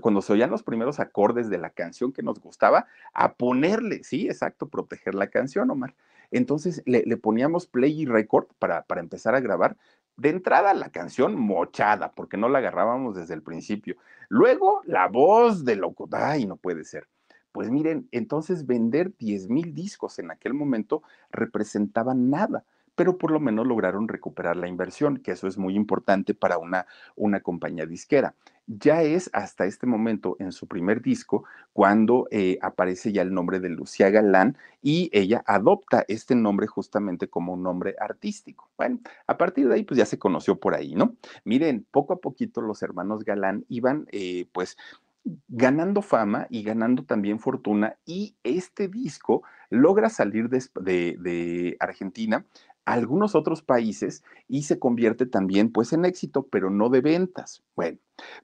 cuando 0.00 0.22
se 0.22 0.32
oían 0.32 0.50
los 0.50 0.62
primeros 0.62 1.00
acordes 1.00 1.50
de 1.50 1.58
la 1.58 1.70
canción 1.70 2.12
que 2.12 2.22
nos 2.22 2.40
gustaba, 2.40 2.86
a 3.12 3.34
ponerle, 3.34 4.04
sí, 4.04 4.26
exacto, 4.26 4.68
proteger 4.68 5.14
la 5.14 5.28
canción, 5.28 5.70
Omar. 5.70 5.94
Entonces 6.30 6.82
le, 6.84 7.04
poníamos 7.16 7.66
play 7.66 8.02
y 8.02 8.06
record 8.06 8.46
para, 8.58 8.84
empezar 8.96 9.34
a 9.34 9.40
grabar. 9.40 9.76
De 10.16 10.30
entrada 10.30 10.74
la 10.74 10.90
canción 10.90 11.36
mochada, 11.36 12.12
porque 12.12 12.36
no 12.36 12.48
la 12.48 12.58
agarrábamos 12.58 13.14
desde 13.14 13.34
el 13.34 13.42
principio. 13.42 13.96
Luego 14.28 14.82
la 14.84 15.06
voz 15.06 15.64
de 15.64 15.76
loco, 15.76 16.08
ay, 16.12 16.44
no 16.44 16.56
puede 16.56 16.84
ser. 16.84 17.06
Pues 17.52 17.70
miren, 17.70 18.08
entonces 18.10 18.66
vender 18.66 19.16
10 19.16 19.48
mil 19.48 19.74
discos 19.74 20.18
en 20.18 20.30
aquel 20.30 20.54
momento 20.54 21.02
representaba 21.30 22.14
nada 22.14 22.64
pero 22.94 23.16
por 23.16 23.30
lo 23.30 23.38
menos 23.38 23.64
lograron 23.64 24.08
recuperar 24.08 24.56
la 24.56 24.66
inversión, 24.66 25.18
que 25.18 25.30
eso 25.30 25.46
es 25.46 25.56
muy 25.56 25.76
importante 25.76 26.34
para 26.34 26.58
una 27.14 27.40
compañía 27.40 27.86
disquera. 27.86 28.34
Ya 28.70 29.02
es 29.02 29.30
hasta 29.32 29.64
este 29.64 29.86
momento 29.86 30.36
en 30.40 30.52
su 30.52 30.66
primer 30.66 31.00
disco 31.00 31.44
cuando 31.72 32.28
eh, 32.30 32.58
aparece 32.60 33.12
ya 33.12 33.22
el 33.22 33.32
nombre 33.32 33.60
de 33.60 33.70
Lucía 33.70 34.10
Galán 34.10 34.58
y 34.82 35.08
ella 35.14 35.42
adopta 35.46 36.04
este 36.06 36.34
nombre 36.34 36.66
justamente 36.66 37.28
como 37.28 37.54
un 37.54 37.62
nombre 37.62 37.96
artístico. 37.98 38.68
Bueno, 38.76 39.00
a 39.26 39.38
partir 39.38 39.68
de 39.68 39.74
ahí 39.76 39.84
pues 39.84 39.96
ya 39.96 40.04
se 40.04 40.18
conoció 40.18 40.60
por 40.60 40.74
ahí, 40.74 40.94
¿no? 40.94 41.16
Miren, 41.44 41.86
poco 41.90 42.12
a 42.12 42.20
poquito 42.20 42.60
los 42.60 42.82
hermanos 42.82 43.24
Galán 43.24 43.64
iban 43.70 44.06
eh, 44.12 44.46
pues 44.52 44.76
ganando 45.48 46.02
fama 46.02 46.46
y 46.50 46.62
ganando 46.62 47.04
también 47.04 47.38
fortuna 47.38 47.96
y 48.04 48.36
este 48.44 48.88
disco 48.88 49.42
logra 49.70 50.08
salir 50.08 50.48
de, 50.48 51.76
Argentina 51.80 52.44
a 52.88 52.94
algunos 52.94 53.34
otros 53.34 53.60
países 53.60 54.24
y 54.48 54.62
se 54.62 54.78
convierte 54.78 55.26
también 55.26 55.70
pues 55.70 55.92
en 55.92 56.06
éxito, 56.06 56.46
pero 56.50 56.70
no 56.70 56.88
de 56.88 57.02
ventas. 57.02 57.62
Bueno, 57.76 57.98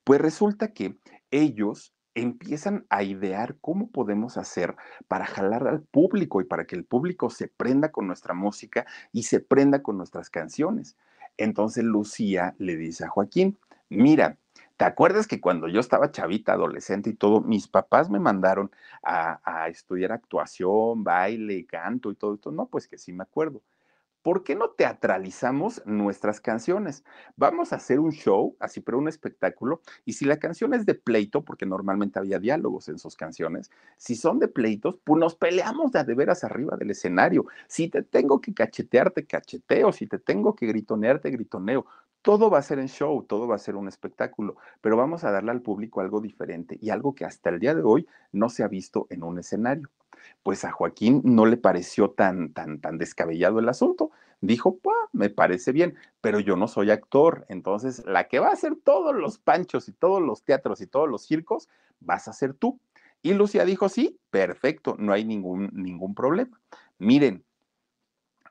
pues 0.05 0.21
resulta 0.21 0.75
que 0.75 0.99
ellos 1.31 1.95
empiezan 2.15 2.85
a 2.91 3.03
idear 3.03 3.57
cómo 3.63 3.89
podemos 3.89 4.37
hacer 4.37 4.77
para 5.09 5.25
jalar 5.25 5.67
al 5.67 5.81
público 5.81 6.43
y 6.43 6.45
para 6.45 6.67
que 6.67 6.77
el 6.77 6.85
público 6.85 7.31
se 7.31 7.49
prenda 7.49 7.91
con 7.91 8.07
nuestra 8.07 8.35
música 8.35 8.85
y 9.13 9.23
se 9.23 9.41
prenda 9.41 9.83
con 9.83 9.97
nuestras 9.97 10.29
canciones. 10.29 10.99
Entonces 11.39 11.83
Lucía 11.83 12.55
le 12.59 12.77
dice 12.77 13.05
a 13.05 13.09
Joaquín, 13.09 13.59
mira, 13.89 14.37
¿Te 14.77 14.85
acuerdas 14.85 15.29
que 15.29 15.41
cuando 15.41 15.69
yo 15.69 15.79
estaba 15.79 16.11
chavita, 16.11 16.53
adolescente 16.53 17.09
y 17.09 17.15
todo, 17.15 17.41
mis 17.41 17.69
papás 17.69 18.11
me 18.11 18.19
mandaron 18.19 18.73
a, 19.05 19.69
estudiar 19.69 20.11
actuación, 20.11 21.05
baile, 21.05 21.65
canto 21.65 22.11
y 22.11 22.17
todo 22.17 22.35
esto? 22.35 22.51
No, 22.51 22.67
pues 22.67 22.89
que 22.89 22.99
sí 22.99 23.13
me 23.13 23.23
acuerdo. 23.23 23.63
¿Por 24.25 24.43
qué 24.43 24.57
no 24.57 24.71
teatralizamos 24.71 25.83
nuestras 25.85 26.41
canciones? 26.41 27.05
Vamos 27.37 27.73
a 27.73 27.77
hacer 27.77 28.01
un 28.01 28.11
show, 28.11 28.57
así, 28.59 28.81
pero 28.81 28.99
un 28.99 29.07
espectáculo, 29.07 29.83
y 30.07 30.15
si 30.15 30.25
la 30.25 30.39
canción 30.39 30.73
es 30.73 30.87
de 30.87 30.95
pleito, 30.95 31.45
porque 31.45 31.67
normalmente 31.67 32.19
había 32.19 32.41
diálogos 32.41 32.89
en 32.89 32.99
sus 32.99 33.17
canciones, 33.17 33.71
si 33.99 34.17
son 34.17 34.39
de 34.39 34.49
pleitos, 34.49 34.99
pues 35.05 35.21
nos 35.21 35.35
peleamos 35.37 35.93
de, 35.93 36.03
de 36.03 36.15
veras 36.15 36.43
arriba 36.43 36.77
del 36.79 36.91
escenario. 36.91 37.45
Si 37.69 37.89
te 37.89 38.03
tengo 38.03 38.41
que 38.41 38.55
cachetearte, 38.55 39.27
cacheteo, 39.27 39.93
si 39.93 40.07
te 40.07 40.19
tengo 40.19 40.57
que 40.57 40.67
gritonearte, 40.67 41.31
gritoneo 41.31 41.85
todo 42.23 42.49
va 42.49 42.59
a 42.59 42.63
ser 42.63 42.79
en 42.79 42.89
show, 42.89 43.23
todo 43.25 43.47
va 43.47 43.57
a 43.57 43.59
ser 43.59 43.77
un 43.77 43.87
espectáculo, 43.87 44.57
pero 44.81 44.97
vamos 44.97 45.25
a 45.25 45.31
darle 45.31 45.51
al 45.51 45.61
público 45.61 46.01
algo 46.01 46.23
diferente 46.23 46.79
y 46.81 46.89
algo 46.89 47.15
que 47.15 47.27
hasta 47.27 47.51
el 47.51 47.61
día 47.61 47.75
de 47.75 47.83
hoy 47.83 48.07
no 48.33 48.49
se 48.49 48.63
ha 48.63 48.69
visto 48.69 49.07
en 49.11 49.23
un 49.23 49.39
escenario. 49.39 49.91
Pues 50.43 50.65
a 50.65 50.73
Joaquín 50.73 51.21
no 51.25 51.47
le 51.47 51.57
pareció 51.57 52.11
tan, 52.11 52.53
tan, 52.53 52.81
tan 52.81 52.99
descabellado 52.99 53.59
el 53.59 53.69
asunto. 53.69 54.11
Dijo, 54.41 54.79
me 55.13 55.31
parece 55.31 55.73
bien, 55.73 55.95
pero 56.21 56.41
yo 56.41 56.57
no 56.57 56.69
soy 56.69 56.91
actor, 56.91 57.47
entonces 57.49 58.05
la 58.05 58.29
que 58.29 58.41
va 58.41 58.49
a 58.49 58.53
hacer 58.53 58.77
todos 58.77 59.15
los 59.15 59.39
panchos 59.39 59.89
y 59.89 59.93
todos 59.93 60.21
los 60.21 60.43
teatros 60.43 60.81
y 60.81 60.87
todos 60.87 61.09
los 61.09 61.25
circos, 61.25 61.69
vas 62.01 62.29
a 62.29 62.33
ser 62.33 62.53
tú. 62.53 62.79
Y 63.23 63.33
Lucía 63.33 63.65
dijo, 63.65 63.89
sí, 63.89 64.19
perfecto, 64.31 64.97
no 64.99 65.13
hay 65.15 65.25
ningún, 65.25 65.71
ningún 65.73 66.15
problema. 66.15 66.61
Miren, 66.99 67.43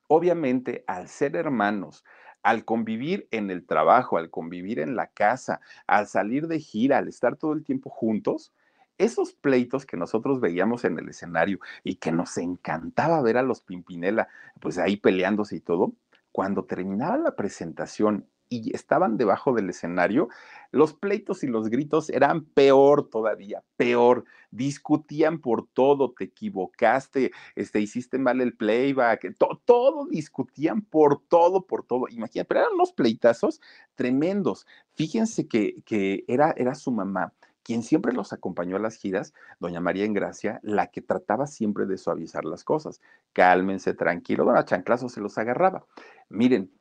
obviamente 0.08 0.84
al 0.88 1.08
ser 1.10 1.36
hermanos, 1.36 2.04
al 2.42 2.66
convivir 2.66 3.28
en 3.32 3.52
el 3.52 3.66
trabajo, 3.66 4.18
al 4.18 4.30
convivir 4.30 4.80
en 4.80 4.96
la 4.96 5.08
casa, 5.08 5.62
al 5.86 6.08
salir 6.08 6.48
de 6.48 6.60
gira, 6.60 6.98
al 6.98 7.08
estar 7.08 7.36
todo 7.36 7.54
el 7.54 7.64
tiempo 7.64 7.90
juntos, 7.90 8.52
esos 8.98 9.34
pleitos 9.34 9.86
que 9.86 9.98
nosotros 9.98 10.40
veíamos 10.40 10.86
en 10.86 10.98
el 11.00 11.10
escenario 11.10 11.60
y 11.84 11.96
que 11.96 12.12
nos 12.12 12.38
encantaba 12.38 13.22
ver 13.22 13.38
a 13.38 13.44
los 13.44 13.62
Pimpinela, 13.62 14.28
pues 14.60 14.78
ahí 14.78 14.98
peleándose 14.98 15.58
y 15.58 15.60
todo, 15.60 15.94
cuando 16.32 16.66
terminaba 16.66 17.18
la 17.18 17.36
presentación 17.36 18.28
y 18.50 18.76
estaban 18.76 19.18
debajo 19.18 19.54
del 19.54 19.70
escenario, 19.70 20.30
los 20.72 20.94
pleitos 20.94 21.44
y 21.44 21.48
los 21.48 21.70
gritos 21.70 22.10
eran 22.10 22.46
peor 22.46 23.10
todavía, 23.10 23.64
peor. 23.78 24.26
Discutían 24.52 25.40
por 25.40 25.68
todo, 25.68 26.12
te 26.12 26.26
equivocaste, 26.26 27.32
este, 27.56 27.80
hiciste 27.80 28.20
mal 28.20 28.42
el 28.42 28.56
playback, 28.56 29.36
todo 29.66 30.06
discutían 30.06 30.82
por 30.82 31.22
todo, 31.28 31.66
por 31.66 31.84
todo. 31.84 32.08
Imagínate, 32.10 32.46
pero 32.46 32.60
eran 32.62 32.74
unos 32.74 32.94
pleitazos 32.94 33.60
tremendos. 33.96 34.68
Fíjense 34.94 35.48
que, 35.48 35.82
que 35.86 36.24
era, 36.28 36.54
era 36.56 36.76
su 36.76 36.92
mamá 36.92 37.34
quien 37.64 37.84
siempre 37.84 38.14
los 38.14 38.34
acompañó 38.34 38.76
a 38.76 38.80
las 38.80 38.96
giras, 38.96 39.34
doña 39.60 39.80
María 39.80 40.06
Engracia, 40.06 40.60
la 40.64 40.88
que 40.88 41.02
trataba 41.02 41.48
siempre 41.48 41.86
de 41.86 41.98
suavizar 41.98 42.46
las 42.46 42.64
cosas. 42.64 43.02
Cálmense, 43.32 43.94
tranquilo, 43.94 44.46
don 44.46 44.64
Chanclazo 44.64 45.10
se 45.10 45.22
los 45.22 45.38
agarraba. 45.38 45.86
Miren, 46.30 46.72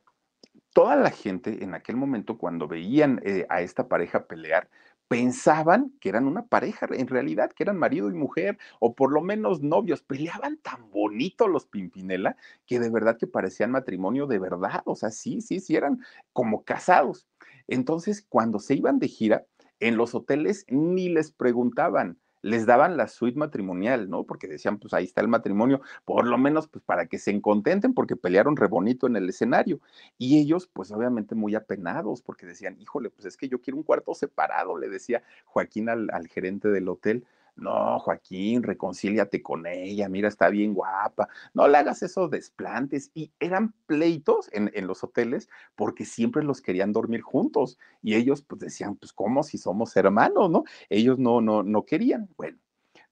toda 0.73 0.95
la 0.95 1.11
gente 1.11 1.63
en 1.63 1.73
aquel 1.73 1.95
momento 1.95 2.37
cuando 2.37 2.67
veían 2.67 3.21
eh, 3.23 3.45
a 3.49 3.61
esta 3.61 3.87
pareja 3.87 4.27
pelear, 4.27 4.69
pensaban 5.07 5.93
que 5.99 6.09
eran 6.09 6.25
una 6.25 6.47
pareja, 6.47 6.87
en 6.89 7.07
realidad 7.07 7.51
que 7.51 7.63
eran 7.63 7.77
marido 7.77 8.09
y 8.09 8.13
mujer, 8.13 8.57
o 8.79 8.95
por 8.95 9.11
lo 9.11 9.21
menos 9.21 9.61
novios, 9.61 10.01
peleaban 10.01 10.57
tan 10.57 10.89
bonito 10.89 11.47
los 11.47 11.65
Pimpinela 11.67 12.35
que 12.65 12.79
de 12.79 12.89
verdad 12.89 13.17
que 13.17 13.27
parecían 13.27 13.71
matrimonio 13.71 14.25
de 14.27 14.39
verdad, 14.39 14.81
o 14.85 14.95
sea, 14.95 15.11
sí, 15.11 15.41
sí, 15.41 15.59
sí, 15.59 15.75
eran 15.75 15.99
como 16.31 16.63
casados. 16.63 17.27
Entonces, 17.67 18.25
cuando 18.27 18.59
se 18.59 18.73
iban 18.75 18.99
de 18.99 19.07
gira, 19.07 19.45
en 19.87 19.97
los 19.97 20.15
hoteles 20.15 20.65
ni 20.69 21.09
les 21.09 21.31
preguntaban, 21.31 22.17
les 22.41 22.65
daban 22.65 22.97
la 22.97 23.07
suite 23.07 23.37
matrimonial, 23.37 24.09
¿no? 24.09 24.25
Porque 24.25 24.47
decían, 24.47 24.77
pues 24.77 24.93
ahí 24.93 25.05
está 25.05 25.21
el 25.21 25.27
matrimonio, 25.27 25.81
por 26.05 26.27
lo 26.27 26.37
menos 26.37 26.67
pues 26.67 26.83
para 26.83 27.07
que 27.07 27.17
se 27.17 27.41
contenten 27.41 27.93
porque 27.93 28.15
pelearon 28.15 28.57
re 28.57 28.67
bonito 28.67 29.07
en 29.07 29.15
el 29.15 29.29
escenario. 29.29 29.79
Y 30.17 30.39
ellos 30.39 30.69
pues 30.71 30.91
obviamente 30.91 31.35
muy 31.35 31.55
apenados 31.55 32.21
porque 32.21 32.45
decían, 32.45 32.77
híjole, 32.79 33.09
pues 33.09 33.25
es 33.25 33.37
que 33.37 33.47
yo 33.47 33.61
quiero 33.61 33.77
un 33.77 33.83
cuarto 33.83 34.13
separado, 34.13 34.77
le 34.77 34.89
decía 34.89 35.23
Joaquín 35.45 35.89
al, 35.89 36.09
al 36.11 36.27
gerente 36.27 36.67
del 36.69 36.89
hotel 36.89 37.25
no, 37.55 37.99
Joaquín, 37.99 38.63
reconcíliate 38.63 39.41
con 39.41 39.65
ella, 39.67 40.09
mira, 40.09 40.27
está 40.27 40.49
bien 40.49 40.73
guapa, 40.73 41.29
no 41.53 41.67
le 41.67 41.77
hagas 41.77 42.01
esos 42.03 42.29
desplantes. 42.29 43.11
Y 43.13 43.31
eran 43.39 43.73
pleitos 43.85 44.49
en, 44.51 44.71
los 44.87 45.03
hoteles 45.03 45.49
porque 45.75 46.05
siempre 46.05 46.43
los 46.43 46.61
querían 46.61 46.91
dormir 46.91 47.21
juntos. 47.21 47.77
Y 48.01 48.15
ellos 48.15 48.41
pues 48.41 48.59
decían, 48.59 48.95
pues, 48.95 49.13
¿cómo 49.13 49.43
si 49.43 49.57
somos 49.57 49.95
hermanos, 49.95 50.49
no? 50.49 50.63
Ellos 50.89 51.19
no, 51.19 51.41
no, 51.41 51.63
no 51.63 51.85
querían. 51.85 52.29
Bueno, 52.37 52.57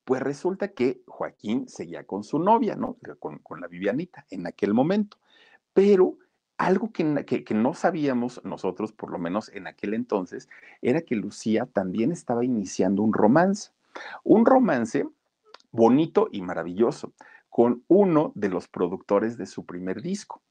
pues 0.03 0.21
resulta 0.21 0.69
que 0.69 1.01
Joaquín 1.07 1.67
seguía 1.67 2.05
con 2.05 2.23
su 2.23 2.39
novia, 2.39 2.75
¿no? 2.75 2.97
Con, 3.19 3.39
con 3.39 3.61
la 3.61 3.67
Vivianita 3.67 4.25
en 4.29 4.47
aquel 4.47 4.73
momento. 4.73 5.17
Pero 5.73 6.17
algo 6.57 6.91
que, 6.91 7.25
que, 7.25 7.53
no 7.55 7.73
sabíamos 7.73 8.41
nosotros, 8.43 8.91
por 8.91 9.11
lo 9.11 9.17
menos 9.17 9.49
en 9.49 9.67
aquel 9.67 9.93
entonces, 9.95 10.47
era 10.81 11.01
que 11.01 11.15
Lucía 11.15 11.65
también 11.65 12.11
estaba 12.11 12.45
iniciando 12.45 13.01
un 13.01 13.13
romance. 13.13 13.71
Un 14.23 14.45
romance 14.45 15.05
bonito 15.71 16.29
y 16.31 16.41
maravilloso 16.41 17.13
con 17.49 17.83
uno 17.87 18.31
de 18.35 18.49
los 18.49 18.67
productores 18.67 19.37
de 19.37 19.45
su 19.45 19.65
primer 19.65 20.01
disco. 20.01 20.41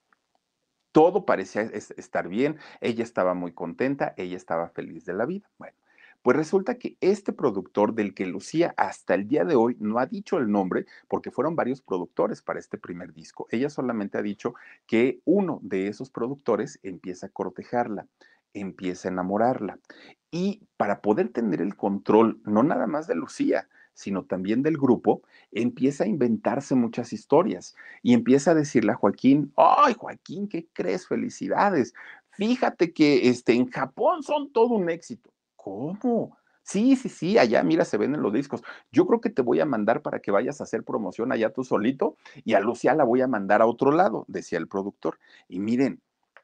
Todo 0.93 1.25
parecía 1.25 1.63
estar 1.63 2.29
bien, 2.29 2.59
ella 2.81 3.05
estaba 3.05 3.35
muy 3.35 3.53
contenta, 3.53 4.13
ella 4.17 4.37
estaba 4.37 4.69
feliz 4.71 5.05
de 5.05 5.15
la 5.15 5.25
vida. 5.25 5.49
Bueno, 5.57 5.77
pues 6.23 6.37
resulta 6.37 6.75
que 6.79 6.97
este 7.01 7.33
productor 7.33 7.95
del 7.95 8.13
que 8.13 8.27
Lucía 8.27 8.75
hasta 8.77 9.15
el 9.15 9.29
día 9.29 9.45
de 9.45 9.55
hoy 9.55 9.77
no 9.79 9.99
ha 9.99 10.07
dicho 10.07 10.37
el 10.37 10.51
nombre, 10.51 10.87
porque 11.09 11.31
fueron 11.31 11.57
varios 11.57 11.81
productores 11.81 12.43
para 12.43 12.59
este 12.59 12.77
primer 12.77 13.15
disco. 13.15 13.47
Ella 13.51 13.71
solamente 13.71 14.19
ha 14.19 14.23
dicho 14.23 14.55
que 14.87 15.21
uno 15.25 15.61
de 15.63 15.89
esos 15.89 16.11
productores 16.11 16.81
empieza 16.83 17.27
a 17.27 17.31
cortejarla 17.31 18.07
empieza 18.55 19.09
a 19.09 19.13
enamorarla. 19.13 19.79
Y 20.31 20.63
para 20.77 21.01
poder 21.01 21.31
tener 21.31 21.61
el 21.61 21.77
control, 21.77 22.41
no 22.45 22.63
nada 22.63 22.87
más 22.87 23.07
de 23.07 23.15
Lucía, 23.15 23.69
sino 23.95 24.25
también 24.25 24.63
del 24.63 24.79
grupo, 24.79 25.23
empieza 25.51 26.05
a 26.05 26.07
inventarse 26.07 26.75
muchas 26.75 27.13
historias 27.13 27.75
y 28.03 28.15
empieza 28.15 28.53
a 28.53 28.55
decirle 28.55 28.93
a 28.93 28.97
Joaquín, 28.97 29.53
ay 29.57 29.95
Joaquín, 29.95 30.49
¿qué 30.49 30.69
crees? 30.73 31.07
Felicidades. 31.07 31.93
Fíjate 32.31 32.93
que 32.93 33.29
este, 33.29 33.53
en 33.53 33.69
Japón 33.69 34.23
son 34.23 34.53
todo 34.53 34.75
un 34.75 34.89
éxito. 34.89 35.31
¿Cómo? 35.57 36.39
Sí, 36.63 36.95
sí, 36.97 37.09
sí, 37.09 37.37
allá, 37.37 37.63
mira, 37.63 37.85
se 37.85 37.99
ven 37.99 38.15
en 38.15 38.23
los 38.23 38.33
discos. 38.33 38.63
Yo 38.93 39.07
creo 39.07 39.21
que 39.21 39.31
te 39.31 39.43
voy 39.43 39.61
a 39.61 39.67
mandar 39.67 40.03
para 40.03 40.21
que 40.21 40.31
vayas 40.31 40.61
a 40.61 40.65
hacer 40.65 40.85
promoción 40.85 41.33
allá 41.33 41.53
tú 41.53 41.65
solito 41.65 42.17
y 42.45 42.55
a 42.55 42.61
Lucía 42.61 42.95
la 42.95 43.05
voy 43.05 43.23
a 43.23 43.27
mandar 43.27 43.61
a 43.61 43.67
otro 43.67 43.91
lado, 43.91 44.25
decía 44.29 44.59
el 44.59 44.69
productor. 44.69 45.19
Y 45.49 45.59
miren, 45.59 46.01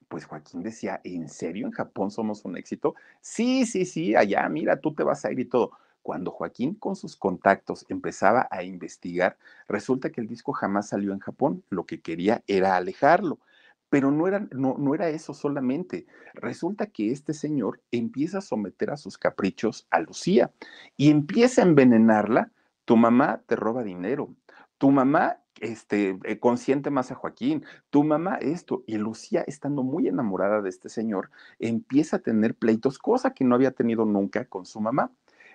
pues 0.08 0.24
Joaquín 0.24 0.62
decía, 0.62 1.00
¿en 1.04 1.28
serio 1.28 1.66
en 1.66 1.72
Japón 1.72 2.10
somos 2.10 2.44
un 2.44 2.56
éxito? 2.56 2.94
Sí, 3.20 3.66
sí, 3.66 3.84
sí, 3.84 4.14
allá, 4.14 4.48
mira, 4.48 4.80
tú 4.80 4.94
te 4.94 5.02
vas 5.02 5.24
a 5.24 5.32
ir 5.32 5.40
y 5.40 5.44
todo. 5.46 5.72
Cuando 6.02 6.30
Joaquín 6.30 6.74
con 6.74 6.94
sus 6.94 7.16
contactos 7.16 7.84
empezaba 7.88 8.46
a 8.50 8.62
investigar, 8.62 9.36
resulta 9.68 10.10
que 10.10 10.20
el 10.20 10.28
disco 10.28 10.52
jamás 10.52 10.88
salió 10.90 11.12
en 11.12 11.18
Japón, 11.18 11.64
lo 11.68 11.84
que 11.84 12.00
quería 12.00 12.44
era 12.46 12.76
alejarlo. 12.76 13.40
Pero 13.88 14.10
no 14.10 14.28
era, 14.28 14.46
no, 14.52 14.76
no 14.78 14.94
era 14.94 15.08
eso 15.08 15.34
solamente. 15.34 16.06
Resulta 16.34 16.86
que 16.86 17.10
este 17.10 17.34
señor 17.34 17.80
empieza 17.90 18.38
a 18.38 18.42
someter 18.42 18.90
a 18.90 18.96
sus 18.96 19.18
caprichos 19.18 19.86
a 19.90 20.00
Lucía 20.00 20.52
y 20.96 21.10
empieza 21.10 21.62
a 21.62 21.66
envenenarla. 21.66 22.52
Tu 22.84 22.96
mamá 22.96 23.42
te 23.46 23.56
roba 23.56 23.82
dinero, 23.82 24.32
tu 24.78 24.90
mamá 24.92 25.40
este, 25.60 26.18
eh, 26.24 26.38
consiente 26.38 26.90
más 26.90 27.10
a 27.10 27.14
Joaquín, 27.14 27.64
tu 27.90 28.04
mamá 28.04 28.36
esto. 28.36 28.82
Y 28.86 28.96
Lucía, 28.96 29.42
estando 29.46 29.82
muy 29.82 30.08
enamorada 30.08 30.62
de 30.62 30.68
este 30.68 30.88
señor, 30.88 31.30
empieza 31.58 32.16
a 32.16 32.20
tener 32.20 32.54
pleitos, 32.54 32.98
cosa 32.98 33.32
que 33.34 33.44
no 33.44 33.54
había 33.54 33.72
tenido 33.72 34.04
nunca 34.04 34.44
con 34.46 34.66
su 34.66 34.80
mamá. 34.80 35.12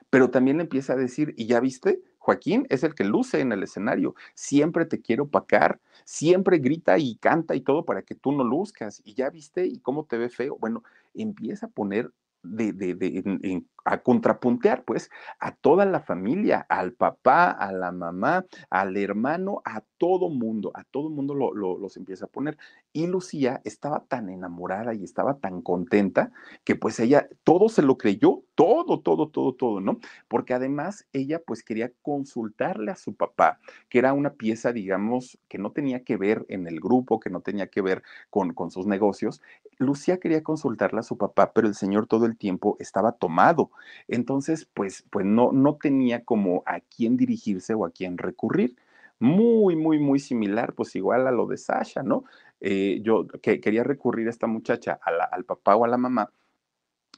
Pero 0.09 0.29
también 0.29 0.57
le 0.57 0.63
empieza 0.63 0.93
a 0.93 0.97
decir, 0.97 1.33
¿y 1.37 1.47
ya 1.47 1.59
viste? 1.59 2.01
Joaquín 2.19 2.67
es 2.69 2.83
el 2.83 2.93
que 2.93 3.03
luce 3.03 3.39
en 3.39 3.51
el 3.51 3.63
escenario, 3.63 4.13
siempre 4.35 4.85
te 4.85 5.01
quiere 5.01 5.23
opacar, 5.23 5.79
siempre 6.03 6.59
grita 6.59 6.97
y 6.99 7.15
canta 7.15 7.55
y 7.55 7.61
todo 7.61 7.85
para 7.85 8.03
que 8.03 8.13
tú 8.13 8.31
no 8.31 8.43
luzcas. 8.43 9.01
Y 9.05 9.15
ya 9.15 9.29
viste, 9.29 9.65
¿y 9.65 9.79
cómo 9.79 10.05
te 10.05 10.17
ve 10.17 10.29
feo? 10.29 10.57
Bueno, 10.59 10.83
empieza 11.13 11.67
a 11.67 11.69
poner 11.69 12.11
de, 12.43 12.73
de, 12.73 12.95
de 12.95 13.63
a 13.85 13.99
contrapuntear, 13.99 14.83
pues, 14.83 15.09
a 15.39 15.53
toda 15.55 15.85
la 15.85 16.01
familia, 16.01 16.65
al 16.69 16.93
papá, 16.93 17.51
a 17.51 17.71
la 17.71 17.91
mamá, 17.91 18.45
al 18.69 18.97
hermano, 18.97 19.61
a 19.65 19.81
todo 19.97 20.29
mundo, 20.29 20.71
a 20.73 20.83
todo 20.83 21.09
mundo 21.09 21.35
lo, 21.35 21.53
los 21.53 21.97
empieza 21.97 22.25
a 22.25 22.29
poner. 22.29 22.57
Y 22.93 23.07
Lucía 23.07 23.61
estaba 23.63 24.03
tan 24.05 24.29
enamorada 24.29 24.93
y 24.93 25.03
estaba 25.03 25.37
tan 25.39 25.61
contenta 25.61 26.31
que 26.63 26.75
pues 26.75 26.99
ella 26.99 27.29
todo 27.43 27.69
se 27.69 27.81
lo 27.81 27.97
creyó, 27.97 28.43
todo, 28.55 28.99
todo, 28.99 29.29
todo, 29.29 29.53
todo, 29.53 29.79
¿no? 29.79 29.99
Porque 30.27 30.53
además 30.53 31.07
ella 31.13 31.41
pues 31.45 31.63
quería 31.63 31.91
consultarle 32.01 32.91
a 32.91 32.95
su 32.95 33.15
papá, 33.15 33.59
que 33.89 33.99
era 33.99 34.13
una 34.13 34.33
pieza, 34.33 34.73
digamos, 34.73 35.39
que 35.47 35.57
no 35.57 35.71
tenía 35.71 36.03
que 36.03 36.17
ver 36.17 36.45
en 36.49 36.67
el 36.67 36.79
grupo, 36.79 37.19
que 37.19 37.29
no 37.29 37.41
tenía 37.41 37.67
que 37.67 37.81
ver 37.81 38.03
con, 38.29 38.53
con 38.53 38.71
sus 38.71 38.85
negocios. 38.85 39.41
Lucía 39.77 40.19
quería 40.19 40.43
consultarle 40.43 40.99
a 40.99 41.03
su 41.03 41.17
papá, 41.17 41.53
pero 41.53 41.67
el 41.67 41.75
señor 41.75 42.07
todo 42.07 42.25
el 42.25 42.37
tiempo 42.37 42.75
estaba 42.79 43.13
tomado 43.13 43.70
entonces, 44.07 44.67
pues, 44.73 45.05
pues 45.09 45.25
no, 45.25 45.51
no 45.51 45.75
tenía 45.75 46.23
como 46.23 46.63
a 46.65 46.79
quién 46.79 47.17
dirigirse 47.17 47.73
o 47.73 47.85
a 47.85 47.91
quién 47.91 48.17
recurrir. 48.17 48.75
Muy, 49.19 49.75
muy, 49.75 49.99
muy 49.99 50.19
similar, 50.19 50.73
pues 50.73 50.95
igual 50.95 51.27
a 51.27 51.31
lo 51.31 51.45
de 51.45 51.57
Sasha, 51.57 52.01
¿no? 52.03 52.23
Eh, 52.59 53.01
yo 53.03 53.27
que, 53.27 53.61
quería 53.61 53.83
recurrir 53.83 54.27
a 54.27 54.31
esta 54.31 54.47
muchacha, 54.47 54.99
al 55.31 55.45
papá 55.45 55.75
o 55.75 55.85
a 55.85 55.87
la 55.87 55.97
mamá, 55.97 56.31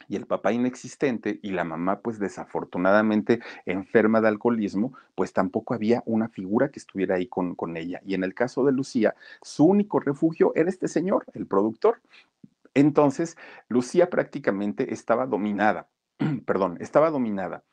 y 0.07 0.15
el 0.15 0.25
papá 0.25 0.51
inexistente 0.51 1.39
y 1.41 1.51
la 1.51 1.63
mamá 1.63 1.99
pues 2.01 2.19
desafortunadamente 2.19 3.39
enferma 3.65 4.21
de 4.21 4.27
alcoholismo, 4.27 4.93
pues 5.15 5.33
tampoco 5.33 5.73
había 5.73 6.03
una 6.05 6.29
figura 6.29 6.69
que 6.69 6.79
estuviera 6.79 7.15
ahí 7.15 7.27
con, 7.27 7.55
con, 7.55 7.77
ella. 7.77 8.01
Y 8.05 8.13
en 8.13 8.23
el 8.23 8.33
caso 8.33 8.65
de 8.65 8.71
Lucía, 8.71 9.15
su 9.41 9.65
único 9.65 9.99
refugio 9.99 10.51
era 10.55 10.69
este 10.69 10.87
señor, 10.87 11.25
el 11.33 11.47
productor. 11.47 12.01
Entonces, 12.73 13.37
Lucía 13.67 14.09
prácticamente 14.09 14.93
estaba 14.93 15.25
dominada 15.27 15.87
perdón, 16.45 16.77
estaba 16.79 17.09
dominada. 17.09 17.63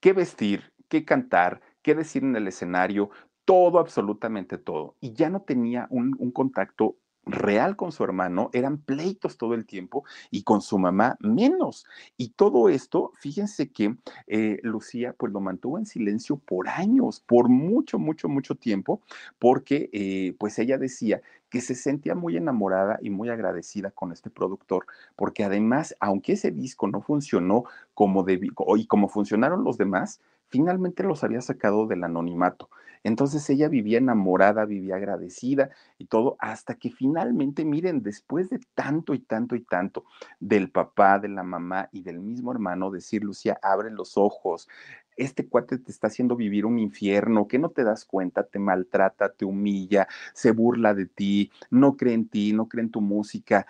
¿Qué 0.00 0.12
vestir? 0.12 0.72
¿Qué 0.88 1.04
cantar? 1.04 1.60
¿Qué 1.82 1.94
decir 1.94 2.22
en 2.22 2.36
el 2.36 2.48
escenario? 2.48 3.10
Todo, 3.44 3.78
absolutamente 3.78 4.58
todo. 4.58 4.96
Y 5.00 5.12
ya 5.12 5.30
no 5.30 5.42
tenía 5.42 5.86
un, 5.90 6.12
contacto 6.32 6.96
real 7.28 7.76
con 7.76 7.92
su 7.92 8.02
hermano, 8.04 8.50
eran 8.52 8.78
pleitos 8.78 9.36
todo 9.36 9.54
el 9.54 9.66
tiempo 9.66 10.04
y 10.30 10.42
con 10.42 10.60
su 10.62 10.78
mamá 10.78 11.16
menos. 11.20 11.86
Y 12.16 12.30
todo 12.30 12.68
esto, 12.68 13.12
fíjense 13.20 13.70
que 13.70 13.96
eh, 14.26 14.58
Lucía 14.62 15.14
pues 15.16 15.32
lo 15.32 15.40
mantuvo 15.40 15.78
en 15.78 15.86
silencio 15.86 16.36
por 16.38 16.68
años, 16.68 17.20
por 17.20 17.48
mucho, 17.48 17.98
mucho, 17.98 18.28
mucho 18.28 18.54
tiempo, 18.54 19.00
porque 19.38 19.90
eh, 19.92 20.34
pues 20.38 20.58
ella 20.58 20.78
decía 20.78 21.22
que 21.50 21.60
se 21.60 21.74
sentía 21.74 22.14
muy 22.14 22.36
enamorada 22.36 22.98
y 23.00 23.10
muy 23.10 23.30
agradecida 23.30 23.90
con 23.90 24.12
este 24.12 24.30
productor, 24.30 24.86
porque 25.16 25.44
además, 25.44 25.94
aunque 26.00 26.32
ese 26.32 26.50
disco 26.50 26.88
no 26.88 27.00
funcionó 27.00 27.64
como 27.94 28.24
y 28.28 28.86
como 28.86 29.08
funcionaron 29.08 29.64
los 29.64 29.78
demás, 29.78 30.20
finalmente 30.48 31.02
los 31.02 31.24
había 31.24 31.40
sacado 31.40 31.86
del 31.86 32.04
anonimato. 32.04 32.68
Entonces 33.04 33.48
ella 33.50 33.68
vivía 33.68 33.98
enamorada, 33.98 34.64
vivía 34.64 34.96
agradecida 34.96 35.70
y 35.98 36.06
todo, 36.06 36.36
hasta 36.38 36.74
que 36.74 36.90
finalmente, 36.90 37.64
miren, 37.64 38.02
después 38.02 38.50
de 38.50 38.60
tanto 38.74 39.14
y 39.14 39.20
tanto 39.20 39.56
y 39.56 39.60
tanto 39.60 40.04
del 40.40 40.70
papá, 40.70 41.18
de 41.18 41.28
la 41.28 41.42
mamá 41.42 41.88
y 41.92 42.02
del 42.02 42.20
mismo 42.20 42.52
hermano, 42.52 42.90
decir, 42.90 43.24
Lucía, 43.24 43.58
abre 43.62 43.90
los 43.90 44.16
ojos, 44.16 44.68
este 45.16 45.46
cuate 45.46 45.78
te 45.78 45.90
está 45.90 46.06
haciendo 46.06 46.36
vivir 46.36 46.64
un 46.64 46.78
infierno, 46.78 47.48
que 47.48 47.58
no 47.58 47.70
te 47.70 47.84
das 47.84 48.04
cuenta, 48.04 48.44
te 48.44 48.58
maltrata, 48.58 49.30
te 49.30 49.44
humilla, 49.44 50.06
se 50.32 50.52
burla 50.52 50.94
de 50.94 51.06
ti, 51.06 51.50
no 51.70 51.96
cree 51.96 52.14
en 52.14 52.28
ti, 52.28 52.52
no 52.52 52.68
cree 52.68 52.84
en 52.84 52.90
tu 52.90 53.00
música. 53.00 53.66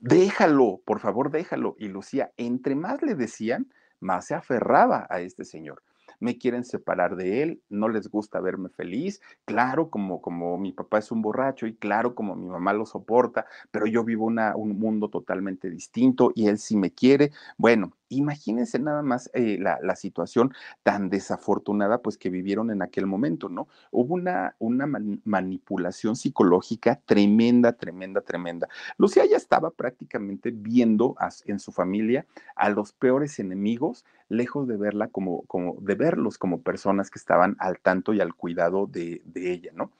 Déjalo, 0.00 0.80
por 0.84 1.00
favor, 1.00 1.30
déjalo. 1.30 1.76
Y 1.78 1.88
Lucía, 1.88 2.32
entre 2.36 2.74
más 2.74 3.02
le 3.02 3.14
decían, 3.14 3.68
más 4.00 4.26
se 4.26 4.34
aferraba 4.34 5.06
a 5.10 5.20
este 5.20 5.44
señor 5.44 5.82
me 6.20 6.38
quieren 6.38 6.64
separar 6.64 7.16
de 7.16 7.42
él, 7.42 7.62
no 7.68 7.88
les 7.88 8.08
gusta 8.08 8.40
verme 8.40 8.68
feliz, 8.68 9.20
claro, 9.44 9.90
como, 9.90 10.20
como 10.20 10.58
mi 10.58 10.72
papá 10.72 10.98
es 10.98 11.10
un 11.10 11.22
borracho 11.22 11.66
y 11.66 11.74
claro, 11.74 12.14
como 12.14 12.34
mi 12.34 12.48
mamá 12.48 12.72
lo 12.72 12.86
soporta, 12.86 13.46
pero 13.70 13.86
yo 13.86 14.04
vivo 14.04 14.26
una, 14.26 14.56
un 14.56 14.78
mundo 14.78 15.08
totalmente 15.08 15.70
distinto 15.70 16.32
y 16.34 16.48
él 16.48 16.58
sí 16.58 16.76
me 16.76 16.92
quiere. 16.92 17.32
Bueno, 17.56 17.92
imagínense 18.08 18.78
nada 18.78 19.02
más 19.02 19.30
eh, 19.34 19.58
la, 19.60 19.78
la, 19.82 19.96
situación 19.96 20.52
tan 20.82 21.10
desafortunada 21.10 21.98
pues 22.02 22.16
que 22.16 22.30
vivieron 22.30 22.70
en 22.70 22.82
aquel 22.82 23.06
momento, 23.06 23.48
¿no? 23.48 23.68
Hubo 23.90 24.14
una, 24.14 24.54
una 24.58 24.86
manipulación 25.24 26.16
psicológica 26.16 27.00
tremenda, 27.04 27.72
tremenda, 27.72 28.20
tremenda. 28.20 28.68
Lucía 28.96 29.24
ya 29.26 29.36
estaba 29.36 29.70
prácticamente 29.70 30.50
viendo 30.52 31.16
en 31.46 31.58
su 31.58 31.72
familia 31.72 32.26
a 32.56 32.70
los 32.70 32.92
peores 32.92 33.38
enemigos, 33.38 34.04
lejos 34.28 34.68
de 34.68 34.76
verla 34.76 35.08
como, 35.08 35.42
como, 35.42 35.76
de 35.80 35.94
verlos 35.94 36.38
como 36.38 36.62
personas 36.62 37.10
que 37.10 37.18
estaban 37.18 37.56
al 37.58 37.78
tanto 37.80 38.12
y 38.14 38.20
al 38.20 38.34
cuidado 38.34 38.86
de, 38.86 39.22
de 39.24 39.52
ella, 39.52 39.70
¿no? 39.74 39.90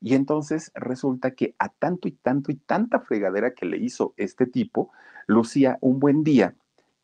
Y 0.00 0.14
entonces 0.14 0.70
resulta 0.74 1.30
que 1.30 1.54
a 1.58 1.70
tanto 1.70 2.08
y 2.08 2.12
tanto 2.12 2.52
y 2.52 2.56
tanta 2.56 3.00
fregadera 3.00 3.54
que 3.54 3.64
le 3.64 3.78
hizo 3.78 4.12
este 4.18 4.44
tipo, 4.46 4.90
Lucía 5.26 5.78
un 5.80 5.98
buen 5.98 6.24
día 6.24 6.54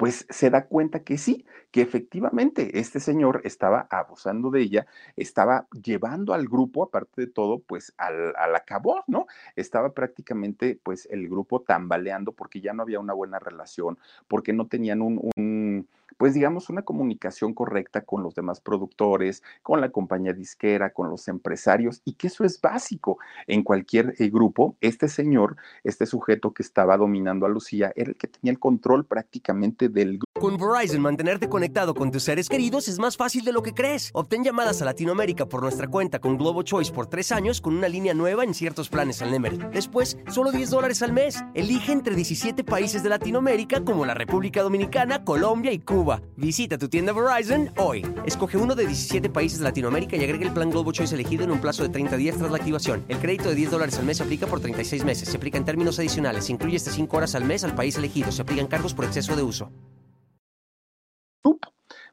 pues 0.01 0.25
se 0.31 0.49
da 0.49 0.65
cuenta 0.65 1.05
que 1.05 1.19
sí, 1.19 1.45
que 1.71 1.83
efectivamente 1.83 2.79
este 2.79 3.01
señor 3.01 3.43
estaba 3.45 3.87
abusando 3.91 4.51
de 4.51 4.63
ella, 4.63 4.87
estaba 5.15 5.67
llevando 5.73 6.33
al 6.33 6.49
grupo, 6.49 6.85
aparte 6.85 7.21
de 7.21 7.27
todo, 7.27 7.59
pues 7.59 7.93
al, 7.99 8.35
al 8.37 8.57
acabó, 8.57 9.05
¿no? 9.09 9.27
Estaba 9.57 9.93
prácticamente 9.93 10.81
pues 10.83 11.07
el 11.11 11.29
grupo 11.29 11.61
tambaleando 11.61 12.33
porque 12.33 12.63
ya 12.63 12.73
no 12.73 12.83
había 12.83 12.99
una 12.99 13.13
buena 13.13 13.39
relación, 13.41 13.99
porque 14.27 14.55
no 14.55 14.69
tenían 14.69 15.03
un, 15.03 15.21
un 15.37 15.87
pues 16.17 16.35
digamos, 16.35 16.69
una 16.69 16.83
comunicación 16.83 17.55
correcta 17.55 18.03
con 18.03 18.23
los 18.23 18.35
demás 18.35 18.61
productores, 18.61 19.43
con 19.63 19.81
la 19.81 19.91
compañía 19.91 20.33
disquera, 20.33 20.93
con 20.93 21.11
los 21.11 21.29
empresarios, 21.29 22.03
y 22.05 22.15
que 22.15 22.29
eso 22.29 22.45
es 22.45 22.61
básico 22.61 23.19
en 23.47 23.63
cualquier 23.63 24.15
eh, 24.19 24.29
grupo. 24.31 24.77
Este 24.81 25.09
señor, 25.09 25.57
este 25.85 26.07
sujeto 26.07 26.53
que 26.53 26.63
estaba 26.63 26.97
dominando 26.97 27.47
a 27.47 27.49
Lucía, 27.49 27.93
era 27.97 28.11
el 28.11 28.17
que 28.17 28.29
tenía 28.29 28.53
el 28.53 28.59
control 28.59 29.05
prácticamente 29.05 29.89
del 29.89 30.19
grupo. 30.19 30.27
Con 30.41 30.57
Verizon, 30.57 31.03
mantenerte 31.03 31.49
conectado 31.49 31.95
con 31.95 32.11
tus 32.11 32.23
seres 32.23 32.49
queridos 32.49 32.89
es 32.89 32.99
más 32.99 33.17
fácil 33.17 33.45
de 33.45 33.53
lo 33.53 33.63
que 33.63 33.75
crees. 33.75 34.11
Obtén 34.15 34.43
llamadas 34.43 34.81
a 34.81 34.87
Latinoamérica 34.87 35.47
por 35.47 35.63
nuestra 35.63 35.89
cuenta 35.89 36.19
con 36.19 36.39
Globo 36.39 36.63
Choice 36.63 36.93
por 36.93 37.09
tres 37.09 37.31
años 37.31 37.61
con 37.61 37.77
una 37.77 37.89
línea 37.89 38.15
nueva 38.15 38.45
en 38.45 38.55
ciertos 38.55 38.89
planes 38.89 39.21
al 39.21 39.31
Nemery. 39.31 39.59
Después, 39.73 40.17
solo 40.31 40.51
10 40.51 40.71
dólares 40.71 41.03
al 41.03 41.13
mes. 41.13 41.45
Elige 41.55 41.93
entre 41.93 42.15
17 42.15 42.65
países 42.65 43.03
de 43.03 43.11
Latinoamérica 43.11 43.85
como 43.85 44.07
la 44.07 44.15
República 44.15 44.63
Dominicana, 44.63 45.25
Colombia 45.25 45.73
y 45.73 45.79
Cuba. 45.79 46.00
Visita 46.37 46.79
tu 46.79 46.89
tienda 46.89 47.13
Verizon 47.13 47.71
hoy. 47.77 48.07
Escoge 48.25 48.57
uno 48.57 48.75
de 48.75 48.87
17 48.87 49.29
países 49.29 49.59
de 49.59 49.65
Latinoamérica 49.65 50.17
y 50.17 50.25
agrega 50.25 50.47
el 50.47 50.53
plan 50.53 50.71
Globo 50.71 50.93
Choice 50.93 51.15
elegido 51.15 51.45
en 51.45 51.51
un 51.51 51.61
plazo 51.61 51.83
de 51.83 51.91
30 51.91 52.17
días 52.17 52.39
tras 52.39 52.51
la 52.51 52.57
activación. 52.57 53.05
El 53.09 53.19
crédito 53.19 53.51
de 53.51 53.55
10 53.55 53.71
dólares 53.71 53.99
al 53.99 54.07
mes 54.07 54.17
se 54.17 54.23
aplica 54.23 54.47
por 54.47 54.61
36 54.61 55.05
meses. 55.05 55.29
Se 55.29 55.37
aplica 55.37 55.59
en 55.59 55.67
términos 55.67 55.99
adicionales. 55.99 56.47
Se 56.47 56.53
incluye 56.53 56.77
hasta 56.77 56.91
5 56.91 57.17
horas 57.17 57.35
al 57.35 57.45
mes 57.45 57.65
al 57.65 57.75
país 57.75 57.99
elegido. 57.99 58.33
Se 58.33 58.41
aplican 58.41 58.67
cargos 58.67 58.95
por 58.95 59.05
exceso 59.05 59.37
de 59.37 59.43
uso. 59.43 59.71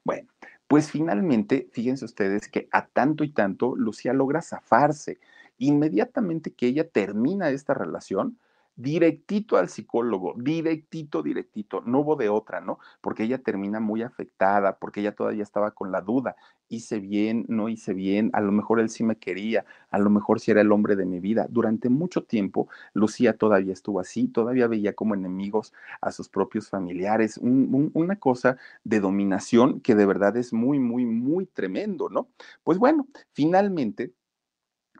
Bueno, 0.04 0.28
pues 0.68 0.92
finalmente, 0.92 1.70
fíjense 1.72 2.04
ustedes 2.04 2.50
que 2.50 2.68
a 2.72 2.88
tanto 2.88 3.24
y 3.24 3.30
tanto 3.30 3.76
Lucía 3.76 4.12
logra 4.12 4.42
zafarse. 4.42 5.20
Inmediatamente 5.60 6.52
que 6.52 6.68
ella 6.68 6.88
termina 6.88 7.50
esta 7.50 7.74
relación, 7.74 8.38
directito 8.78 9.58
al 9.58 9.70
psicólogo, 9.70 10.36
directito, 10.38 11.24
directito, 11.24 11.82
no 11.82 12.00
hubo 12.02 12.16
de 12.16 12.30
otra, 12.30 12.62
¿no? 12.62 12.78
Porque 13.02 13.24
ella 13.24 13.40
termina 13.40 13.80
muy 13.80 14.04
afectada, 14.04 14.78
porque 14.78 15.02
ella 15.02 15.16
todavía 15.16 15.42
estaba 15.44 15.72
con 15.72 15.92
la 15.92 16.02
duda, 16.02 16.36
hice 16.70 17.00
bien, 17.00 17.46
no 17.48 17.70
hice 17.70 17.94
bien, 17.94 18.30
a 18.34 18.42
lo 18.42 18.52
mejor 18.52 18.80
él 18.80 18.90
sí 18.90 19.04
me 19.04 19.18
quería, 19.18 19.66
a 19.90 19.98
lo 19.98 20.12
mejor 20.12 20.40
sí 20.40 20.52
era 20.52 20.62
el 20.62 20.72
hombre 20.72 20.96
de 20.96 21.06
mi 21.06 21.20
vida. 21.20 21.48
Durante 21.50 21.90
mucho 21.90 22.24
tiempo, 22.24 22.70
Lucía 22.94 23.36
todavía 23.36 23.74
estuvo 23.74 24.00
así, 24.00 24.28
todavía 24.28 24.68
veía 24.68 24.94
como 24.94 25.16
enemigos 25.16 25.74
a 26.00 26.12
sus 26.12 26.30
propios 26.30 26.70
familiares, 26.70 27.40
una 27.42 28.18
cosa 28.18 28.58
de 28.84 29.00
dominación 29.00 29.82
que 29.82 29.96
de 29.96 30.06
verdad 30.06 30.38
es 30.38 30.54
muy, 30.54 30.80
muy, 30.80 31.06
muy 31.06 31.48
tremendo, 31.48 32.10
¿no? 32.10 32.30
Pues 32.64 32.78
bueno, 32.78 33.08
finalmente, 33.34 34.14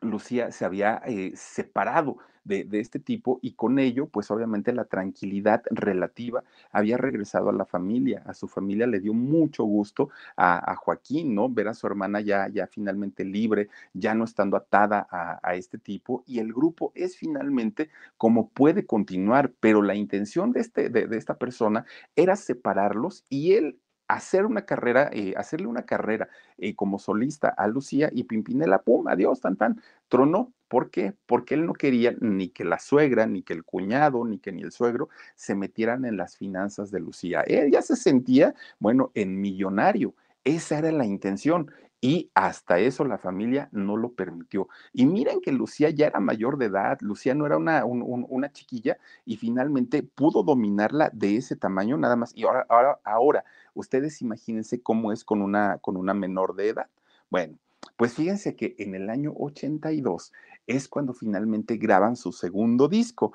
Lucía 0.02 0.52
se 0.52 0.66
había 0.66 1.02
eh, 1.06 1.34
separado 1.36 2.18
de, 2.48 2.68
este 2.80 3.00
tipo 3.00 3.40
y 3.42 3.54
con 3.54 3.80
ello, 3.80 4.08
pues 4.08 4.32
obviamente 4.32 4.74
la 4.74 4.86
tranquilidad 4.86 5.64
relativa 5.70 6.44
había 6.72 6.98
regresado 6.98 7.50
a 7.50 7.54
la 7.54 7.66
familia, 7.66 8.24
a 8.26 8.34
su 8.34 8.48
familia 8.48 8.88
le 8.88 9.00
dio 9.00 9.14
mucho 9.14 9.64
gusto 9.64 10.10
a, 10.36 10.72
a 10.72 10.76
Joaquín, 10.76 11.36
¿no? 11.36 11.50
Ver 11.50 11.68
a 11.68 11.74
su 11.74 11.88
hermana 11.88 12.22
ya, 12.22 12.48
ya 12.50 12.68
finalmente 12.68 13.26
libre, 13.26 13.70
ya 13.94 14.14
no 14.14 14.24
estando 14.24 14.58
atada 14.58 15.08
a, 15.10 15.40
a 15.44 15.56
este 15.56 15.78
tipo 15.78 16.24
y 16.26 16.40
el 16.40 16.54
grupo 16.54 16.92
es 16.96 17.18
finalmente 17.18 17.90
como 18.18 18.50
puede 18.50 18.86
continuar, 18.86 19.54
pero 19.60 19.82
la 19.82 19.96
intención 19.96 20.52
de, 20.52 20.62
este, 20.62 20.90
de, 20.90 21.08
de 21.08 21.18
esta 21.18 21.38
persona 21.38 21.86
era 22.16 22.36
separarlos 22.36 23.26
y 23.30 23.54
él 23.54 23.80
hacer 24.08 24.46
una 24.46 24.66
carrera, 24.66 25.10
eh, 25.12 25.34
hacerle 25.38 25.68
una 25.68 25.84
carrera 25.84 26.30
eh, 26.58 26.76
como 26.76 27.00
solista 27.00 27.50
a 27.50 27.68
Lucía 27.68 28.10
y 28.14 28.24
Pimpinela, 28.24 28.82
pum, 28.82 29.08
adiós, 29.08 29.42
tan 29.42 29.58
tan, 29.58 29.82
tronó. 30.08 30.54
¿Por 30.68 30.92
qué? 30.92 31.14
Porque 31.26 31.56
él 31.56 31.66
no 31.66 31.74
quería 31.74 32.14
ni 32.20 32.50
que 32.50 32.66
la 32.66 32.80
suegra, 32.80 33.26
ni 33.26 33.42
que 33.42 33.54
el 33.54 33.64
cuñado, 33.64 34.26
ni 34.26 34.38
que 34.40 34.52
ni 34.52 34.64
el 34.64 34.72
suegro 34.74 35.08
se 35.36 35.56
metieran 35.56 36.04
en 36.04 36.18
las 36.18 36.36
finanzas 36.38 36.92
de 36.92 37.00
Lucía. 37.00 37.42
Él 37.42 37.72
ya 37.72 37.82
se 37.82 37.96
sentía, 37.96 38.54
bueno, 38.80 39.12
en 39.14 39.40
millonario. 39.40 40.14
Esa 40.44 40.80
era 40.80 40.92
la 40.92 41.06
intención. 41.06 41.72
Y 42.00 42.30
hasta 42.36 42.78
eso 42.78 43.06
la 43.06 43.18
familia 43.18 43.70
no 43.72 43.98
lo 43.98 44.14
permitió. 44.14 44.68
Y 44.94 45.08
miren 45.08 45.42
que 45.42 45.52
Lucía 45.52 45.90
ya 45.90 46.08
era 46.08 46.20
mayor 46.20 46.58
de 46.60 46.68
edad, 46.68 47.00
Lucía 47.02 47.34
no 47.34 47.48
era 47.48 47.58
una, 47.58 47.86
un, 47.86 48.04
un, 48.04 48.26
una 48.30 48.52
chiquilla 48.52 48.98
y 49.26 49.38
finalmente 49.38 50.04
pudo 50.04 50.44
dominarla 50.44 51.10
de 51.12 51.38
ese 51.38 51.56
tamaño 51.56 51.98
nada 51.98 52.16
más. 52.16 52.34
Y 52.36 52.44
ahora, 52.44 52.66
ahora, 52.70 53.00
ahora, 53.04 53.46
ustedes 53.78 54.22
imagínense 54.22 54.82
cómo 54.82 55.12
es 55.12 55.24
con 55.24 55.42
una, 55.42 55.78
con 55.80 55.98
una 55.98 56.14
menor 56.14 56.56
de 56.56 56.70
edad. 56.70 56.88
Bueno, 57.30 57.58
pues 57.96 58.14
fíjense 58.14 58.56
que 58.56 58.76
en 58.80 58.96
el 58.96 59.10
año 59.10 59.34
82 59.36 60.34
es 60.68 60.88
cuando 60.88 61.14
finalmente 61.14 61.78
graban 61.78 62.16
su 62.16 62.32
segundo 62.32 62.88
disco, 62.88 63.34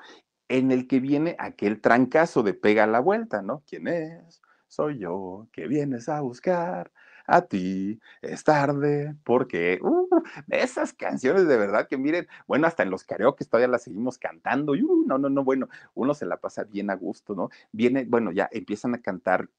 en 0.49 0.71
el 0.71 0.87
que 0.87 0.99
viene 0.99 1.35
aquel 1.39 1.81
trancazo 1.81 2.43
de 2.43 2.53
pega 2.53 2.85
la 2.85 2.99
vuelta, 2.99 3.41
¿no? 3.41 3.63
¿Quién 3.67 3.87
es? 3.87 4.41
Soy 4.67 4.99
yo, 4.99 5.47
que 5.51 5.67
vienes 5.67 6.09
a 6.09 6.21
buscar 6.21 6.91
a 7.25 7.41
ti, 7.41 7.99
es 8.21 8.43
tarde, 8.43 9.15
porque 9.23 9.79
uh, 9.81 10.07
esas 10.49 10.93
canciones 10.93 11.47
de 11.47 11.57
verdad 11.57 11.87
que 11.87 11.97
miren, 11.97 12.27
bueno, 12.47 12.67
hasta 12.67 12.83
en 12.83 12.89
los 12.89 13.03
karaoke 13.03 13.45
todavía 13.45 13.69
las 13.69 13.83
seguimos 13.83 14.17
cantando, 14.17 14.73
uh, 14.73 15.05
no, 15.07 15.17
no, 15.17 15.29
no, 15.29 15.43
bueno, 15.43 15.69
uno 15.93 16.13
se 16.13 16.25
la 16.25 16.37
pasa 16.37 16.63
bien 16.65 16.89
a 16.89 16.95
gusto, 16.95 17.33
¿no? 17.35 17.49
Viene, 17.71 18.05
bueno, 18.05 18.31
ya 18.31 18.49
empiezan 18.51 18.95
a 18.95 19.01
cantar 19.01 19.49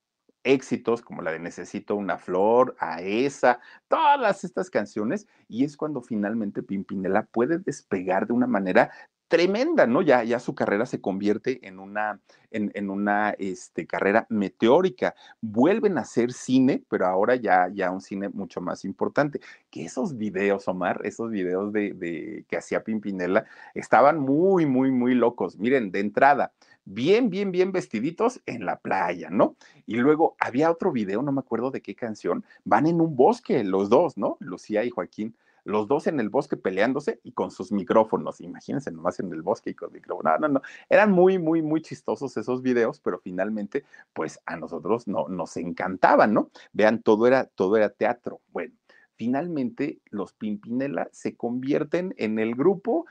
éxitos 0.44 1.02
como 1.02 1.22
la 1.22 1.32
de 1.32 1.40
Necesito 1.40 1.96
una 1.96 2.18
flor, 2.18 2.76
a 2.78 3.00
esa, 3.00 3.60
todas 3.88 4.44
estas 4.44 4.70
canciones, 4.70 5.26
y 5.48 5.64
es 5.64 5.76
cuando 5.76 6.02
finalmente 6.02 6.62
Pimpinela 6.62 7.24
puede 7.24 7.58
despegar 7.58 8.26
de 8.26 8.34
una 8.34 8.46
manera 8.46 8.90
tremenda, 9.28 9.86
¿no? 9.86 10.02
Ya, 10.02 10.22
ya 10.22 10.38
su 10.38 10.54
carrera 10.54 10.86
se 10.86 11.00
convierte 11.00 11.66
en 11.66 11.80
una, 11.80 12.20
en, 12.50 12.90
una 12.90 13.30
este, 13.30 13.86
carrera 13.86 14.26
meteórica. 14.28 15.14
Vuelven 15.40 15.98
a 15.98 16.02
hacer 16.02 16.32
cine, 16.32 16.84
pero 16.88 17.06
ahora 17.06 17.34
ya, 17.34 17.68
ya 17.72 17.90
un 17.90 18.00
cine 18.00 18.28
mucho 18.28 18.60
más 18.60 18.84
importante. 18.84 19.40
Que 19.70 19.84
esos 19.84 20.16
videos, 20.16 20.68
Omar, 20.68 21.00
esos 21.04 21.30
videos 21.30 21.72
de, 21.72 21.94
de 21.94 22.44
que 22.48 22.56
hacía 22.56 22.84
Pimpinela, 22.84 23.44
estaban 23.74 24.20
muy, 24.20 24.66
muy, 24.66 24.92
muy 24.92 25.14
locos. 25.14 25.58
Miren, 25.58 25.90
de 25.90 26.00
entrada, 26.00 26.52
bien, 26.84 27.30
bien, 27.30 27.52
bien 27.52 27.72
vestiditos 27.72 28.40
en 28.46 28.64
la 28.64 28.80
playa, 28.80 29.30
¿no? 29.30 29.56
Y 29.86 29.96
luego 29.96 30.36
había 30.38 30.70
otro 30.70 30.92
video, 30.92 31.22
no 31.22 31.32
me 31.32 31.40
acuerdo 31.40 31.70
de 31.70 31.82
qué 31.82 31.94
canción, 31.94 32.44
van 32.64 32.86
en 32.86 33.00
un 33.00 33.16
bosque 33.16 33.64
los 33.64 33.88
dos, 33.88 34.16
¿no? 34.16 34.36
Lucía 34.40 34.84
y 34.84 34.90
Joaquín 34.90 35.34
los 35.64 35.88
dos 35.88 36.06
en 36.06 36.20
el 36.20 36.28
bosque 36.28 36.56
peleándose 36.56 37.20
y 37.24 37.32
con 37.32 37.50
sus 37.50 37.72
micrófonos. 37.72 38.40
Imagínense 38.40 38.90
nomás 38.90 39.18
en 39.20 39.32
el 39.32 39.42
bosque 39.42 39.70
y 39.70 39.74
con 39.74 39.92
micrófonos. 39.92 40.40
No, 40.40 40.48
no, 40.48 40.54
no. 40.54 40.62
Eran 40.88 41.10
muy, 41.10 41.38
muy, 41.38 41.62
muy 41.62 41.80
chistosos 41.82 42.36
esos 42.36 42.62
videos, 42.62 43.00
pero 43.00 43.18
finalmente, 43.18 43.84
pues 44.12 44.38
a 44.46 44.56
nosotros 44.56 45.08
no, 45.08 45.26
nos 45.28 45.56
encantaban, 45.56 46.34
¿no? 46.34 46.50
Vean, 46.72 47.02
todo 47.02 47.26
era, 47.26 47.46
todo 47.46 47.76
era 47.76 47.88
teatro. 47.88 48.40
Bueno, 48.52 48.74
finalmente 49.16 50.00
los 50.10 50.34
Pimpinela 50.34 51.08
se 51.12 51.34
convierten 51.34 52.14
en 52.18 52.38
el 52.38 52.54
grupo 52.54 53.06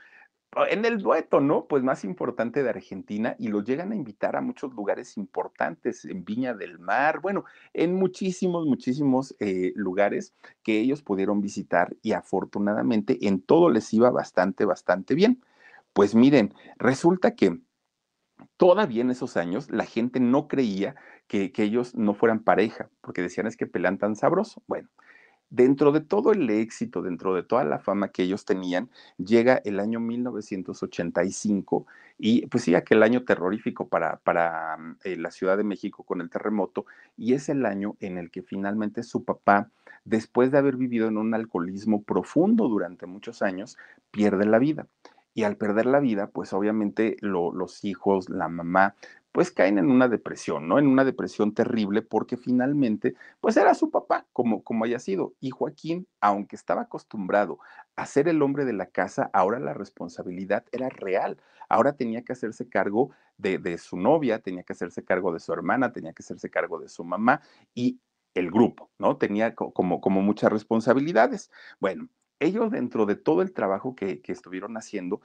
en 0.68 0.84
el 0.84 0.98
dueto, 0.98 1.40
¿no? 1.40 1.66
Pues 1.66 1.82
más 1.82 2.04
importante 2.04 2.62
de 2.62 2.68
Argentina 2.68 3.36
y 3.38 3.48
lo 3.48 3.62
llegan 3.62 3.92
a 3.92 3.96
invitar 3.96 4.36
a 4.36 4.40
muchos 4.40 4.72
lugares 4.74 5.16
importantes, 5.16 6.04
en 6.04 6.24
Viña 6.24 6.54
del 6.54 6.78
Mar, 6.78 7.20
bueno, 7.20 7.44
en 7.72 7.94
muchísimos, 7.94 8.66
muchísimos 8.66 9.34
eh, 9.40 9.72
lugares 9.74 10.34
que 10.62 10.78
ellos 10.78 11.02
pudieron 11.02 11.40
visitar 11.40 11.96
y 12.02 12.12
afortunadamente 12.12 13.26
en 13.26 13.40
todo 13.40 13.70
les 13.70 13.92
iba 13.92 14.10
bastante, 14.10 14.64
bastante 14.64 15.14
bien. 15.14 15.42
Pues 15.92 16.14
miren, 16.14 16.54
resulta 16.76 17.34
que 17.34 17.60
todavía 18.56 19.02
en 19.02 19.10
esos 19.10 19.36
años 19.36 19.70
la 19.70 19.84
gente 19.84 20.20
no 20.20 20.48
creía 20.48 20.96
que, 21.26 21.52
que 21.52 21.62
ellos 21.64 21.94
no 21.94 22.14
fueran 22.14 22.42
pareja, 22.42 22.90
porque 23.00 23.22
decían 23.22 23.46
es 23.46 23.56
que 23.56 23.66
pelan 23.66 23.98
tan 23.98 24.16
sabroso. 24.16 24.62
Bueno, 24.66 24.88
dentro 25.54 25.92
de 25.92 26.00
todo 26.00 26.32
el 26.32 26.50
éxito, 26.50 27.00
dentro 27.00 27.32
de 27.34 27.44
toda 27.44 27.64
la 27.64 27.78
fama 27.78 28.08
que 28.08 28.24
ellos 28.24 28.44
tenían, 28.44 28.90
llega 29.18 29.60
el 29.64 29.78
año 29.78 30.00
1985 30.00 31.86
y 32.18 32.46
pues 32.46 32.64
sí, 32.64 32.74
aquel 32.74 33.04
año 33.04 33.22
terrorífico 33.24 33.88
para, 33.88 34.16
para 34.16 34.76
eh, 35.04 35.16
la 35.16 35.30
Ciudad 35.30 35.56
de 35.56 35.62
México 35.62 36.02
con 36.02 36.20
el 36.20 36.28
terremoto 36.28 36.86
y 37.16 37.34
es 37.34 37.48
el 37.48 37.66
año 37.66 37.96
en 38.00 38.18
el 38.18 38.32
que 38.32 38.42
finalmente 38.42 39.04
su 39.04 39.22
papá, 39.24 39.70
después 40.04 40.50
de 40.50 40.58
haber 40.58 40.76
vivido 40.76 41.06
en 41.06 41.18
un 41.18 41.34
alcoholismo 41.34 42.02
profundo 42.02 42.68
durante 42.68 43.06
muchos 43.06 43.40
años, 43.40 43.78
pierde 44.10 44.46
la 44.46 44.58
vida. 44.58 44.88
Y 45.36 45.44
al 45.44 45.56
perder 45.56 45.86
la 45.86 45.98
vida, 46.00 46.28
pues 46.28 46.52
obviamente 46.52 47.16
lo, 47.20 47.52
los 47.52 47.84
hijos, 47.84 48.28
la 48.28 48.48
mamá, 48.48 48.94
pues 49.34 49.50
caen 49.50 49.78
en 49.78 49.90
una 49.90 50.06
depresión, 50.06 50.68
¿no? 50.68 50.78
En 50.78 50.86
una 50.86 51.04
depresión 51.04 51.54
terrible 51.54 52.02
porque 52.02 52.36
finalmente, 52.36 53.16
pues 53.40 53.56
era 53.56 53.74
su 53.74 53.90
papá, 53.90 54.28
como, 54.32 54.62
como 54.62 54.84
haya 54.84 55.00
sido. 55.00 55.34
Y 55.40 55.50
Joaquín, 55.50 56.06
aunque 56.20 56.54
estaba 56.54 56.82
acostumbrado 56.82 57.58
a 57.96 58.06
ser 58.06 58.28
el 58.28 58.40
hombre 58.42 58.64
de 58.64 58.74
la 58.74 58.86
casa, 58.86 59.30
ahora 59.32 59.58
la 59.58 59.74
responsabilidad 59.74 60.64
era 60.70 60.88
real. 60.88 61.36
Ahora 61.68 61.96
tenía 61.96 62.22
que 62.22 62.32
hacerse 62.32 62.68
cargo 62.68 63.10
de, 63.36 63.58
de 63.58 63.76
su 63.78 63.96
novia, 63.96 64.38
tenía 64.38 64.62
que 64.62 64.72
hacerse 64.72 65.04
cargo 65.04 65.32
de 65.32 65.40
su 65.40 65.52
hermana, 65.52 65.92
tenía 65.92 66.12
que 66.12 66.22
hacerse 66.22 66.48
cargo 66.48 66.78
de 66.78 66.88
su 66.88 67.02
mamá 67.02 67.40
y 67.74 67.98
el 68.34 68.52
grupo, 68.52 68.92
¿no? 69.00 69.16
Tenía 69.16 69.56
como, 69.56 70.00
como 70.00 70.22
muchas 70.22 70.52
responsabilidades. 70.52 71.50
Bueno, 71.80 72.08
ellos 72.38 72.70
dentro 72.70 73.04
de 73.04 73.16
todo 73.16 73.42
el 73.42 73.52
trabajo 73.52 73.96
que, 73.96 74.20
que, 74.22 74.30
estuvieron 74.30 74.76
haciendo, 74.76 75.22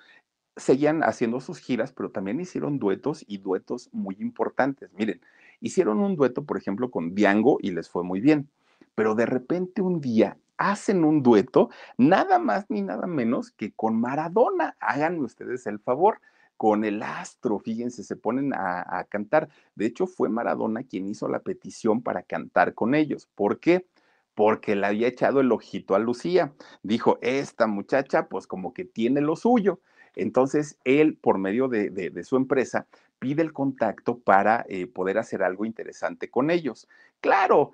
seguían 0.59 1.03
haciendo 1.03 1.39
sus 1.39 1.59
giras, 1.59 1.91
pero 1.91 2.11
también 2.11 2.39
hicieron 2.39 2.79
duetos 2.79 3.23
y 3.27 3.39
duetos 3.39 3.89
muy 3.91 4.15
importantes. 4.19 4.91
Miren, 4.93 5.21
hicieron 5.61 5.99
un 5.99 6.15
dueto, 6.15 6.43
por 6.43 6.57
ejemplo, 6.57 6.91
con 6.91 7.15
Diango 7.15 7.57
y 7.61 7.71
les 7.71 7.89
fue 7.89 8.03
muy 8.03 8.19
bien, 8.19 8.49
pero 8.95 9.15
de 9.15 9.25
repente 9.25 9.81
un 9.81 10.01
día 10.01 10.37
hacen 10.57 11.05
un 11.05 11.23
dueto, 11.23 11.69
nada 11.97 12.37
más 12.37 12.65
ni 12.69 12.81
nada 12.81 13.07
menos 13.07 13.51
que 13.51 13.71
con 13.71 13.99
Maradona. 13.99 14.75
Háganme 14.79 15.23
ustedes 15.23 15.65
el 15.67 15.79
favor 15.79 16.19
con 16.57 16.83
el 16.83 17.01
astro, 17.01 17.57
fíjense, 17.59 18.03
se 18.03 18.17
ponen 18.17 18.53
a, 18.53 18.81
a, 18.99 19.05
cantar. 19.05 19.47
De 19.75 19.85
hecho, 19.85 20.05
fue 20.05 20.27
Maradona 20.27 20.83
quien 20.83 21.07
hizo 21.07 21.29
la 21.29 21.39
petición 21.39 22.03
para 22.03 22.21
cantar 22.21 22.73
con 22.73 22.93
ellos. 22.93 23.29
¿Por 23.33 23.61
qué? 23.61 23.87
Porque 24.35 24.75
le 24.75 24.85
había 24.85 25.07
echado 25.07 25.39
el 25.39 25.53
ojito 25.53 25.95
a 25.95 25.99
Lucía. 25.99 26.53
Dijo, 26.83 27.17
esta 27.21 27.65
muchacha, 27.65 28.27
pues 28.27 28.45
como 28.45 28.73
que 28.73 28.83
tiene 28.83 29.21
lo 29.21 29.37
suyo. 29.37 29.79
Entonces, 30.21 30.77
él, 30.83 31.15
por 31.15 31.37
medio 31.37 31.67
de, 31.67 32.23
su 32.23 32.35
empresa, 32.35 32.87
pide 33.19 33.41
el 33.41 33.53
contacto 33.53 34.19
para 34.19 34.65
eh, 34.69 34.87
poder 34.87 35.17
hacer 35.17 35.43
algo 35.43 35.65
interesante 35.65 36.29
con 36.29 36.51
ellos. 36.51 36.87
Claro, 37.21 37.71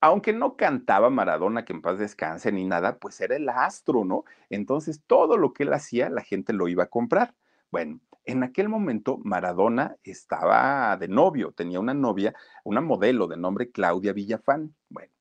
aunque 0.00 0.32
no 0.32 0.56
cantaba 0.56 1.08
Maradona, 1.10 1.64
que 1.64 1.72
en 1.72 1.82
paz 1.82 1.98
descanse 1.98 2.52
ni 2.52 2.64
nada, 2.64 2.98
pues 2.98 3.20
era 3.20 3.36
el 3.36 3.48
astro, 3.48 4.04
¿no? 4.04 4.24
Entonces, 4.50 5.00
todo 5.06 5.38
lo 5.38 5.52
que 5.52 5.62
él 5.62 5.72
hacía, 5.72 6.10
la 6.10 6.22
gente 6.22 6.52
lo 6.52 6.68
iba 6.68 6.84
a 6.84 6.88
comprar. 6.88 7.34
Bueno, 7.70 8.00
en 8.24 8.42
aquel 8.42 8.68
momento 8.68 9.18
Maradona 9.24 9.96
estaba 10.02 10.96
de 10.96 11.08
novio, 11.08 11.52
tenía 11.52 11.80
una 11.80 11.94
novia, 11.94 12.34
una 12.64 12.80
modelo 12.80 13.26
de 13.26 13.36
nombre 13.36 13.70
Claudia 13.70 14.12
Villafán. 14.12 14.74
Bueno, 14.88 15.13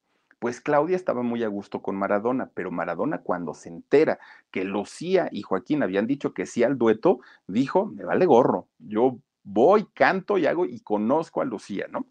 pues 0.43 0.59
Claudia 0.59 0.97
estaba 0.97 1.23
muy 1.23 1.41
a 1.45 1.47
gusto 1.47 1.81
con 1.81 1.95
Maradona, 1.95 2.51
pero 2.53 2.69
Maradona 2.69 3.19
cuando 3.19 3.53
se 3.53 3.69
entera 3.69 4.19
que 4.51 4.65
Lucía 4.65 5.29
y 5.31 5.41
Joaquín 5.41 5.83
habían 5.83 6.05
dicho 6.05 6.33
que 6.33 6.45
sí 6.45 6.63
al 6.63 6.77
dueto, 6.77 7.21
dijo, 7.47 7.85
me 7.85 8.03
vale 8.03 8.25
gorro, 8.25 8.67
yo 8.77 9.19
voy, 9.45 9.87
canto 9.93 10.37
y 10.37 10.45
hago 10.45 10.65
y 10.65 10.81
conozco 10.81 11.41
a 11.41 11.45
Lucía, 11.45 11.85
¿no? 11.89 12.07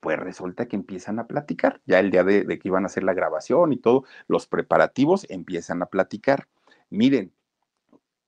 Pues 0.00 0.18
resulta 0.18 0.66
que 0.66 0.74
empiezan 0.74 1.20
a 1.20 1.28
platicar, 1.28 1.80
ya 1.86 2.00
el 2.00 2.10
día 2.10 2.24
de, 2.24 2.44
que 2.44 2.66
iban 2.66 2.82
a 2.82 2.86
hacer 2.86 3.04
la 3.04 3.14
grabación 3.14 3.72
y 3.72 3.76
todo, 3.76 4.02
los 4.26 4.48
preparativos 4.48 5.24
empiezan 5.30 5.80
a 5.82 5.86
platicar. 5.86 6.48
Miren, 6.88 7.32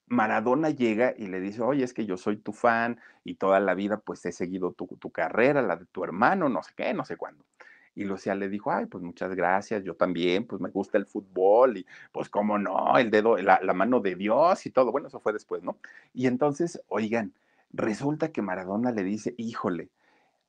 Maradona 0.07 0.71
llega 0.71 1.15
y 1.19 1.27
le 1.27 1.41
dice, 1.41 1.63
oye, 1.63 1.83
es 1.83 1.93
que 1.93 2.07
yo 2.07 2.17
soy 2.17 2.37
tu 2.37 2.53
fan 2.53 3.01
y 3.25 3.35
toda 3.35 3.59
la 3.59 3.75
vida 3.75 3.99
pues 3.99 4.25
he 4.25 4.31
seguido 4.31 4.73
tu, 4.73 4.87
tu, 4.87 5.11
carrera, 5.11 5.63
la 5.63 5.75
de 5.75 5.87
tu 5.87 6.05
hermano, 6.05 6.49
no 6.49 6.63
sé 6.63 6.75
qué, 6.77 6.95
no 6.95 7.05
sé 7.05 7.17
cuándo. 7.17 7.45
Y 7.95 8.05
Lucía 8.05 8.35
le 8.35 8.49
dijo, 8.49 8.73
ay, 8.73 8.87
pues 8.87 9.03
muchas 9.05 9.35
gracias, 9.35 9.85
yo 9.85 9.95
también, 9.95 10.47
pues 10.47 10.61
me 10.61 10.71
gusta 10.71 10.99
el 10.99 11.07
fútbol 11.07 11.79
y 11.79 11.87
pues 12.11 12.29
cómo 12.29 12.59
no, 12.59 12.97
el 12.99 13.11
dedo, 13.11 13.37
la, 13.37 13.61
mano 13.75 14.01
de 14.01 14.15
Dios 14.15 14.65
y 14.67 14.71
todo. 14.71 14.93
Bueno, 14.93 15.09
eso 15.09 15.21
fue 15.21 15.33
después, 15.33 15.63
¿no? 15.63 15.77
Y 16.15 16.27
entonces, 16.27 16.83
oigan, 16.89 17.33
resulta 17.73 18.33
que 18.33 18.43
Maradona 18.43 18.93
le 18.93 19.05
dice, 19.05 19.35
híjole, 19.37 19.91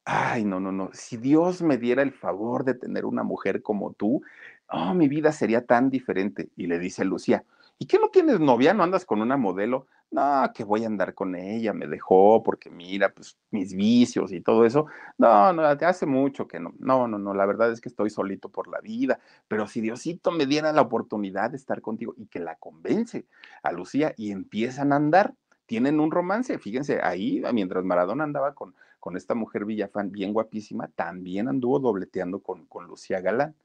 ay, 0.06 0.46
no, 0.46 0.60
no, 0.60 0.72
no, 0.72 0.90
si 0.94 1.18
Dios 1.18 1.62
me 1.62 1.78
diera 1.78 2.02
el 2.02 2.12
favor 2.12 2.64
de 2.66 2.76
tener 2.76 3.06
una 3.06 3.24
mujer 3.24 3.62
como 3.62 3.94
tú, 3.94 4.22
oh, 4.70 4.94
mi 4.94 5.08
vida 5.08 5.32
sería 5.32 5.66
tan 5.66 5.90
diferente. 5.90 6.50
Y 6.56 6.68
le 6.68 6.80
dice 6.80 7.06
Lucía, 7.06 7.44
¿y 7.80 7.86
qué 7.86 8.00
no 8.00 8.10
tienes 8.10 8.40
novia? 8.40 8.74
¿No 8.74 8.84
andas 8.84 9.06
con 9.06 9.22
una 9.22 9.38
modelo? 9.38 9.88
No, 10.12 10.52
que 10.54 10.64
voy 10.64 10.84
a 10.84 10.88
andar 10.88 11.16
con 11.16 11.36
ella, 11.36 11.74
me 11.74 11.88
dejó 11.88 12.44
porque 12.44 12.70
mira, 12.70 13.12
pues 13.12 13.36
mis 13.50 13.74
vicios 13.74 14.32
y 14.32 14.42
todo 14.42 14.64
eso. 14.64 14.86
No, 15.18 15.52
no, 15.54 15.76
te 15.76 15.86
hace 15.86 16.06
mucho 16.06 16.48
que 16.48 16.60
no. 16.60 16.74
No, 16.78 17.08
no, 17.08 17.18
no, 17.18 17.34
la 17.34 17.48
verdad 17.48 17.72
es 17.72 17.82
que 17.82 17.90
estoy 17.90 18.12
solito 18.12 18.50
por 18.50 18.68
la 18.68 18.80
vida, 18.80 19.20
pero 19.48 19.68
si 19.68 19.82
Diosito 19.82 20.32
me 20.32 20.46
diera 20.46 20.72
la 20.72 20.82
oportunidad 20.82 21.50
de 21.50 21.58
estar 21.58 21.82
contigo 21.82 22.14
y 22.16 22.28
que 22.28 22.40
la 22.40 22.56
convence 22.58 23.26
a 23.64 23.72
Lucía 23.72 24.14
y 24.16 24.32
empiezan 24.32 24.94
a 24.94 24.98
andar, 24.98 25.34
tienen 25.66 26.00
un 26.00 26.12
romance, 26.12 26.60
fíjense, 26.60 27.00
ahí 27.02 27.42
mientras 27.52 27.84
Maradona 27.84 28.24
andaba 28.24 28.54
con, 28.54 28.76
con 29.00 29.18
esta 29.18 29.34
mujer 29.34 29.66
Villafán 29.66 30.12
bien 30.12 30.32
guapísima, 30.32 30.90
también 30.90 31.48
anduvo 31.48 31.80
dobleteando 31.80 32.40
con, 32.40 32.66
con 32.68 32.86
Lucía 32.86 33.20
Galán. 33.20 33.56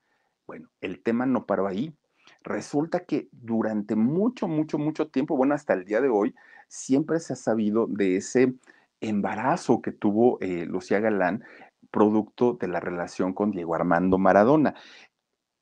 Bueno, 0.47 0.71
el 0.81 1.01
tema 1.03 1.27
no 1.27 1.45
paró 1.45 1.67
ahí 1.67 1.93
Resulta 2.49 3.01
que 3.01 3.29
durante 3.31 3.95
mucho, 3.95 4.49
mucho, 4.49 4.79
mucho 4.79 5.09
tiempo, 5.09 5.37
bueno, 5.37 5.55
hasta 5.55 5.75
el 5.75 5.85
día 5.85 6.01
de 6.01 6.09
hoy, 6.09 6.35
siempre 6.67 7.21
se 7.21 7.35
ha 7.35 7.37
sabido 7.37 7.87
de 7.87 8.17
ese 8.17 8.55
embarazo 9.03 9.83
que 9.83 9.93
tuvo 9.93 10.39
eh, 10.41 10.65
Lucía 10.65 10.99
Galán, 10.99 11.45
producto 11.91 12.55
de 12.55 12.69
la 12.69 12.81
relación 12.81 13.35
con 13.35 13.51
Diego 13.51 13.75
Armando 13.75 14.17
Maradona. 14.17 14.75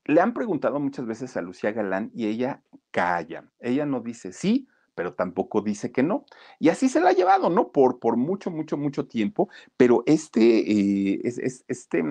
Le 0.05 0.21
han 0.21 0.33
preguntado 0.33 0.79
muchas 0.79 1.05
veces 1.05 1.35
a 1.35 1.41
Lucía 1.41 1.73
Galán 1.73 2.09
y 2.13 2.27
ella 2.27 2.61
calla. 2.91 3.51
Ella 3.59 3.85
no 3.85 3.99
dice 3.99 4.31
sí, 4.31 4.69
pero 4.95 5.13
tampoco 5.13 5.61
dice 5.61 5.91
que 5.91 6.03
no. 6.03 6.25
Y 6.57 6.69
así 6.69 6.87
se 6.87 7.01
la 7.01 7.09
ha 7.09 7.13
llevado, 7.13 7.49
¿no? 7.49 7.73
Por, 7.73 7.99
por 7.99 8.15
mucho, 8.15 8.49
mucho, 8.49 8.77
mucho 8.77 9.07
tiempo, 9.07 9.49
pero 9.75 10.03
este, 10.05 10.71
eh, 10.71 11.19
es, 11.25 11.65
este 11.67 12.01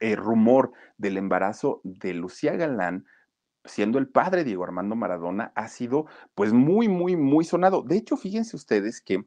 eh, 0.00 0.16
rumor 0.16 0.72
del 0.98 1.16
embarazo 1.16 1.80
de 1.82 2.12
Lucía 2.12 2.56
Galán 2.56 3.06
siendo 3.68 3.98
el 3.98 4.08
padre 4.08 4.44
Diego 4.44 4.64
Armando 4.64 4.96
Maradona, 4.96 5.52
ha 5.54 5.68
sido 5.68 6.06
pues 6.34 6.52
muy, 6.52 6.88
muy, 6.88 7.16
muy 7.16 7.44
sonado. 7.44 7.82
De 7.82 7.96
hecho, 7.96 8.16
fíjense 8.16 8.56
ustedes 8.56 9.00
que 9.00 9.24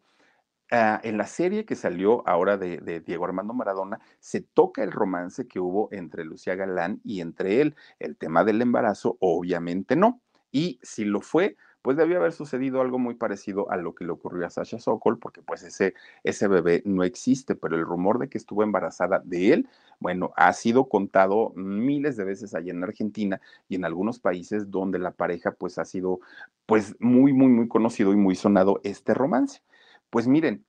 ah, 0.71 0.99
en 1.03 1.17
la 1.17 1.27
serie 1.27 1.65
que 1.65 1.75
salió 1.75 2.27
ahora 2.27 2.57
de, 2.57 3.01
Diego 3.05 3.25
Armando 3.25 3.53
Maradona, 3.53 3.99
se 4.19 4.41
toca 4.41 4.83
el 4.83 4.91
romance 4.91 5.47
que 5.47 5.59
hubo 5.59 5.89
entre 5.91 6.25
Lucía 6.25 6.55
Galán 6.55 7.01
y 7.03 7.21
entre 7.21 7.61
él. 7.61 7.75
El 7.99 8.17
tema 8.17 8.43
del 8.43 8.61
embarazo, 8.61 9.17
obviamente 9.19 9.95
no. 9.95 10.21
Y 10.51 10.79
si 10.83 11.05
lo 11.05 11.21
fue, 11.21 11.55
pues 11.81 11.97
debió 11.97 12.17
haber 12.17 12.31
sucedido 12.31 12.81
algo 12.81 12.99
muy 12.99 13.15
parecido 13.15 13.71
a 13.71 13.77
lo 13.77 13.95
que 13.95 14.05
le 14.05 14.11
ocurrió 14.11 14.45
a 14.45 14.49
Sasha 14.49 14.79
Sokol, 14.79 15.17
porque 15.19 15.41
pues 15.41 15.63
ese, 15.63 15.95
ese 16.23 16.47
bebé 16.47 16.81
no 16.85 17.03
existe, 17.03 17.55
pero 17.55 17.75
el 17.75 17.85
rumor 17.85 18.19
de 18.19 18.29
que 18.29 18.37
estuvo 18.37 18.63
embarazada 18.63 19.19
de 19.23 19.53
él, 19.53 19.69
bueno, 19.99 20.31
ha 20.35 20.53
sido 20.53 20.89
contado 20.89 21.53
miles 21.55 22.17
de 22.17 22.23
veces 22.23 22.53
allá 22.53 22.71
en 22.71 22.83
Argentina 22.83 23.41
y 23.67 23.75
en 23.75 23.85
algunos 23.85 24.19
países 24.19 24.69
donde 24.69 24.99
la 24.99 25.11
pareja 25.11 25.51
pues 25.51 25.77
ha 25.77 25.85
sido 25.85 26.19
pues 26.65 26.95
muy, 26.99 27.33
muy, 27.33 27.49
muy 27.49 27.67
conocido 27.67 28.13
y 28.13 28.15
muy 28.15 28.35
sonado 28.35 28.79
este 28.83 29.13
romance. 29.13 29.61
Pues 30.09 30.27
miren, 30.27 30.65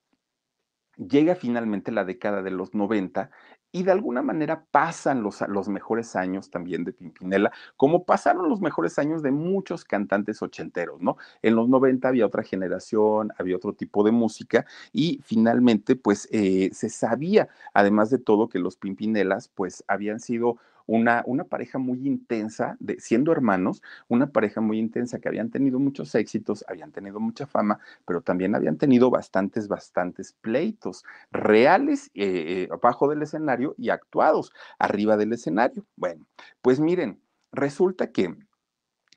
llega 0.97 1.35
finalmente 1.35 1.93
la 1.93 2.05
década 2.05 2.43
de 2.43 2.51
los 2.51 2.75
90 2.75 3.31
y 3.73 3.83
de 3.83 3.93
alguna 3.93 4.23
manera 4.23 4.65
pasan 4.71 5.23
los, 5.23 5.41
los 5.49 5.69
mejores 5.69 6.15
años 6.15 6.51
también 6.51 6.85
de 6.85 6.93
Pimpinela, 6.93 7.51
como 7.77 8.05
pasaron 8.05 8.49
los 8.49 8.61
mejores 8.61 8.99
años 8.99 9.23
de 9.23 9.31
muchos 9.31 9.85
cantantes 9.85 10.43
ochenteros, 10.43 11.01
¿no? 11.01 11.17
En 11.41 11.57
los 11.57 11.69
90 11.69 12.07
había 12.09 12.27
otra 12.27 12.43
generación, 12.43 13.33
había 13.39 13.57
otro 13.57 13.73
tipo 13.73 14.05
de 14.05 14.13
música 14.13 14.67
y 14.93 15.21
finalmente 15.25 15.97
pues 15.97 16.29
eh, 16.31 16.71
se 16.73 16.91
sabía, 16.91 17.49
además 17.73 18.11
de 18.11 18.19
todo, 18.19 18.49
que 18.49 18.59
los 18.59 18.77
Pimpinelas 18.77 19.49
pues 19.49 19.83
habían 19.89 20.21
sido 20.21 20.59
una, 20.87 21.23
una 21.27 21.45
pareja 21.45 21.79
muy 21.79 22.07
intensa, 22.07 22.77
de, 22.81 22.99
siendo 23.01 23.33
hermanos, 23.33 23.83
una 24.09 24.29
pareja 24.29 24.61
muy 24.61 24.79
intensa 24.79 25.19
que 25.19 25.29
habían 25.29 25.51
tenido 25.51 25.79
muchos 25.79 26.15
éxitos, 26.15 26.65
habían 26.69 26.93
tenido 26.93 27.21
mucha 27.21 27.47
fama, 27.47 27.81
pero 28.07 28.21
también 28.21 28.55
habían 28.55 28.77
tenido 28.77 29.11
bastantes, 29.11 29.69
bastantes 29.69 30.33
pleitos 30.41 31.05
reales 31.31 32.11
eh, 32.15 32.67
eh, 32.67 32.69
abajo 32.71 33.09
del 33.09 33.23
escenario 33.23 33.75
y 33.79 33.91
actuados 33.91 34.53
arriba 34.79 35.17
del 35.17 35.33
escenario. 35.33 35.85
Bueno, 35.97 36.27
pues 36.63 36.81
miren, 36.81 37.21
resulta 37.53 38.11
que 38.13 38.37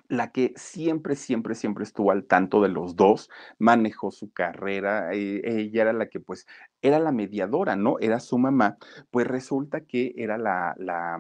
la 0.07 0.32
que 0.32 0.53
siempre, 0.55 1.16
siempre, 1.16 1.55
siempre 1.55 1.84
estuvo 1.84 2.11
al 2.11 2.26
tanto 2.26 2.61
de 2.61 2.70
los 2.70 2.95
dos, 2.95 3.30
manejó 3.57 4.11
su 4.11 4.32
carrera, 4.32 5.13
eh, 5.13 5.41
ella 5.43 5.84
era 5.84 5.93
la 5.93 6.09
que 6.09 6.20
pues 6.20 6.47
era 6.82 6.99
la 6.99 7.11
mediadora, 7.11 7.76
¿no? 7.76 7.97
Era 7.99 8.20
su 8.20 8.38
mamá, 8.38 8.78
pues 9.11 9.28
resulta 9.28 9.82
que 9.82 10.13
era 10.18 10.38
la, 10.38 10.76
la 10.78 11.20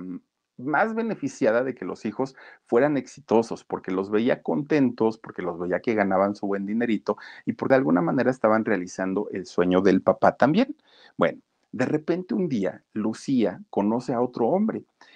más 0.57 0.95
beneficiada 0.95 1.63
de 1.63 1.75
que 1.75 1.85
los 1.85 2.05
hijos 2.05 2.35
fueran 2.65 2.97
exitosos, 2.97 3.63
porque 3.63 3.91
los 3.91 4.09
veía 4.09 4.41
contentos, 4.41 5.17
porque 5.17 5.41
los 5.41 5.59
veía 5.59 5.81
que 5.81 5.93
ganaban 5.93 6.35
su 6.35 6.47
buen 6.47 6.65
dinerito 6.65 7.17
y 7.45 7.53
porque 7.53 7.73
de 7.73 7.79
alguna 7.79 8.01
manera 8.01 8.31
estaban 8.31 8.65
realizando 8.65 9.29
el 9.31 9.45
sueño 9.45 9.81
del 9.81 10.01
papá 10.01 10.35
también. 10.35 10.75
Bueno, 11.17 11.39
de 11.71 11.85
repente 11.85 12.33
un 12.33 12.47
día 12.47 12.83
Lucía 12.93 13.61
conoce 13.69 14.13
a 14.13 14.21
otro 14.21 14.47
hombre 14.47 14.83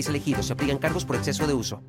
elegido. 0.00 0.42
Se 0.42 0.52
aplican 0.52 0.78
cargos 0.78 1.04
por 1.04 1.16
exceso 1.16 1.46
de 1.46 1.54
uso. 1.54 1.82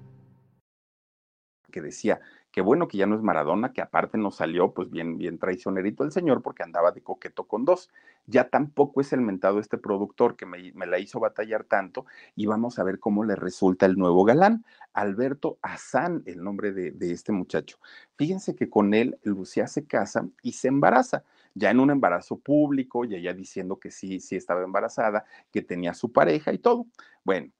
Que 1.69 1.81
decía, 1.81 2.21
que 2.51 2.61
bueno 2.61 2.87
que 2.87 2.97
ya 2.97 3.05
no 3.05 3.15
es 3.15 3.21
Maradona, 3.21 3.71
que 3.71 3.81
aparte 3.81 4.17
no 4.17 4.31
salió 4.31 4.73
pues 4.73 4.89
bien, 4.89 5.17
bien 5.17 5.37
traicionerito 5.37 6.03
el 6.03 6.11
señor 6.11 6.41
porque 6.41 6.63
andaba 6.63 6.91
de 6.91 7.03
coqueto 7.03 7.43
con 7.43 7.65
dos. 7.65 7.91
Ya 8.25 8.49
tampoco 8.49 9.01
es 9.01 9.13
el 9.13 9.21
mentado 9.21 9.59
este 9.59 9.77
productor 9.77 10.35
que 10.35 10.45
me, 10.45 10.73
la 10.73 10.97
hizo 10.97 11.19
batallar 11.19 11.65
tanto 11.65 12.05
y 12.35 12.45
vamos 12.45 12.79
a 12.79 12.83
ver 12.83 12.99
cómo 12.99 13.23
le 13.25 13.35
resulta 13.35 13.85
el 13.85 13.95
nuevo 13.95 14.23
galán, 14.23 14.65
Alberto 14.93 15.59
Azán, 15.61 16.23
el 16.25 16.43
nombre 16.43 16.71
de, 16.71 16.91
de 16.91 17.11
este 17.11 17.31
muchacho. 17.31 17.77
Fíjense 18.15 18.55
que 18.55 18.69
con 18.69 18.93
él 18.93 19.19
Lucía 19.21 19.67
se 19.67 19.85
casa 19.85 20.27
y 20.41 20.53
se 20.53 20.69
embaraza 20.69 21.23
ya 21.57 21.71
en 21.71 21.79
un 21.79 21.89
embarazo 21.89 22.37
público, 22.37 23.05
y 23.05 23.15
ella 23.15 23.33
diciendo 23.33 23.79
que 23.79 23.91
sí, 23.91 24.19
sí 24.19 24.35
estaba 24.35 24.63
embarazada, 24.63 25.25
que 25.51 25.61
tenía 25.61 25.93
su 25.93 26.11
pareja 26.11 26.53
y 26.53 26.59
todo. 26.59 26.85
Bueno, 27.23 27.51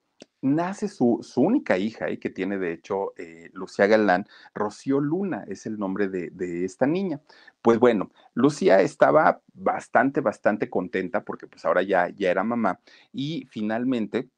nace 0.42 0.88
su, 0.88 1.20
su, 1.22 1.42
única 1.42 1.78
hija, 1.78 2.10
y 2.10 2.18
que 2.18 2.30
tiene 2.30 2.58
de 2.58 2.74
hecho 2.74 3.14
eh, 3.18 3.50
Lucía 3.54 3.88
Galán, 3.88 4.28
Rocío 4.54 5.00
Luna 5.00 5.46
es 5.48 5.66
el 5.66 5.78
nombre 5.78 6.08
de, 6.10 6.30
de, 6.32 6.66
esta 6.66 6.86
niña. 6.86 7.22
Pues 7.62 7.80
bueno, 7.80 8.12
Lucía 8.34 8.82
estaba 8.82 9.42
bastante, 9.54 10.22
bastante 10.22 10.70
contenta 10.70 11.24
porque 11.24 11.48
pues 11.48 11.66
ahora 11.66 11.82
ya, 11.82 12.10
ya 12.10 12.32
era 12.32 12.44
mamá 12.44 12.80
y 13.12 13.48
finalmente 13.50 14.30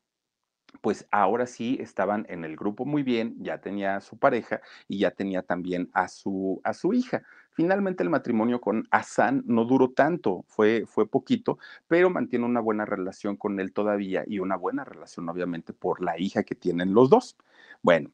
pues 0.82 1.08
ahora 1.12 1.48
sí 1.48 1.78
estaban 1.82 2.26
en 2.30 2.46
el 2.46 2.56
grupo 2.56 2.86
muy 2.86 3.04
bien, 3.04 3.36
ya 3.40 3.60
tenía 3.60 4.00
su 4.02 4.18
pareja 4.18 4.62
y 4.88 5.00
ya 5.00 5.12
tenía 5.12 5.42
también 5.42 5.90
a 5.94 6.08
su, 6.08 6.62
a 6.64 6.74
su 6.74 6.94
hija. 6.94 7.24
Finalmente 7.60 8.04
el 8.04 8.10
matrimonio 8.10 8.62
con 8.62 8.88
Hassan 8.90 9.44
no 9.46 9.66
duró 9.66 9.90
tanto, 9.90 10.46
fue, 10.48 10.86
fue 10.88 11.10
poquito, 11.10 11.60
pero 11.90 12.10
mantiene 12.10 12.46
una 12.46 12.62
buena 12.62 12.86
relación 12.86 13.36
con 13.36 13.60
él 13.60 13.74
todavía 13.74 14.24
y 14.26 14.40
una 14.40 14.56
buena 14.56 14.86
relación 14.86 15.28
obviamente 15.28 15.74
por 15.74 16.02
la 16.02 16.18
hija 16.18 16.44
que 16.44 16.56
tienen 16.56 16.94
los 16.94 17.10
dos. 17.10 17.36
Bueno, 17.82 18.12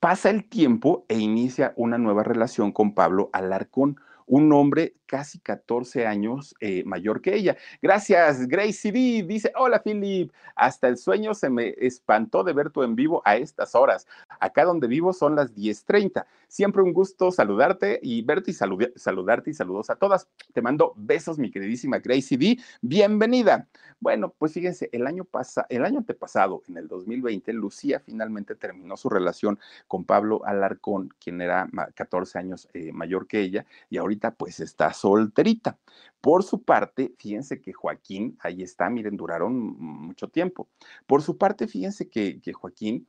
pasa 0.00 0.28
el 0.28 0.48
tiempo 0.48 1.06
e 1.06 1.20
inicia 1.20 1.72
una 1.76 1.98
nueva 1.98 2.24
relación 2.24 2.72
con 2.72 2.94
Pablo 2.94 3.30
Alarcón 3.32 4.00
un 4.26 4.52
hombre 4.52 4.96
casi 5.06 5.38
14 5.38 6.06
años 6.06 6.54
eh, 6.60 6.82
mayor 6.84 7.20
que 7.20 7.34
ella. 7.34 7.56
Gracias, 7.82 8.46
Gracie 8.46 8.92
D. 8.92 9.24
Dice, 9.26 9.52
hola 9.56 9.82
Philip, 9.82 10.32
hasta 10.54 10.88
el 10.88 10.96
sueño 10.96 11.34
se 11.34 11.50
me 11.50 11.74
espantó 11.78 12.44
de 12.44 12.52
ver 12.52 12.70
tu 12.70 12.82
en 12.82 12.96
vivo 12.96 13.22
a 13.24 13.36
estas 13.36 13.74
horas. 13.74 14.06
Acá 14.40 14.64
donde 14.64 14.86
vivo 14.86 15.12
son 15.12 15.36
las 15.36 15.54
10.30. 15.54 16.26
Siempre 16.48 16.82
un 16.82 16.92
gusto 16.92 17.30
saludarte 17.30 17.98
y 18.02 18.22
verte 18.22 18.52
y 18.52 18.54
saludarte 18.54 19.50
y 19.50 19.54
saludos 19.54 19.90
a 19.90 19.96
todas. 19.96 20.28
Te 20.52 20.62
mando 20.62 20.92
besos, 20.96 21.38
mi 21.38 21.50
queridísima 21.50 21.98
Gracie 21.98 22.38
D. 22.38 22.58
Bienvenida. 22.80 23.68
Bueno, 24.00 24.34
pues 24.38 24.52
fíjense, 24.52 24.90
el 24.92 25.06
año, 25.06 25.24
pasado, 25.24 25.66
el 25.70 25.84
año 25.84 25.98
antepasado, 25.98 26.62
en 26.68 26.76
el 26.76 26.88
2020, 26.88 27.52
Lucía 27.54 28.00
finalmente 28.00 28.54
terminó 28.54 28.96
su 28.96 29.08
relación 29.08 29.58
con 29.88 30.04
Pablo 30.04 30.44
Alarcón, 30.44 31.12
quien 31.18 31.40
era 31.40 31.68
14 31.94 32.38
años 32.38 32.68
eh, 32.74 32.92
mayor 32.92 33.26
que 33.26 33.40
ella, 33.40 33.64
y 33.88 33.96
ahorita 33.96 34.32
pues 34.32 34.60
está 34.60 34.92
solterita. 34.94 35.78
Por 36.20 36.42
su 36.42 36.62
parte, 36.62 37.14
fíjense 37.18 37.60
que 37.60 37.74
Joaquín, 37.74 38.38
ahí 38.40 38.62
está, 38.62 38.88
miren, 38.88 39.16
duraron 39.16 39.76
mucho 39.78 40.28
tiempo. 40.28 40.68
Por 41.06 41.20
su 41.20 41.36
parte, 41.36 41.68
fíjense 41.68 42.08
que, 42.08 42.40
que 42.40 42.54
Joaquín 42.54 43.06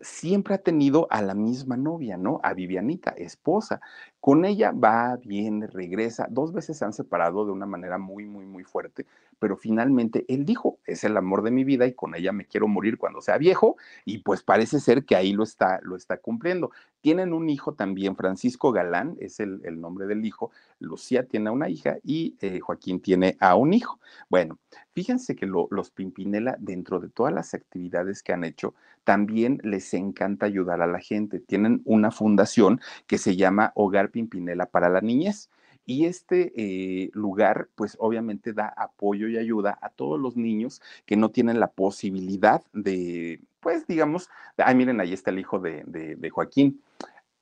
siempre 0.00 0.54
ha 0.54 0.58
tenido 0.58 1.06
a 1.10 1.22
la 1.22 1.34
misma 1.34 1.76
novia, 1.76 2.16
¿no? 2.16 2.40
A 2.42 2.54
Vivianita, 2.54 3.10
esposa. 3.10 3.80
Con 4.20 4.44
ella 4.44 4.72
va, 4.72 5.16
viene, 5.24 5.66
regresa. 5.66 6.26
Dos 6.30 6.52
veces 6.52 6.76
se 6.76 6.84
han 6.84 6.92
separado 6.92 7.46
de 7.46 7.52
una 7.52 7.64
manera 7.64 7.96
muy, 7.96 8.26
muy, 8.26 8.44
muy 8.44 8.64
fuerte, 8.64 9.06
pero 9.38 9.56
finalmente 9.56 10.26
él 10.28 10.44
dijo, 10.44 10.78
es 10.84 11.04
el 11.04 11.16
amor 11.16 11.42
de 11.42 11.50
mi 11.50 11.64
vida 11.64 11.86
y 11.86 11.94
con 11.94 12.14
ella 12.14 12.30
me 12.30 12.44
quiero 12.44 12.68
morir 12.68 12.98
cuando 12.98 13.22
sea 13.22 13.38
viejo 13.38 13.76
y 14.04 14.18
pues 14.18 14.42
parece 14.42 14.78
ser 14.78 15.04
que 15.06 15.16
ahí 15.16 15.32
lo 15.32 15.42
está, 15.42 15.80
lo 15.82 15.96
está 15.96 16.18
cumpliendo. 16.18 16.70
Tienen 17.00 17.32
un 17.32 17.48
hijo 17.48 17.72
también, 17.72 18.14
Francisco 18.14 18.72
Galán, 18.72 19.16
es 19.20 19.40
el, 19.40 19.80
nombre 19.80 20.06
del 20.06 20.26
hijo, 20.26 20.50
Lucía 20.80 21.24
tiene 21.24 21.48
una 21.48 21.70
hija 21.70 21.96
y 22.04 22.36
eh, 22.42 22.60
Joaquín 22.60 23.00
tiene 23.00 23.38
a 23.40 23.54
un 23.54 23.72
hijo. 23.72 23.98
Bueno, 24.28 24.58
fíjense 24.92 25.34
que 25.34 25.46
los 25.46 25.90
Pimpinela, 25.90 26.56
dentro 26.58 27.00
de 27.00 27.08
todas 27.08 27.32
las 27.32 27.54
actividades 27.54 28.22
que 28.22 28.34
han 28.34 28.44
hecho, 28.44 28.74
también 29.04 29.60
les 29.64 29.94
encanta 29.94 30.44
ayudar 30.44 30.82
a 30.82 30.86
la 30.86 31.00
gente. 31.00 31.40
Tienen 31.40 31.80
una 31.86 32.10
fundación 32.10 32.80
que 33.06 33.16
se 33.16 33.34
llama 33.34 33.72
Hogar 33.74 34.09
Pimpinela 34.10 34.66
para 34.66 34.88
la 34.88 35.00
Niñez. 35.00 35.50
Y 35.86 36.04
este 36.04 36.52
eh, 36.56 37.10
lugar, 37.14 37.68
pues 37.74 37.96
obviamente 37.98 38.52
da 38.52 38.68
apoyo 38.76 39.28
y 39.28 39.38
ayuda 39.38 39.78
a 39.80 39.88
todos 39.88 40.20
los 40.20 40.36
niños 40.36 40.82
que 41.06 41.16
no 41.16 41.30
tienen 41.30 41.58
la 41.58 41.68
posibilidad 41.68 42.62
de, 42.72 43.40
pues 43.60 43.86
digamos, 43.86 44.28
ay, 44.56 44.74
miren, 44.74 45.00
ahí 45.00 45.12
está 45.12 45.30
el 45.30 45.38
hijo 45.38 45.58
de, 45.58 46.30
Joaquín. 46.30 46.82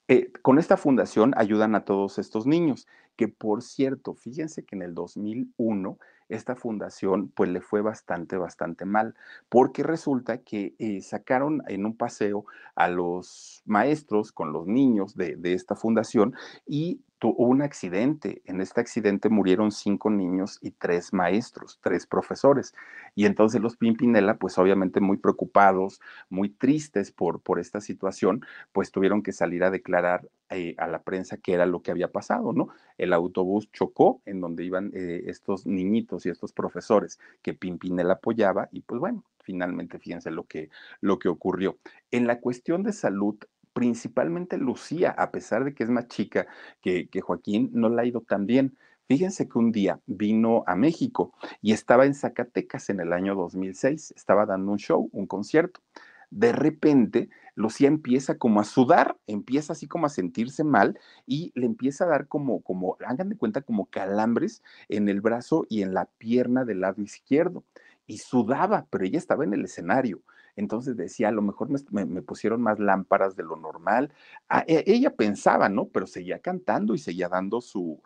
Eh, 0.07 0.33
con 0.41 0.59
esta 0.59 0.77
fundación 0.77 1.35
ayudan 1.37 1.75
a 1.75 1.85
todos 1.85 2.19
estos 2.19 2.47
niños, 2.47 2.87
que 3.17 3.29
por 3.29 3.63
cierto, 3.63 4.15
fíjense 4.15 4.65
que 4.65 4.77
en 4.77 4.83
el 4.83 4.95
2001 4.95 5.99
esta 6.29 6.55
fundación 6.55 7.29
pues 7.29 7.51
le 7.51 7.61
fue 7.61 7.83
bastante, 7.83 8.37
bastante 8.37 8.85
mal, 8.85 9.15
porque 9.49 9.83
resulta 9.83 10.39
que 10.39 10.75
eh, 10.79 11.01
sacaron 11.01 11.63
en 11.69 11.87
un 11.87 11.97
paseo 11.97 12.45
a 12.75 12.89
los 12.89 13.63
maestros 13.67 14.33
con 14.33 14.53
los 14.53 14.67
niños 14.67 15.17
de, 15.17 15.37
de 15.37 15.55
esta 15.55 15.75
fundación 15.75 16.35
y 16.67 17.01
hubo 17.23 17.49
un 17.49 17.63
accidente. 17.63 18.43
En 18.45 18.61
este 18.61 18.81
accidente 18.81 19.29
murieron 19.29 19.73
cinco 19.73 20.11
niños 20.11 20.59
y 20.63 20.71
tres 20.71 21.13
maestros, 21.13 21.79
tres 21.83 22.07
profesores. 22.07 22.75
Y 23.15 23.27
entonces 23.27 23.61
los 23.61 23.77
Pimpinela, 23.77 24.37
pues 24.37 24.59
obviamente 24.59 25.01
muy 25.01 25.17
preocupados, 25.17 26.01
muy 26.29 26.49
tristes 26.49 27.11
por, 27.11 27.41
por 27.41 27.59
esta 27.59 27.81
situación, 27.81 28.45
pues 28.73 28.93
tuvieron 28.93 29.23
que 29.23 29.33
salir 29.33 29.65
a 29.65 29.71
declarar 29.71 30.29
eh, 30.51 30.75
a 30.79 30.87
la 30.87 31.03
prensa 31.03 31.37
qué 31.37 31.55
era 31.55 31.67
lo 31.67 31.83
que 31.83 31.91
había 31.91 32.13
pasado, 32.13 32.53
¿no? 32.53 32.69
El 32.97 33.13
autobús 33.13 33.71
chocó 33.73 34.23
en 34.25 34.41
donde 34.41 34.65
iban 34.65 34.91
eh, 34.95 35.25
estos 35.27 35.67
niñitos 35.67 36.25
y 36.27 36.31
estos 36.31 36.53
profesores 36.53 37.19
que 37.43 37.55
Pimpinela 37.55 38.15
apoyaba 38.15 38.69
y 38.73 38.81
pues 38.83 39.01
bueno, 39.01 39.25
finalmente 39.49 39.99
fíjense 39.99 40.31
lo 40.31 40.45
que, 40.45 40.71
lo 41.01 41.19
que 41.19 41.29
ocurrió. 41.29 41.79
En 42.11 42.27
la 42.27 42.41
cuestión 42.41 42.83
de 42.83 42.93
salud, 42.93 43.37
principalmente 43.79 44.59
Lucía, 44.59 45.11
a 45.13 45.31
pesar 45.31 45.63
de 45.63 45.73
que 45.73 45.85
es 45.85 45.89
más 45.89 46.09
chica 46.09 46.49
que, 46.83 47.09
Joaquín, 47.21 47.71
no 47.73 47.89
la 47.89 48.03
ha 48.03 48.07
ido 48.07 48.23
tan 48.23 48.45
bien. 48.45 48.77
Fíjense 49.07 49.49
que 49.49 49.57
un 49.57 49.71
día 49.71 50.01
vino 50.07 50.65
a 50.67 50.75
México 50.75 51.33
y 51.63 51.71
estaba 51.73 52.05
en 52.05 52.17
Zacatecas 52.17 52.91
en 52.91 52.99
el 52.99 53.13
año 53.13 53.37
2006, 53.37 54.15
estaba 54.17 54.47
dando 54.47 54.73
un 54.73 54.79
show, 54.79 55.09
un 55.13 55.29
concierto. 55.29 55.81
De 56.29 56.51
repente, 56.51 57.31
Lucía 57.55 57.87
empieza 57.87 58.37
como 58.37 58.59
a 58.59 58.65
sudar, 58.65 59.17
empieza 59.29 59.75
así 59.75 59.87
como 59.87 60.07
a 60.07 60.09
sentirse 60.09 60.65
mal 60.65 60.99
y 61.25 61.53
le 61.55 61.67
empieza 61.67 62.03
a 62.03 62.09
dar 62.09 62.27
como, 62.27 62.63
como, 62.63 62.97
hagan 63.07 63.29
de 63.29 63.37
cuenta, 63.37 63.61
como 63.61 63.87
calambres 63.87 64.65
en 64.89 65.09
el 65.09 65.21
brazo 65.21 65.67
y 65.69 65.83
en 65.83 65.95
la 65.95 66.07
pierna 66.19 66.65
del 66.65 66.81
lado 66.81 67.01
izquierdo. 67.01 67.63
Y 68.09 68.19
sudaba, 68.19 68.89
pero 68.91 69.05
ella 69.05 69.19
estaba 69.19 69.45
en 69.45 69.55
el 69.55 69.67
escenario. 69.67 70.21
Entonces 70.59 70.97
decía, 70.97 71.29
a 71.29 71.33
lo 71.33 71.41
mejor 71.41 71.69
me, 71.71 72.23
pusieron 72.23 72.61
más 72.61 72.81
lámparas 72.81 73.37
de 73.37 73.45
lo 73.45 73.55
normal. 73.55 74.13
Ah, 74.49 74.65
e, 74.67 74.83
ella 74.89 75.15
pensaba, 75.15 75.69
¿no? 75.69 75.87
Pero 75.87 76.09
seguía 76.09 76.41
cantando 76.41 76.97
y 76.97 76.99
seguía 76.99 77.29
dando 77.29 77.61
su, 77.61 78.03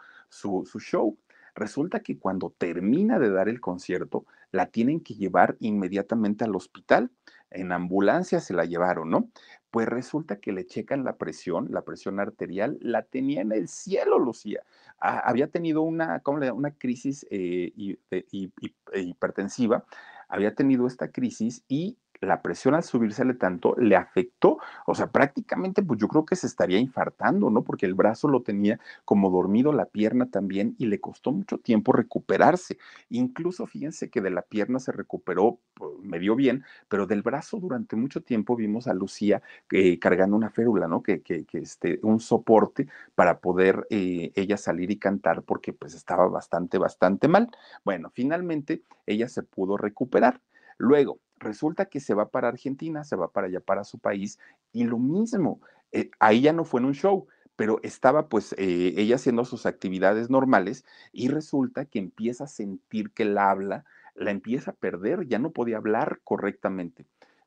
show. 0.78 1.16
Resulta 1.54 2.00
que 2.00 2.18
cuando 2.18 2.54
termina 2.58 3.18
de 3.18 3.30
dar 3.30 3.48
el 3.48 3.58
concierto, 3.58 4.26
la 4.50 4.66
tienen 4.66 5.00
que 5.00 5.14
llevar 5.14 5.56
inmediatamente 5.60 6.44
al 6.44 6.54
hospital. 6.54 7.10
En 7.50 7.72
ambulancia 7.72 8.38
se 8.38 8.52
la 8.52 8.66
llevaron, 8.66 9.08
¿no? 9.08 9.30
Pues 9.70 9.88
resulta 9.88 10.36
que 10.36 10.52
le 10.52 10.66
checan 10.66 11.04
la 11.04 11.16
presión, 11.16 11.68
la 11.70 11.80
presión 11.82 12.20
arterial, 12.20 12.76
la 12.82 13.02
tenía 13.02 13.40
en 13.40 13.52
el 13.52 13.66
cielo, 13.66 14.18
Lucía. 14.18 14.62
Ah, 15.00 15.20
había 15.24 15.46
tenido 15.46 15.80
una, 15.80 16.20
¿cómo 16.20 16.38
le 16.38 16.52
una 16.52 16.72
crisis 16.72 17.26
eh, 17.30 17.72
hipertensiva, 18.92 19.86
había 20.28 20.54
tenido 20.54 20.86
esta 20.86 21.08
crisis 21.08 21.64
y 21.68 21.96
la 22.22 22.40
presión 22.40 22.74
al 22.74 22.84
subírsele 22.84 23.34
tanto 23.34 23.74
le 23.76 23.96
afectó, 23.96 24.58
o 24.86 24.94
sea, 24.94 25.08
prácticamente 25.10 25.82
pues 25.82 26.00
yo 26.00 26.08
creo 26.08 26.24
que 26.24 26.36
se 26.36 26.46
estaría 26.46 26.78
infartando, 26.78 27.50
¿no? 27.50 27.62
Porque 27.62 27.84
el 27.86 27.94
brazo 27.94 28.28
lo 28.28 28.42
tenía 28.42 28.78
como 29.04 29.30
dormido, 29.30 29.72
la 29.72 29.86
pierna 29.86 30.26
también, 30.30 30.74
y 30.78 30.86
le 30.86 31.00
costó 31.00 31.32
mucho 31.32 31.58
tiempo 31.58 31.92
recuperarse. 31.92 32.78
Incluso 33.10 33.66
fíjense 33.66 34.08
que 34.08 34.20
de 34.20 34.30
la 34.30 34.42
pierna 34.42 34.78
se 34.78 34.92
recuperó 34.92 35.58
pues, 35.74 35.92
medio 36.00 36.36
bien, 36.36 36.64
pero 36.88 37.06
del 37.06 37.22
brazo 37.22 37.58
durante 37.58 37.96
mucho 37.96 38.22
tiempo 38.22 38.56
vimos 38.56 38.86
a 38.86 38.94
Lucía 38.94 39.42
eh, 39.70 39.98
cargando 39.98 40.36
una 40.36 40.50
férula, 40.50 40.88
¿no? 40.88 41.02
Que, 41.02 41.22
que, 41.22 41.44
este, 41.52 41.98
un 42.02 42.20
soporte 42.20 42.88
para 43.14 43.38
poder 43.40 43.86
eh, 43.90 44.32
ella 44.34 44.56
salir 44.56 44.90
y 44.90 44.98
cantar 44.98 45.42
porque 45.42 45.72
pues 45.72 45.94
estaba 45.94 46.28
bastante, 46.28 46.78
bastante 46.78 47.28
mal. 47.28 47.50
Bueno, 47.84 48.10
finalmente 48.14 48.82
ella 49.06 49.28
se 49.28 49.42
pudo 49.42 49.76
recuperar. 49.76 50.40
Luego, 50.78 51.20
resulta 51.42 51.86
que 51.86 52.00
se 52.00 52.14
va 52.14 52.30
para 52.30 52.48
Argentina, 52.48 53.04
se 53.04 53.16
va 53.16 53.28
para 53.28 53.48
allá, 53.48 53.60
para 53.60 53.84
su 53.84 53.98
país, 53.98 54.38
y 54.72 54.84
lo 54.84 54.98
mismo, 54.98 55.60
eh, 55.92 56.10
ahí 56.18 56.40
ya 56.42 56.52
no 56.52 56.64
fue 56.64 56.80
en 56.80 56.86
un 56.86 56.94
show, 56.94 57.26
pero 57.56 57.80
estaba 57.82 58.28
pues 58.28 58.54
eh, 58.58 58.94
ella 58.96 59.16
haciendo 59.16 59.44
sus 59.44 59.66
actividades 59.66 60.30
normales 60.30 60.84
y 61.12 61.28
resulta 61.28 61.84
que 61.84 61.98
empieza 61.98 62.44
a 62.44 62.48
sentir 62.48 63.10
que 63.12 63.24
la 63.24 63.50
habla, 63.50 63.84
la 64.14 64.30
empieza 64.30 64.72
a 64.72 64.74
perder, 64.74 65.26
ya 65.28 65.38
no 65.38 65.50
podía 65.50 65.76
hablar 65.76 66.20
correctamente. 66.24 67.04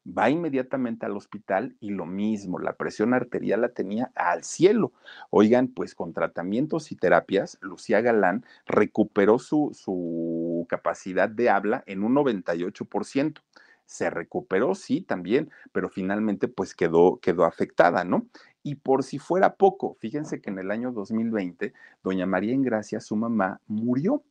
Va 0.07 0.29
inmediatamente 0.29 1.07
al 1.07 1.17
hospital 1.17 1.75
y 1.79 1.89
lo 1.89 2.05
mismo, 2.05 2.59
la 2.59 2.73
presión 2.73 3.15
arterial 3.15 3.61
la 3.61 3.69
tenía 3.69 4.11
al 4.13 4.43
cielo. 4.43 4.93
Oigan, 5.31 5.67
pues 5.67 5.95
con 5.95 6.13
tratamientos 6.13 6.91
y 6.91 6.95
terapias, 6.95 7.57
Lucía 7.59 8.01
Galán 8.01 8.45
recuperó 8.67 9.39
su, 9.39 9.71
su 9.73 10.67
capacidad 10.69 11.27
de 11.27 11.49
habla 11.49 11.83
en 11.87 12.03
un 12.03 12.13
98% 12.13 13.41
se 13.85 14.09
recuperó, 14.09 14.75
sí, 14.75 15.01
también, 15.01 15.49
pero 15.71 15.89
finalmente 15.89 16.47
pues 16.47 16.75
quedó, 16.75 17.19
quedó 17.21 17.45
afectada, 17.45 18.03
¿no? 18.03 18.27
Y 18.63 18.75
por 18.75 19.03
si 19.03 19.19
fuera 19.19 19.55
poco, 19.55 19.95
fíjense 19.99 20.41
que 20.41 20.49
en 20.49 20.59
el 20.59 20.71
año 20.71 20.91
2020, 20.91 21.73
doña 22.03 22.25
María 22.25 22.53
Ingracia, 22.53 22.99
su 22.99 23.15
mamá, 23.15 23.61
murió 23.67 24.23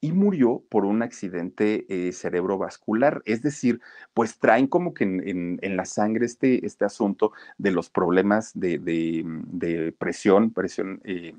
y 0.00 0.12
murió 0.12 0.62
por 0.68 0.84
un 0.84 1.02
accidente 1.02 1.86
eh, 1.88 2.12
cerebrovascular. 2.12 3.22
Es 3.24 3.42
decir, 3.42 3.80
pues 4.12 4.38
traen 4.38 4.66
como 4.66 4.92
que 4.92 5.04
en, 5.04 5.76
la 5.76 5.84
sangre 5.84 6.26
este, 6.26 6.66
este 6.66 6.84
asunto 6.84 7.32
de 7.58 7.70
los 7.70 7.88
problemas 7.90 8.52
de, 8.54 8.78
de, 8.78 9.94
presión, 9.98 10.52
presión, 10.52 11.00
eh, 11.04 11.34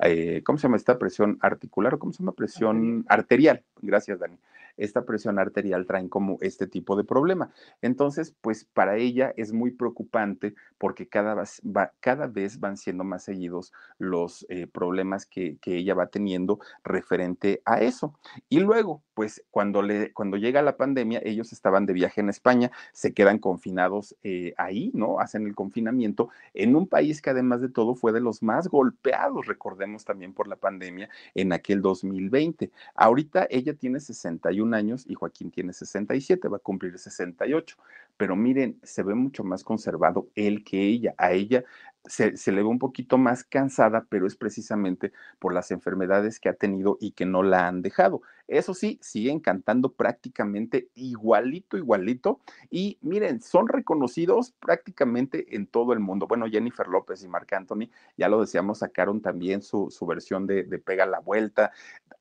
eh, 0.00 0.42
¿cómo 0.44 0.58
se 0.58 0.64
llama 0.64 0.76
esta 0.76 0.98
presión 0.98 1.38
articular 1.40 1.94
o 1.94 1.98
cómo 1.98 2.12
se 2.12 2.20
llama 2.20 2.32
presión 2.32 3.04
arterial? 3.08 3.62
Gracias, 3.80 4.18
Dani 4.18 4.36
esta 4.80 5.04
presión 5.04 5.38
arterial 5.38 5.86
traen 5.86 6.08
como 6.08 6.38
este 6.40 6.66
tipo 6.66 6.96
de 6.96 7.04
problema. 7.04 7.52
Entonces, 7.82 8.34
pues 8.40 8.64
para 8.64 8.96
ella 8.96 9.32
es 9.36 9.52
muy 9.52 9.70
preocupante 9.70 10.54
porque 10.78 11.08
cada 11.08 11.34
vez, 11.34 11.62
cada 12.00 12.26
vez 12.26 12.58
van 12.58 12.76
siendo 12.76 13.04
más 13.04 13.24
seguidos 13.24 13.72
los 13.98 14.46
eh, 14.48 14.66
problemas 14.66 15.26
que, 15.26 15.58
ella 15.70 15.94
va 15.94 16.08
teniendo 16.08 16.58
referente 16.82 17.62
a 17.64 17.80
eso. 17.80 18.18
Y 18.48 18.58
luego, 18.60 19.02
pues 19.20 19.44
cuando, 19.50 19.82
le, 19.82 20.14
cuando 20.14 20.38
llega 20.38 20.62
la 20.62 20.78
pandemia, 20.78 21.20
ellos 21.22 21.52
estaban 21.52 21.84
de 21.84 21.92
viaje 21.92 22.22
en 22.22 22.30
España, 22.30 22.70
se 22.94 23.12
quedan 23.12 23.38
confinados 23.38 24.16
eh, 24.22 24.54
ahí, 24.56 24.90
¿no? 24.94 25.20
Hacen 25.20 25.46
el 25.46 25.54
confinamiento 25.54 26.30
en 26.54 26.74
un 26.74 26.86
país 26.86 27.20
que 27.20 27.28
además 27.28 27.60
de 27.60 27.68
todo 27.68 27.94
fue 27.94 28.12
de 28.12 28.20
los 28.20 28.42
más 28.42 28.68
golpeados, 28.68 29.44
recordemos 29.44 30.06
también 30.06 30.32
por 30.32 30.48
la 30.48 30.56
pandemia, 30.56 31.10
en 31.34 31.52
aquel 31.52 31.82
2020. 31.82 32.70
Ahorita 32.94 33.46
ella 33.50 33.74
tiene 33.74 34.00
61 34.00 34.74
años 34.74 35.04
y 35.06 35.12
Joaquín 35.12 35.50
tiene 35.50 35.74
67, 35.74 36.48
va 36.48 36.56
a 36.56 36.60
cumplir 36.60 36.98
68. 36.98 37.76
Pero 38.16 38.36
miren, 38.36 38.78
se 38.82 39.02
ve 39.02 39.14
mucho 39.14 39.44
más 39.44 39.64
conservado 39.64 40.28
él 40.34 40.62
que 40.64 40.80
ella. 40.80 41.14
A 41.18 41.32
ella 41.32 41.64
se, 42.04 42.52
le 42.52 42.62
ve 42.62 42.68
un 42.68 42.78
poquito 42.78 43.18
más 43.18 43.44
cansada, 43.44 44.06
pero 44.08 44.26
es 44.26 44.36
precisamente 44.36 45.12
por 45.38 45.52
las 45.52 45.70
enfermedades 45.70 46.40
que 46.40 46.48
ha 46.48 46.54
tenido 46.54 46.96
y 47.00 47.12
que 47.12 47.26
no 47.26 47.42
la 47.42 47.68
han 47.68 47.82
dejado. 47.82 48.22
Eso 48.50 48.74
sí, 48.74 48.98
siguen 49.00 49.38
cantando 49.38 49.92
prácticamente 49.92 50.88
igualito, 50.96 51.76
igualito. 51.76 52.40
Y 52.68 52.98
miren, 53.00 53.40
son 53.40 53.68
reconocidos 53.68 54.50
prácticamente 54.58 55.54
en 55.54 55.68
todo 55.68 55.92
el 55.92 56.00
mundo. 56.00 56.26
Bueno, 56.26 56.46
Jennifer 56.50 56.88
López 56.88 57.22
y 57.22 57.28
Marc 57.28 57.52
Anthony, 57.52 57.90
ya 58.16 58.28
lo 58.28 58.40
decíamos, 58.40 58.78
sacaron 58.78 59.20
también 59.20 59.62
su, 59.62 59.88
versión 60.04 60.48
de, 60.48 60.64
de 60.64 60.78
Pega 60.80 61.06
la 61.06 61.20
Vuelta, 61.20 61.70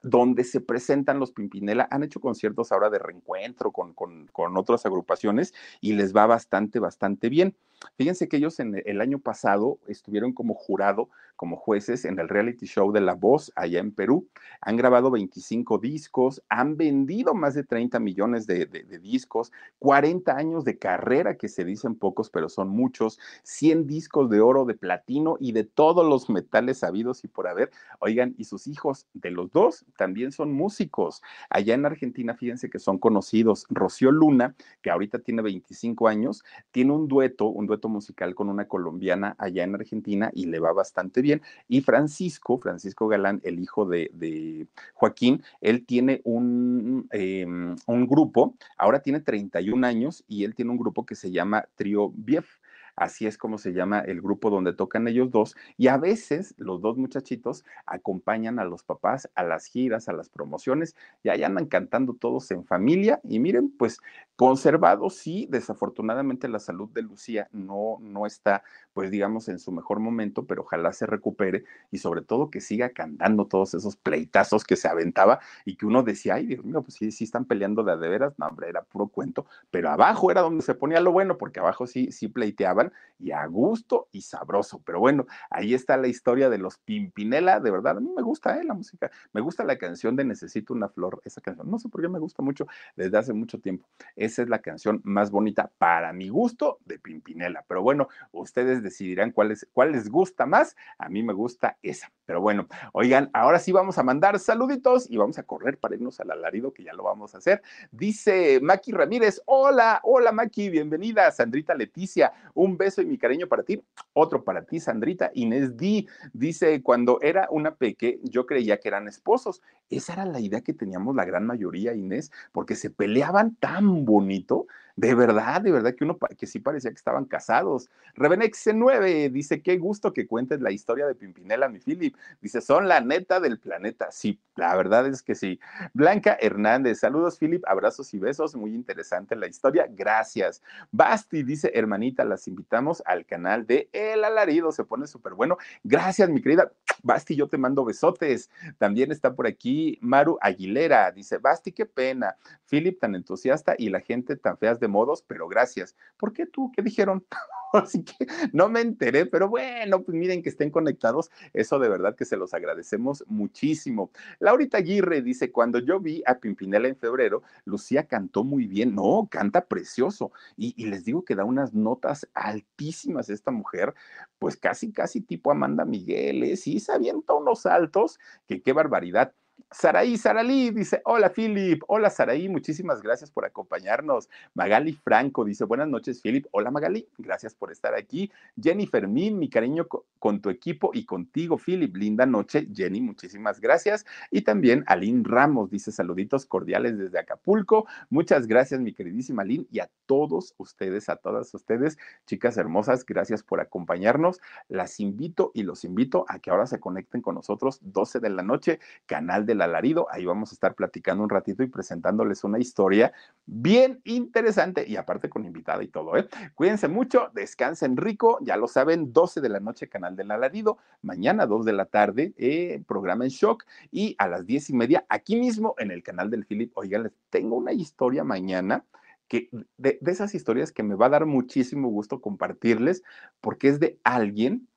donde 0.04 0.44
se 0.44 0.62
presentan 0.62 1.20
los 1.20 1.32
Pimpinela. 1.32 1.88
Han 1.90 2.04
hecho 2.04 2.20
conciertos 2.20 2.72
ahora 2.72 2.92
de 2.92 3.00
reencuentro 3.00 3.72
con, 3.72 3.96
con, 3.96 4.28
con 4.28 4.56
otras 4.56 4.86
agrupaciones 4.86 5.56
y 5.82 5.94
les 5.94 6.16
va 6.16 6.28
bastante, 6.28 6.78
bastante 6.78 7.30
bien. 7.30 7.56
Fíjense 7.98 8.28
que 8.28 8.38
ellos 8.38 8.60
en 8.60 8.82
el 8.86 9.02
año 9.02 9.20
pasado 9.20 9.80
estuvieron 9.88 10.34
como 10.34 10.54
jurado, 10.54 11.10
como 11.36 11.56
jueces 11.56 12.06
en 12.06 12.20
el 12.20 12.28
reality 12.28 12.66
show 12.66 12.92
de 12.92 13.02
La 13.02 13.14
Voz 13.14 13.52
allá 13.56 13.80
en 13.80 13.94
Perú. 13.94 14.28
Han 14.62 14.76
grabado 14.76 15.12
25 15.12 15.78
discos, 15.78 16.19
han 16.50 16.78
vendido 16.78 17.34
más 17.34 17.54
de 17.54 17.64
30 17.64 18.00
millones 18.00 18.48
de, 18.48 18.66
discos, 19.02 19.52
40 19.80 20.36
años 20.36 20.64
de 20.66 20.78
carrera, 20.78 21.36
que 21.36 21.48
se 21.48 21.64
dicen 21.64 21.96
pocos, 21.96 22.30
pero 22.30 22.50
son 22.50 22.70
muchos, 22.70 23.20
100 23.44 23.88
discos 23.88 24.30
de 24.30 24.42
oro, 24.42 24.66
de 24.66 24.74
platino 24.74 25.38
y 25.40 25.52
de 25.52 25.64
todos 25.64 26.06
los 26.06 26.30
metales 26.30 26.80
sabidos 26.80 27.24
y 27.24 27.28
por 27.28 27.48
haber. 27.48 27.72
Oigan, 28.00 28.36
y 28.38 28.46
sus 28.46 28.68
hijos 28.68 29.08
de 29.14 29.32
los 29.32 29.52
dos 29.52 29.86
también 29.98 30.32
son 30.32 30.52
músicos. 30.52 31.22
Allá 31.50 31.74
en 31.74 31.86
Argentina, 31.86 32.36
fíjense 32.36 32.70
que 32.70 32.80
son 32.80 32.98
conocidos. 32.98 33.66
Rocío 33.70 34.12
Luna, 34.12 34.56
que 34.82 34.92
ahorita 34.92 35.20
tiene 35.20 35.42
25 35.42 36.08
años, 36.08 36.44
tiene 36.72 36.94
un 36.94 37.08
dueto, 37.08 37.46
un 37.48 37.68
dueto 37.68 37.90
musical 37.90 38.36
con 38.36 38.50
una 38.50 38.68
colombiana 38.68 39.36
allá 39.38 39.64
en 39.64 39.76
Argentina 39.76 40.32
y 40.34 40.46
le 40.46 40.60
va 40.60 40.74
bastante 40.74 41.22
bien. 41.22 41.42
Y 41.68 41.82
Francisco, 41.82 42.58
Francisco 42.58 43.08
Galán, 43.08 43.42
el 43.44 43.60
hijo 43.60 43.86
de, 43.86 44.68
Joaquín, 44.94 45.44
él 45.62 45.86
tiene 45.86 46.09
un, 46.24 47.08
em, 47.12 47.76
un 47.88 48.08
grupo, 48.08 48.56
ahora 48.78 49.02
tiene 49.02 49.20
31 49.20 49.84
años 49.84 50.24
y 50.28 50.44
él 50.44 50.56
tiene 50.56 50.72
un 50.72 50.78
grupo 50.78 51.06
que 51.06 51.16
se 51.16 51.32
llama 51.32 51.66
Trio 51.76 52.12
Bief 52.16 52.59
así 53.00 53.28
es 53.28 53.38
como 53.38 53.58
se 53.58 53.74
llama 53.74 54.00
el 54.00 54.22
grupo 54.22 54.50
donde 54.50 54.74
tocan 54.74 55.08
ellos 55.08 55.30
dos, 55.32 55.56
y 55.78 55.88
a 55.88 55.98
veces 55.98 56.56
los 56.58 56.82
dos 56.82 56.98
muchachitos 56.98 57.66
acompañan 57.86 58.60
a 58.60 58.66
los 58.66 58.84
papás 58.84 59.30
a 59.36 59.44
las 59.44 59.66
giras, 59.66 60.10
a 60.10 60.14
las 60.14 60.30
promociones, 60.30 60.96
y 61.24 61.30
ahí 61.30 61.44
andan 61.44 61.68
cantando 61.68 62.14
todos 62.14 62.50
en 62.52 62.66
familia, 62.66 63.20
y 63.24 63.40
miren, 63.40 63.70
pues 63.78 64.00
conservados, 64.36 65.16
sí, 65.16 65.48
desafortunadamente 65.50 66.48
la 66.48 66.60
salud 66.60 66.90
de 66.92 67.02
Lucía 67.02 67.50
no, 67.52 67.98
no 68.00 68.26
está, 68.26 68.64
pues 68.94 69.12
digamos, 69.12 69.50
en 69.50 69.60
su 69.60 69.72
mejor 69.74 70.00
momento, 70.00 70.46
pero 70.46 70.62
ojalá 70.62 70.94
se 70.94 71.06
recupere 71.06 71.66
y 71.92 71.98
sobre 71.98 72.22
todo 72.22 72.50
que 72.50 72.62
siga 72.62 72.90
cantando 72.92 73.46
todos 73.46 73.74
esos 73.74 73.98
pleitazos 73.98 74.64
que 74.64 74.78
se 74.78 74.88
aventaba 74.88 75.40
y 75.66 75.76
que 75.76 75.86
uno 75.86 76.04
decía, 76.04 76.36
ay, 76.36 76.46
Dios 76.46 76.64
mío, 76.64 76.82
pues 76.82 76.94
sí, 76.94 77.12
sí 77.12 77.26
están 77.26 77.46
peleando 77.46 77.84
de 77.84 77.90
de 77.98 78.08
veras, 78.08 78.34
no, 78.38 78.48
hombre, 78.48 78.70
era 78.70 78.84
puro 78.84 79.08
cuento, 79.08 79.46
pero 79.72 79.90
abajo 79.90 80.32
era 80.32 80.42
donde 80.42 80.64
se 80.64 80.76
ponía 80.76 81.00
lo 81.02 81.12
bueno, 81.12 81.38
porque 81.38 81.60
abajo 81.60 81.88
sí, 81.88 82.12
sí 82.12 82.28
pleiteaban 82.28 82.89
y 83.20 83.32
a 83.32 83.46
gusto 83.46 84.08
y 84.12 84.22
sabroso. 84.22 84.82
Pero 84.86 85.00
bueno, 85.00 85.28
ahí 85.50 85.74
está 85.74 85.98
la 85.98 86.08
historia 86.08 86.50
de 86.50 86.58
los 86.58 86.78
Pimpinela, 86.78 87.60
de 87.60 87.72
verdad, 87.72 87.98
a 87.98 88.00
mí 88.00 88.10
me 88.16 88.22
gusta 88.22 88.60
eh, 88.60 88.64
la 88.64 88.74
música, 88.74 89.12
me 89.34 89.42
gusta 89.42 89.64
la 89.64 89.78
canción 89.78 90.16
de 90.16 90.24
Necesito 90.24 90.74
una 90.74 90.90
flor, 90.90 91.22
esa 91.26 91.42
canción, 91.42 91.70
no 91.70 91.80
sé 91.80 91.90
por 91.90 92.02
qué 92.02 92.08
me 92.08 92.20
gusta 92.20 92.42
mucho 92.42 92.66
desde 92.96 93.18
hace 93.18 93.34
mucho 93.34 93.60
tiempo. 93.60 93.86
Esa 94.16 94.42
es 94.42 94.50
la 94.50 94.60
canción 94.60 95.02
más 95.04 95.32
bonita 95.32 95.72
para 95.78 96.14
mi 96.14 96.30
gusto 96.30 96.80
de 96.86 97.00
Pimpinela, 97.00 97.66
pero 97.68 97.82
bueno, 97.82 98.08
ustedes 98.32 98.82
decidirán 98.82 99.32
cuál, 99.32 99.56
cuál 99.74 99.92
les 99.92 100.10
gusta 100.10 100.46
más, 100.46 100.76
a 100.98 101.10
mí 101.10 101.24
me 101.24 101.34
gusta 101.34 101.78
esa. 101.82 102.12
Pero 102.26 102.42
bueno, 102.42 102.68
oigan, 102.94 103.32
ahora 103.34 103.58
sí 103.58 103.72
vamos 103.72 103.98
a 103.98 104.04
mandar 104.04 104.38
saluditos 104.38 105.10
y 105.10 105.18
vamos 105.18 105.40
a 105.40 105.44
correr 105.44 105.78
para 105.78 105.96
irnos 105.96 106.20
al 106.20 106.30
alarido, 106.30 106.72
que 106.72 106.84
ya 106.84 106.94
lo 106.94 107.04
vamos 107.04 107.34
a 107.34 107.40
hacer. 107.40 107.64
Dice 107.92 108.60
Maki 108.62 108.92
Ramírez, 108.92 109.42
hola, 109.46 110.00
hola 110.04 110.32
Maki, 110.32 110.70
bienvenida, 110.70 111.32
Sandrita 111.32 111.74
Leticia, 111.74 112.32
un 112.54 112.78
beso 112.80 113.04
y 113.04 113.06
mi 113.06 113.20
cariño 113.20 113.48
para 113.48 113.62
ti. 113.62 113.84
Otro 114.14 114.44
para 114.44 114.66
ti, 114.66 114.80
Sandrita. 114.80 115.30
Inés 115.36 115.78
Di 115.78 116.08
dice, 116.34 116.82
cuando 116.82 117.22
era 117.22 117.48
una 117.52 117.76
peque, 117.76 118.20
yo 118.24 118.48
creía 118.48 118.80
que 118.80 118.88
eran 118.88 119.08
esposos. 119.08 119.62
Esa 119.92 120.14
era 120.14 120.26
la 120.26 120.40
idea 120.40 120.62
que 120.62 120.74
teníamos 120.74 121.16
la 121.16 121.26
gran 121.26 121.46
mayoría, 121.46 121.94
Inés, 121.94 122.32
porque 122.52 122.76
se 122.76 122.90
peleaban 122.90 123.56
tan 123.58 124.06
bonito 124.06 124.66
de 125.00 125.16
verdad, 125.16 125.62
de 125.62 125.72
verdad 125.72 125.96
que 125.96 126.04
uno 126.04 126.18
que 126.38 126.46
sí 126.46 126.60
parecía 126.60 126.92
que 126.92 126.98
estaban 126.98 127.24
casados. 127.24 127.90
Revenex 128.16 128.68
9 128.74 129.30
dice, 129.30 129.62
qué 129.62 129.78
gusto 129.78 130.12
que 130.12 130.28
cuentes 130.28 130.60
la 130.60 130.72
historia 130.72 131.08
de 131.08 131.16
Pimpinela, 131.16 131.70
mi 131.70 131.80
Philip. 131.80 132.18
Dice, 132.42 132.60
son 132.60 132.90
la 132.90 133.00
neta 133.00 133.40
del 133.40 133.60
planeta. 133.60 134.12
Sí, 134.12 134.42
la 134.58 134.76
verdad 134.76 135.08
es 135.08 135.24
que 135.24 135.36
sí. 135.36 135.58
Blanca 135.94 136.38
Hernández, 136.42 137.00
saludos 137.00 137.38
Philip, 137.38 137.64
abrazos 137.66 138.14
y 138.14 138.20
besos. 138.20 138.58
Muy 138.58 138.76
interesante 138.76 139.38
la 139.38 139.48
historia. 139.48 139.88
Gracias. 139.90 140.62
Basti 140.92 141.44
dice, 141.44 141.72
hermanita, 141.74 142.26
las 142.26 142.46
invitamos 142.50 143.02
al 143.06 143.26
canal 143.26 143.66
de 143.66 143.90
El 143.94 144.26
Alarido. 144.26 144.74
Se 144.74 144.84
pone 144.84 145.08
súper 145.08 145.34
bueno. 145.34 145.58
Gracias, 145.82 146.30
mi 146.30 146.42
querida. 146.42 146.74
Basti, 147.04 147.38
yo 147.38 147.48
te 147.48 147.58
mando 147.58 147.86
besotes. 147.86 148.50
También 148.78 149.14
está 149.14 149.34
por 149.34 149.48
aquí 149.48 149.98
Maru 150.02 150.38
Aguilera. 150.42 151.10
Dice, 151.14 151.38
Basti, 151.38 151.72
qué 151.72 151.86
pena. 151.86 152.36
Philip 152.70 153.00
tan 153.00 153.16
entusiasta 153.16 153.76
y 153.78 153.88
la 153.90 154.02
gente 154.02 154.36
tan 154.36 154.58
feas 154.58 154.78
de 154.82 154.89
modos, 154.90 155.24
pero 155.26 155.48
gracias. 155.48 155.96
¿Por 156.18 156.34
qué 156.34 156.46
tú? 156.46 156.72
¿Qué 156.76 156.82
dijeron? 156.82 157.26
Así 157.74 158.04
que 158.04 158.28
no 158.52 158.68
me 158.70 158.82
enteré, 158.82 159.26
pero 159.26 159.48
bueno, 159.48 160.02
pues 160.02 160.18
miren 160.18 160.42
que 160.42 160.50
estén 160.50 160.72
conectados. 160.72 161.30
Eso 161.54 161.80
de 161.80 161.90
verdad 161.90 162.16
que 162.16 162.26
se 162.26 162.38
los 162.38 162.54
agradecemos 162.54 163.24
muchísimo. 163.28 164.12
Laurita 164.40 164.78
Aguirre 164.78 165.22
dice, 165.22 165.52
cuando 165.52 165.80
yo 165.80 166.00
vi 166.00 166.24
a 166.26 166.40
Pimpinela 166.40 166.88
en 166.88 166.96
febrero, 166.96 167.44
Lucía 167.66 168.08
cantó 168.08 168.44
muy 168.44 168.66
bien. 168.66 168.96
No, 168.96 169.28
canta 169.30 169.66
precioso. 169.66 170.32
Y, 170.58 170.90
les 170.90 171.06
digo 171.06 171.24
que 171.24 171.36
da 171.36 171.44
unas 171.46 171.74
notas 171.74 172.28
altísimas 172.34 173.30
esta 173.30 173.52
mujer, 173.52 173.94
pues 174.40 174.58
casi, 174.58 174.92
casi 174.92 175.22
tipo 175.22 175.52
Amanda 175.52 175.86
Miguel, 175.86 176.44
¿eh? 176.44 176.58
Sí, 176.58 176.80
se 176.80 176.92
avienta 176.92 177.34
unos 177.34 177.66
altos, 177.66 178.20
que 178.48 178.62
qué 178.62 178.74
barbaridad. 178.74 179.34
Saraí 179.72 180.18
Saralí 180.18 180.72
dice, 180.72 181.02
hola 181.06 181.30
Philip, 181.30 181.84
hola 181.88 182.10
Saraí, 182.10 182.50
muchísimas 182.50 183.02
gracias 183.02 183.32
por 183.32 183.46
acompañarnos. 183.46 184.30
Magali 184.54 184.94
Franco 184.94 185.46
dice, 185.46 185.64
buenas 185.66 185.88
noches 185.88 186.22
Philip, 186.22 186.46
hola 186.52 186.72
Magali, 186.72 187.08
gracias 187.18 187.54
por 187.54 187.72
estar 187.72 187.94
aquí. 187.94 188.32
Jenny 188.60 188.88
Fermín, 188.88 189.38
mi 189.38 189.50
cariño 189.50 189.88
con 190.18 190.42
tu 190.42 190.50
equipo 190.50 190.92
y 190.94 191.06
contigo 191.06 191.58
Philip, 191.58 191.96
linda 191.96 192.26
noche. 192.26 192.68
Jenny, 192.74 193.02
muchísimas 193.02 193.60
gracias. 193.60 194.06
Y 194.32 194.42
también 194.42 194.84
Aline 194.88 195.24
Ramos 195.26 195.70
dice, 195.70 195.92
saluditos 195.92 196.46
cordiales 196.46 196.98
desde 196.98 197.20
Acapulco. 197.20 197.88
Muchas 198.10 198.48
gracias 198.48 198.82
mi 198.82 198.94
queridísima 198.94 199.44
Aline 199.44 199.66
y 199.72 199.80
a 199.80 199.90
todos 200.06 200.56
ustedes, 200.58 201.10
a 201.10 201.18
todas 201.18 201.54
ustedes, 201.54 201.98
chicas 202.26 202.58
hermosas, 202.58 203.06
gracias 203.06 203.44
por 203.44 203.62
acompañarnos. 203.62 204.42
Las 204.68 205.00
invito 205.00 205.52
y 205.54 205.64
los 205.64 205.84
invito 205.84 206.26
a 206.28 206.40
que 206.40 206.50
ahora 206.50 206.66
se 206.66 206.80
conecten 206.80 207.22
con 207.22 207.36
nosotros 207.36 207.80
12 207.82 208.20
de 208.20 208.30
la 208.30 208.44
noche, 208.44 208.80
canal 209.06 209.46
del 209.50 209.62
alarido. 209.62 210.08
Ahí 210.12 210.26
vamos 210.26 210.52
a 210.52 210.54
estar 210.54 210.76
platicando 210.76 211.24
un 211.24 211.30
ratito 211.30 211.64
y 211.64 211.68
presentándoles 211.68 212.44
una 212.44 212.60
historia 212.60 213.12
bien 213.46 214.00
interesante 214.06 214.88
y 214.88 214.96
aparte 214.96 215.28
con 215.28 215.44
invitada 215.44 215.84
y 215.84 215.88
todo. 215.88 216.16
¿eh? 216.16 216.28
Cuídense 216.56 216.88
mucho, 216.88 217.30
descansen 217.34 217.98
rico, 217.98 218.38
ya 218.42 218.56
lo 218.58 218.68
saben, 218.68 219.12
12 219.12 219.42
de 219.42 219.50
la 219.50 219.60
noche, 219.60 219.90
canal 219.90 220.16
del 220.16 220.32
alarido. 220.32 220.78
Mañana, 221.02 221.48
2 221.48 221.66
de 221.66 221.74
la 221.74 221.86
tarde, 221.86 222.34
eh, 222.38 222.82
programa 222.88 223.26
en 223.26 223.32
shock 223.32 223.66
y 223.92 224.16
a 224.20 224.28
las 224.28 224.46
10 224.46 224.70
y 224.70 224.74
media, 224.74 225.06
aquí 225.10 225.36
mismo 225.36 225.76
en 225.80 225.92
el 225.92 226.04
canal 226.04 226.30
del 226.30 226.46
Philip. 226.46 226.72
Oigan, 226.76 227.04
les 227.04 227.14
tengo 227.30 227.56
una 227.56 227.74
historia 227.74 228.24
mañana 228.24 228.86
que 229.28 229.50
de, 229.78 229.98
de, 230.02 230.12
esas 230.12 230.34
historias 230.34 230.72
que 230.72 230.84
me 230.84 230.96
va 230.96 231.08
a 231.08 231.10
dar 231.10 231.26
muchísimo 231.26 231.90
gusto 231.90 232.22
compartirles, 232.22 233.04
porque 233.42 233.68
es 233.68 233.80
de 233.80 234.00
alguien 234.04 234.68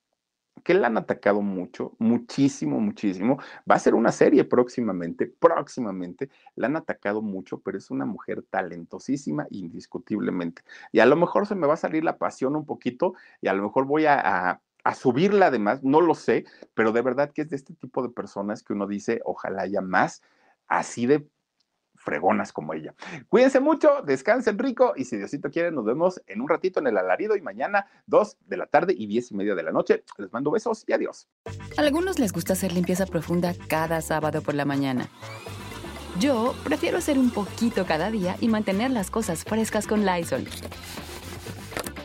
que 0.65 0.75
la 0.75 0.87
han 0.87 0.97
atacado 0.97 1.43
mucho, 1.43 1.95
muchísimo, 1.99 2.81
muchísimo. 2.81 3.39
Va 3.71 3.77
a 3.77 3.81
ser 3.81 3.95
una 3.95 4.13
serie 4.13 4.45
próximamente, 4.45 5.27
próximamente. 5.27 6.31
La 6.55 6.69
han 6.69 6.77
atacado 6.77 7.23
mucho, 7.23 7.59
pero 7.61 7.79
es 7.79 7.91
una 7.91 8.05
mujer 8.05 8.45
talentosísima, 8.49 9.47
indiscutiblemente. 9.51 10.63
Y 10.93 11.01
a 11.01 11.07
lo 11.07 11.17
mejor 11.17 11.47
se 11.47 11.55
me 11.55 11.67
va 11.67 11.75
a 11.75 11.79
salir 11.79 12.05
la 12.05 12.19
pasión 12.19 12.57
un 12.57 12.67
poquito 12.67 13.15
y 13.41 13.49
a 13.49 13.55
lo 13.55 13.63
mejor 13.63 13.87
voy 13.87 14.07
a, 14.07 14.61
a 14.85 14.95
subirla 14.95 15.47
además, 15.47 15.83
no 15.83 16.01
lo 16.01 16.15
sé, 16.15 16.45
pero 16.75 16.93
de 16.93 17.03
verdad 17.03 17.33
que 17.33 17.43
es 17.43 17.51
de 17.51 17.57
este 17.57 17.75
tipo 17.75 18.03
de 18.03 18.11
personas 18.11 18.63
que 18.63 18.73
uno 18.73 18.87
dice, 18.87 19.21
ojalá 19.25 19.63
haya 19.63 19.81
más 19.81 20.23
así 20.69 21.07
de 21.07 21.27
fregonas 22.03 22.53
como 22.53 22.75
ella. 22.75 22.95
Cuídense 23.29 23.61
mucho, 23.61 24.03
descansen 24.05 24.59
rico 24.59 24.93
y 24.97 25.05
si 25.05 25.17
Diosito 25.17 25.51
quiere, 25.51 25.71
nos 25.71 25.85
vemos 25.85 26.21
en 26.27 26.41
un 26.41 26.49
ratito 26.49 26.81
en 26.81 26.87
el 26.89 26.99
alarido 26.99 27.37
y 27.37 27.41
mañana 27.41 27.87
2 28.07 28.37
de 28.47 28.57
la 28.57 28.67
tarde 28.67 28.95
y 28.97 29.07
10 29.07 29.33
y 29.33 29.35
media 29.35 29.55
de 29.55 29.63
la 29.63 29.73
noche. 29.73 30.05
Les 30.19 30.33
mando 30.33 30.51
besos 30.51 30.85
y 30.87 30.93
adiós. 30.93 31.29
A 31.77 31.81
algunos 31.81 32.19
les 32.19 32.33
gusta 32.33 32.55
hacer 32.55 32.73
limpieza 32.73 33.07
profunda 33.07 33.55
cada 33.69 34.01
sábado 34.01 34.43
por 34.43 34.55
la 34.55 34.65
mañana. 34.65 35.09
Yo 36.19 36.55
prefiero 36.65 36.99
hacer 36.99 37.19
un 37.19 37.31
poquito 37.31 37.87
cada 37.87 38.11
día 38.11 38.37
y 38.41 38.49
mantener 38.49 38.91
las 38.91 39.11
cosas 39.11 39.45
frescas 39.45 39.87
con 39.87 40.05
Lysol. 40.05 40.47